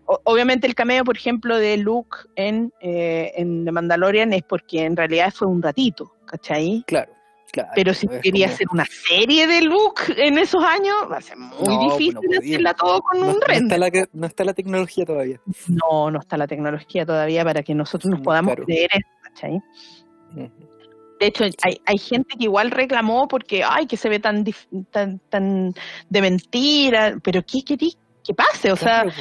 [0.06, 4.84] O- obviamente el cameo, por ejemplo, de Luke en, eh, en The Mandalorian es porque
[4.84, 6.82] en realidad fue un ratito, ¿cachai?
[6.86, 7.12] Claro.
[7.52, 11.20] claro Pero si quería como- hacer una serie de Luke en esos años, va a
[11.20, 13.62] ser muy No, difícil no hacerla todo con no, un render.
[13.64, 15.38] está la, que- no está la tecnología todavía.
[15.68, 18.64] No, no está la tecnología todavía para que nosotros nos podamos claro.
[18.64, 19.60] creer eso, ¿cachai?
[20.34, 20.50] Ujú.
[21.20, 24.44] De hecho, hay, hay gente que igual reclamó porque, ay, que se ve tan
[24.90, 25.72] tan, tan
[26.08, 28.70] de mentira, pero ¿qué querís que pase?
[28.72, 29.12] O sea, Claro.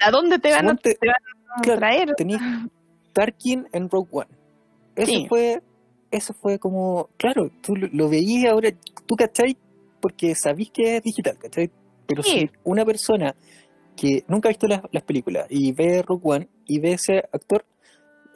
[0.00, 1.16] ¿a dónde te van a, Suponte- te van
[1.58, 2.14] a claro, traer?
[2.16, 2.38] Tenís
[3.12, 4.30] Tarkin en Rogue One.
[4.96, 5.26] Eso Sí.
[5.28, 5.62] fue,
[6.10, 8.70] eso fue como, claro, tú lo, lo veías ahora,
[9.06, 9.56] tú cachai,
[10.00, 11.70] porque sabís que es digital, cachai.
[12.06, 12.30] Pero Sí.
[12.40, 13.34] si una persona
[13.96, 17.64] que nunca ha visto las, las películas y ve Rogue One y ve ese actor,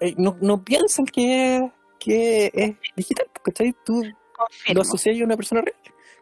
[0.00, 3.74] eh, no, no piensan que, que es digital, ¿cachai?
[3.84, 4.82] Tú lo Confirmo.
[4.82, 5.76] asocias a una persona real,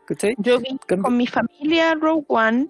[0.06, 0.34] ¿cachai?
[0.38, 2.68] Yo vi con mi familia Rogue One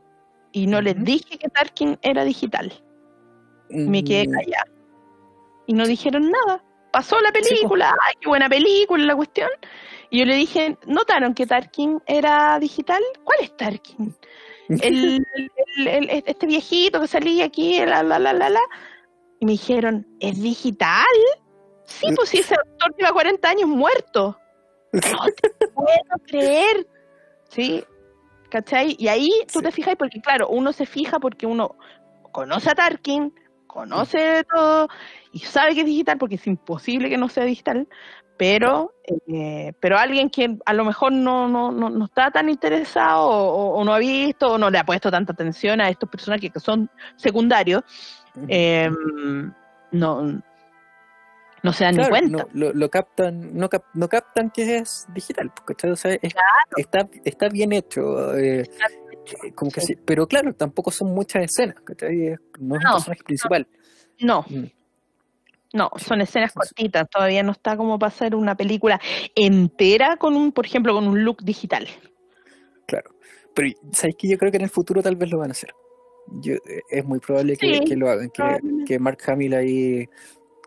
[0.52, 2.72] y no les dije que Tarkin era digital.
[3.70, 4.64] Me quedé Mm, callada.
[5.66, 6.62] Y no dijeron nada.
[6.92, 9.50] Pasó la Sí, película, ay, qué buena película, la cuestión.
[10.10, 13.02] Y yo le dije, ¿notaron que Tarkin era digital?
[13.24, 14.14] ¿Cuál es Tarkin?
[14.68, 15.26] el,
[15.76, 18.60] el- el- este viejito que salía aquí, la, la, la, la, la.
[19.40, 21.04] Y me dijeron, ¿es digital?
[21.84, 24.38] Sí, pues sí, ese actor lleva 40 años muerto.
[24.92, 25.00] No
[25.58, 26.86] te puedo creer.
[27.48, 27.84] Sí,
[28.50, 28.96] ¿cachai?
[28.98, 29.64] Y ahí tú Sí.
[29.64, 31.74] te fijas, porque claro, uno se fija porque uno
[32.32, 33.34] conoce a Tarkin,
[33.66, 34.88] conoce de todo
[35.32, 37.88] y sabe que es digital, porque es imposible que no sea digital,
[38.36, 38.92] pero
[39.26, 43.74] eh, pero alguien que a lo mejor no, no, no, no está tan interesado o,
[43.78, 46.60] o no ha visto o no le ha puesto tanta atención a estos personajes que
[46.60, 47.82] son secundarios,
[48.48, 48.90] eh,
[49.92, 50.42] no,
[51.64, 52.44] no se dan Claro, ni cuenta.
[52.44, 55.90] No, lo, lo captan, no, cap- no captan que es digital, ¿cachai?
[55.90, 56.34] O sea, es-
[56.76, 58.60] está, está bien hecho, eh,
[59.42, 62.36] eh, como que sí, pero claro, tampoco son muchas escenas, ¿cachai?
[62.60, 63.66] No es No, un personaje principal.
[64.20, 64.44] No.
[64.48, 64.64] Mm.
[65.72, 69.00] No, son escenas cortitas, todavía no está como para hacer una película
[69.34, 71.88] entera con un, por ejemplo, con un look digital.
[72.86, 73.10] Claro.
[73.54, 75.74] Pero, ¿sabes que Yo creo que en el futuro tal vez lo van a hacer.
[76.40, 78.42] Yo, eh, es muy probable que, Sí, que lo hagan, que,
[78.86, 80.08] que Mark Hamill ahí,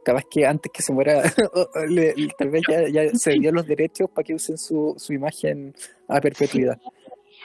[0.07, 1.21] capaz que antes que se muera,
[1.89, 5.11] le- le- tal vez ya, ya se dio los derechos para que usen su, su
[5.11, 5.75] imagen
[6.07, 6.77] a perpetuidad.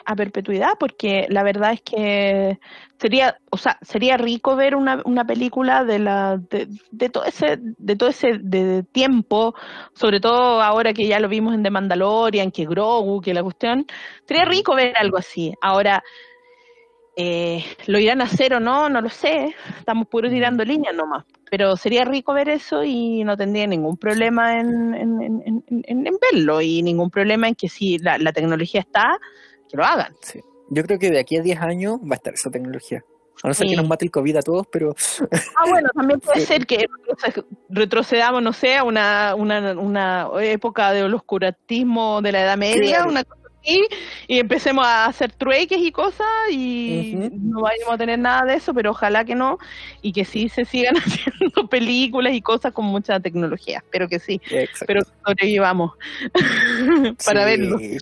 [0.05, 2.57] a perpetuidad, porque la verdad es que
[2.97, 7.57] sería, o sea, sería rico ver una, una película de la, de, de todo ese,
[7.59, 9.53] de todo ese de tiempo,
[9.93, 13.85] sobre todo ahora que ya lo vimos en The Mandalorian, que Grogu, que la cuestión,
[14.25, 15.53] sería rico ver algo así.
[15.61, 16.01] Ahora,
[17.15, 20.31] eh, lo irán a hacer o no, no lo sé, estamos puro Mm.
[20.31, 21.25] tirando líneas nomás.
[21.51, 26.61] Pero sería rico ver eso y no tendría ningún problema en, en, en, en- verlo
[26.61, 29.19] y ningún problema en que si la, la tecnología está,
[29.69, 30.15] que lo hagan.
[30.21, 30.39] Sí.
[30.69, 33.03] Yo creo que de aquí a 10 años va a estar esa tecnología.
[33.43, 34.95] A no ser que nos mate el COVID a todos, pero
[35.55, 36.45] Ah, bueno, también puede Sí.
[36.47, 42.41] ser que retroce- retrocedamos, no sé, a una, una, una época del oscurantismo de la
[42.43, 43.09] Edad Media, Claro.
[43.11, 43.81] una cosa así,
[44.27, 48.73] y empecemos a hacer trueques y cosas, y no vayamos a tener nada de eso,
[48.73, 49.57] pero ojalá que no,
[50.01, 54.41] y que sí se sigan haciendo películas y cosas con mucha tecnología, espero que sí,
[54.49, 54.85] exacto.
[54.87, 55.93] pero sobrevivamos
[57.25, 57.97] para Sí, verlo, Sí,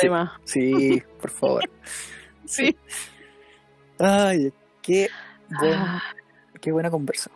[0.00, 0.30] además.
[0.44, 1.70] sí, por favor.
[2.44, 2.74] Sí.
[3.98, 5.08] Ay, qué,
[5.60, 6.02] buen- Ah.
[6.62, 7.30] qué buena conversa.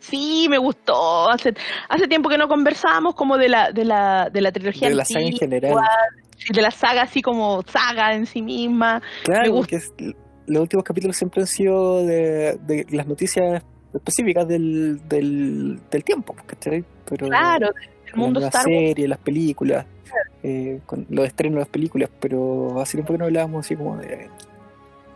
[0.00, 1.30] Sí, me gustó.
[1.30, 1.54] Hace,
[1.88, 5.04] hace tiempo que no conversábamos como de la, de la, de la trilogía De la
[5.04, 5.74] saga en general.
[6.52, 9.02] De la saga así como saga en sí misma.
[9.24, 9.92] Claro, porque es-
[10.46, 13.62] los últimos capítulos siempre han sido de, de las noticias
[13.94, 16.84] específicas del, del, del tiempo, ¿cachai?
[17.04, 17.70] Pero Claro,
[18.06, 19.86] el mundo las series, las películas,
[20.42, 23.96] eh, con los estrenos de las películas, pero hace tiempo que no hablábamos así como
[23.98, 24.28] de,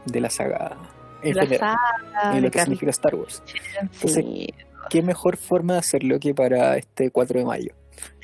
[0.06, 0.76] de la saga
[1.22, 1.76] en de la general,
[2.12, 3.42] saga, lo que significa Star Wars.
[3.80, 4.46] Entonces, sí.
[4.90, 7.74] ¿Qué mejor forma de hacerlo que para este 4 de mayo?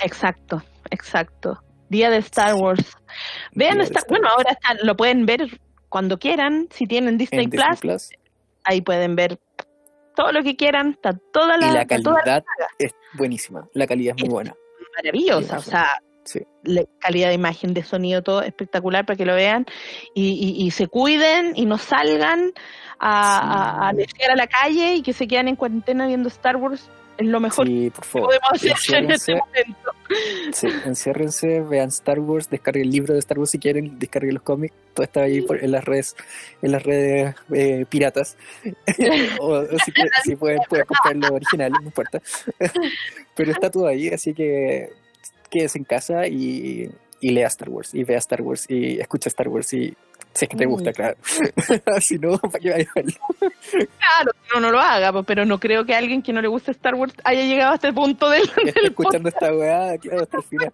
[0.05, 1.59] Exacto, exacto.
[1.91, 2.97] Día de Star Wars.
[3.53, 4.35] Vean, Star- Star bueno, Wars.
[4.39, 5.61] ahora están, lo pueden ver
[5.91, 6.69] cuando quieran.
[6.71, 8.11] Si tienen Disney, Plus,
[8.65, 9.39] ahí pueden ver
[10.17, 10.91] todo lo que quieran.
[10.93, 12.45] Está toda la, Y la está calidad
[12.79, 13.69] es buenísima.
[13.75, 14.55] La calidad es muy Es- buena.
[14.97, 15.59] maravillosa.
[15.59, 16.41] O sea, Sí.
[16.63, 19.67] la calidad de imagen, de sonido, todo espectacular para que lo vean
[20.15, 20.29] y,
[20.61, 22.53] y- y se cuiden y no salgan
[22.99, 23.97] a, a, a Sí.
[23.97, 26.89] lesear a la calle y que se quedan en cuarentena viendo Star Wars.
[27.21, 28.29] Es lo mejor Sí, por que favor.
[28.29, 29.91] podemos hacer en este momento.
[30.53, 34.43] sí, enciérrense, vean Star Wars, descarguen el libro de Star Wars si quieren, descarguen los
[34.43, 36.17] cómics, todo está ahí por- en las redes,
[36.63, 38.37] en las redes eh, piratas.
[39.41, 39.93] o, o si,
[40.25, 42.23] si pueden, pueden comprarlo original, no importa.
[43.37, 44.91] Pero está todo ahí, así que
[45.51, 46.91] quédese en casa y,
[47.21, 49.95] y lea Star Wars, y vea Star Wars, y escucha Star Wars, y
[50.35, 51.17] si es que te gusta, claro.
[52.01, 53.13] si no, ¿para qué vayas a verlo?
[53.71, 56.95] Claro, no, no lo haga, pero no creo que alguien que no le guste Star
[56.95, 58.43] Wars haya llegado a este punto del,
[58.75, 60.73] del escuchando esta weá, claro, hasta el final.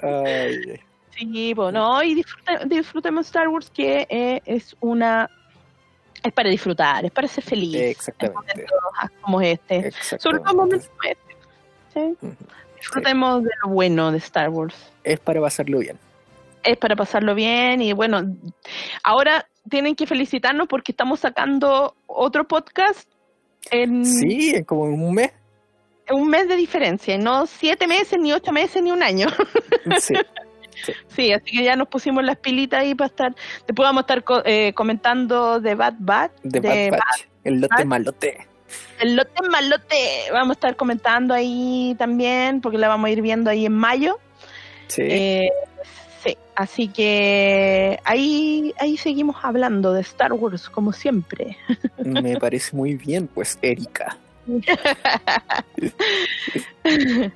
[0.00, 0.80] Ay.
[1.16, 5.28] Sí, pues no, y disfrute- disfrutemos Star Wars que eh, es una
[6.22, 7.74] es para disfrutar, es para ser feliz.
[7.74, 8.38] en exactamente.
[8.54, 9.90] momentos como este.
[9.92, 10.54] Sobre todo exactamente.
[10.54, 11.36] momentos como este.
[11.92, 12.26] ¿sí?
[12.26, 12.36] Ujú.
[12.76, 14.74] Disfrutemos de lo bueno de Star Wars.
[15.04, 15.98] Es para pasarlo bien.
[16.64, 18.22] Es para pasarlo bien y bueno,
[19.02, 23.08] ahora tienen que felicitarnos porque estamos sacando otro podcast
[23.70, 25.32] en Sí, en como un mes.
[26.10, 29.26] un mes de diferencia, no siete meses, ni ocho meses, ni un año.
[30.00, 30.14] Sí.
[31.08, 33.34] Sí, así que ya nos pusimos las pilitas ahí para estar.
[33.66, 37.26] Después vamos a estar co- eh, comentando de Bad Bad, De de Bad Batch.
[37.44, 37.84] El lote Batch.
[37.86, 38.46] malote.
[39.00, 39.96] el lote malote.
[40.32, 44.18] Vamos a estar comentando ahí también, porque la vamos a ir viendo ahí en mayo.
[44.88, 45.02] Sí.
[45.04, 45.50] Eh,
[46.22, 51.56] sí, así que ahí, ahí seguimos hablando de Star Wars, como siempre.
[52.04, 54.16] Me parece muy bien, pues, Erika.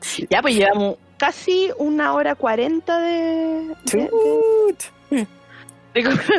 [0.00, 0.26] Sí.
[0.30, 4.10] Ya, pues llevamos casi una hora cuarenta de, de,
[5.14, 5.26] de-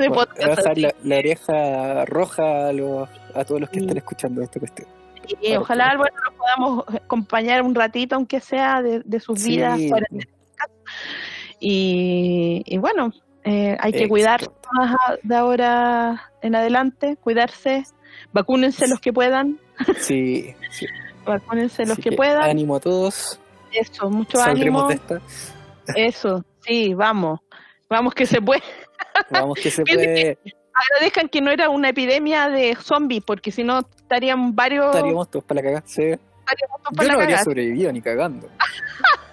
[0.02, 0.48] de- podcast.
[0.58, 3.86] bajar la, la oreja roja a, los, a todos los que Sí.
[3.86, 4.88] están escuchando esta cuestión.
[5.28, 9.52] Y Claro, ojalá bueno, nos podamos acompañar un ratito, aunque sea de, de sus Sí.
[9.58, 9.80] vidas.
[9.90, 10.26] fuera de
[10.56, 10.72] casa.
[11.60, 13.12] Y, y bueno,
[13.44, 14.42] eh, hay que cuidar
[14.74, 17.84] más de ahora en adelante, cuidarse,
[18.32, 19.60] vacúnense los que puedan,
[20.00, 20.86] Sí, sí.
[21.26, 22.44] vacúnense los que, puedan.
[22.44, 23.40] Ánimo a todos.
[23.72, 24.88] Eso, mucho Saldremos ánimo.
[24.90, 25.22] de esta.
[25.96, 27.40] Eso, sí, vamos.
[27.90, 28.64] Vamos que se puede.
[29.32, 30.38] Vamos que se puede.
[30.74, 34.88] Agradezcan que no era una epidemia de zombies, porque si no estarían varios.
[34.96, 35.84] Estaríamos todos para la cagada.
[35.88, 36.04] Sí.
[36.04, 37.44] estaríamos todos Yo para no la habría cagada.
[37.46, 38.50] sobrevivido ni cagando.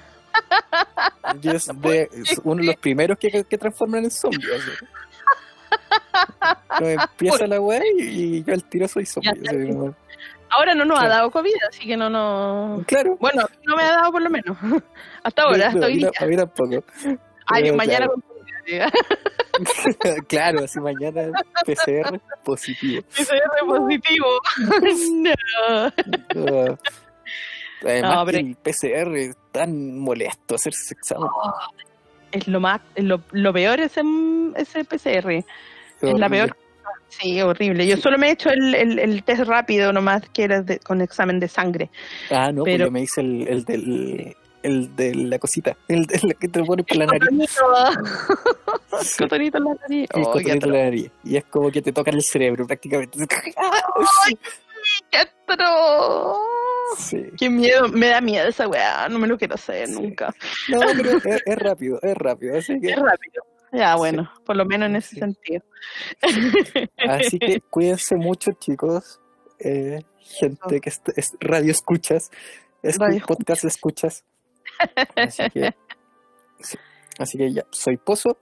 [1.41, 4.11] Yo es, de- es uno de los primeros que, que transforman en.
[6.81, 8.03] No, empieza la weá y,
[8.39, 9.31] y yo al tiro soy zombie.
[9.49, 9.95] Así como-
[10.51, 12.85] Ahora no nos ha dado COVID, así que no nos.
[12.87, 13.17] Claro.
[13.19, 14.57] Bueno, no me ha dado por lo menos.
[15.25, 16.85] Hasta ahora, hasta No, hoy a mí a tampoco.
[17.47, 18.07] Ay, mañana
[20.29, 20.65] claro.
[20.65, 21.31] así mañana
[21.67, 23.03] PCR positivo.
[23.03, 24.27] PCR positivo.
[25.13, 25.31] no.
[25.69, 25.93] Ah,
[27.83, 31.29] Además No, pero- el PCR tan molesto hacerse ese examen.
[32.33, 34.03] Es lo más, es lo, lo peor ese,
[34.57, 35.31] ese PCR.
[35.31, 35.45] Es
[36.03, 36.29] la Horrible.
[36.29, 36.57] peor.
[37.09, 37.87] Sí, horrible.
[37.87, 41.01] Yo solo me he hecho el, el, el test rápido nomás, que era de- con
[41.01, 41.89] examen de sangre.
[42.31, 46.07] Ah, no, pues Pero- yo me hice el, el del el de la cosita, el,
[46.11, 47.21] el que te pones por la nariz.
[47.29, 49.03] Cotonito.
[49.03, 50.09] Sí, Cotonito en la nariz.
[50.15, 51.11] el Oh, cotonito en la nariz.
[51.23, 53.19] Y es como que te tocan el cerebro prácticamente.
[53.19, 53.53] atro-
[55.11, 56.37] ¡Qué atro!
[56.97, 57.25] Sí.
[57.39, 59.95] Qué miedo, me da miedo esa weá, no me lo quiero hacer Sí.
[59.95, 60.35] nunca.
[60.69, 62.59] No, pero es, es rápido, es rápido.
[62.59, 63.43] Así que Es rápido,
[63.73, 65.17] Ya, bueno, por lo menos en ese Sí.
[65.21, 65.63] sentido.
[67.09, 69.21] Así que cuídense mucho, chicos.
[69.59, 72.31] Eh, gente que es, es radio escuchas,
[72.83, 74.25] es Radio podcast escuchas.
[75.17, 75.75] Así que,
[76.61, 76.79] sí.
[77.19, 78.37] Así que ya, soy Pozo.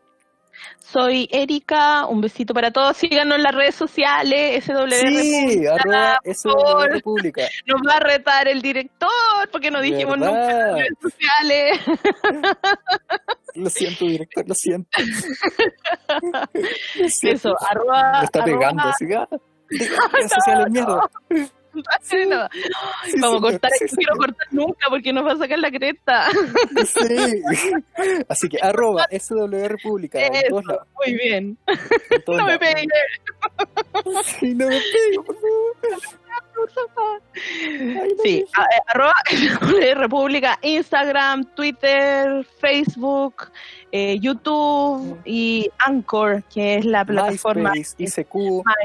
[0.79, 2.97] Soy Erika, un besito para todos.
[2.99, 6.91] Síganos en las redes sociales, SW Sí, de favor.
[6.91, 7.43] República.
[7.67, 9.09] Nos va a retar el director
[9.51, 10.77] porque no dijimos nunca en las ¿Verdad?
[10.77, 11.81] redes sociales.
[13.55, 14.89] Lo siento, director, lo siento.
[16.97, 17.49] Lo siento.
[17.51, 18.19] Eso, arroba.
[18.21, 18.95] Me está arroba- pegando, ah,
[19.69, 21.01] redes sociales, mierda.
[22.03, 22.49] Sí, No,
[23.05, 25.71] sí, Vamos a cortar, sí, no quiero cortar nunca porque nos va a sacar la
[25.71, 26.29] cresta.
[26.87, 27.43] Sí.
[28.29, 30.19] Así que arroba SW República
[30.51, 31.59] muy bien.
[32.27, 32.87] No me pegues.
[34.39, 35.77] Sí, no me pego, por favor.
[37.35, 39.15] Ay, no Sí, me- a- eh, arroba
[39.95, 43.51] República, Instagram, Twitter, Facebook,
[43.91, 48.35] eh, YouTube y Anchor, que es la plataforma MySpace, ICQ,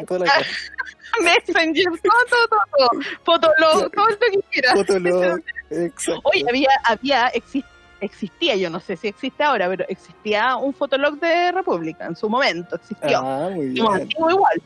[0.01, 0.49] y toda la cosa.
[1.23, 2.47] Messenger, todo,
[2.77, 2.89] todo,
[3.23, 4.73] Fotolog, todo lo que quieras.
[4.73, 5.39] Fotolog,
[5.69, 6.21] exacto.
[6.25, 7.63] Oye, había, había, exis-
[8.01, 12.29] existía, yo no sé si existe ahora, pero existía un Fotolog de República en su
[12.29, 13.19] momento, existió.
[13.19, 14.01] Ah, muy Como bien.
[14.03, 14.61] antiguo igual,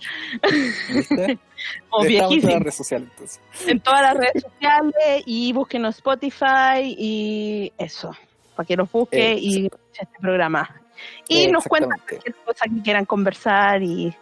[0.93, 1.39] ¿Viste?
[1.89, 2.51] como en viejísimo.
[2.53, 3.39] las redes sociales entonces.
[3.67, 8.11] en todas las redes sociales y búsquenos Spotify y eso,
[8.55, 10.81] para que los busque y este programa.
[11.27, 14.13] Y nos cuentan cualquier cosa que quieran conversar y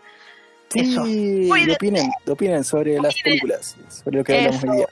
[0.75, 1.03] eso.
[1.05, 1.73] Sí, Cuídense.
[1.75, 4.71] opinen, opinen sobre las películas, sobre lo que hablamos Eso.
[4.71, 4.87] hoy día.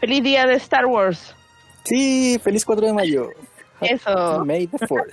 [0.00, 1.35] feliz día de Star Wars.
[1.86, 3.30] Sí, feliz 4 de mayo.
[3.80, 4.44] Eso.
[4.44, 5.12] May the 4th.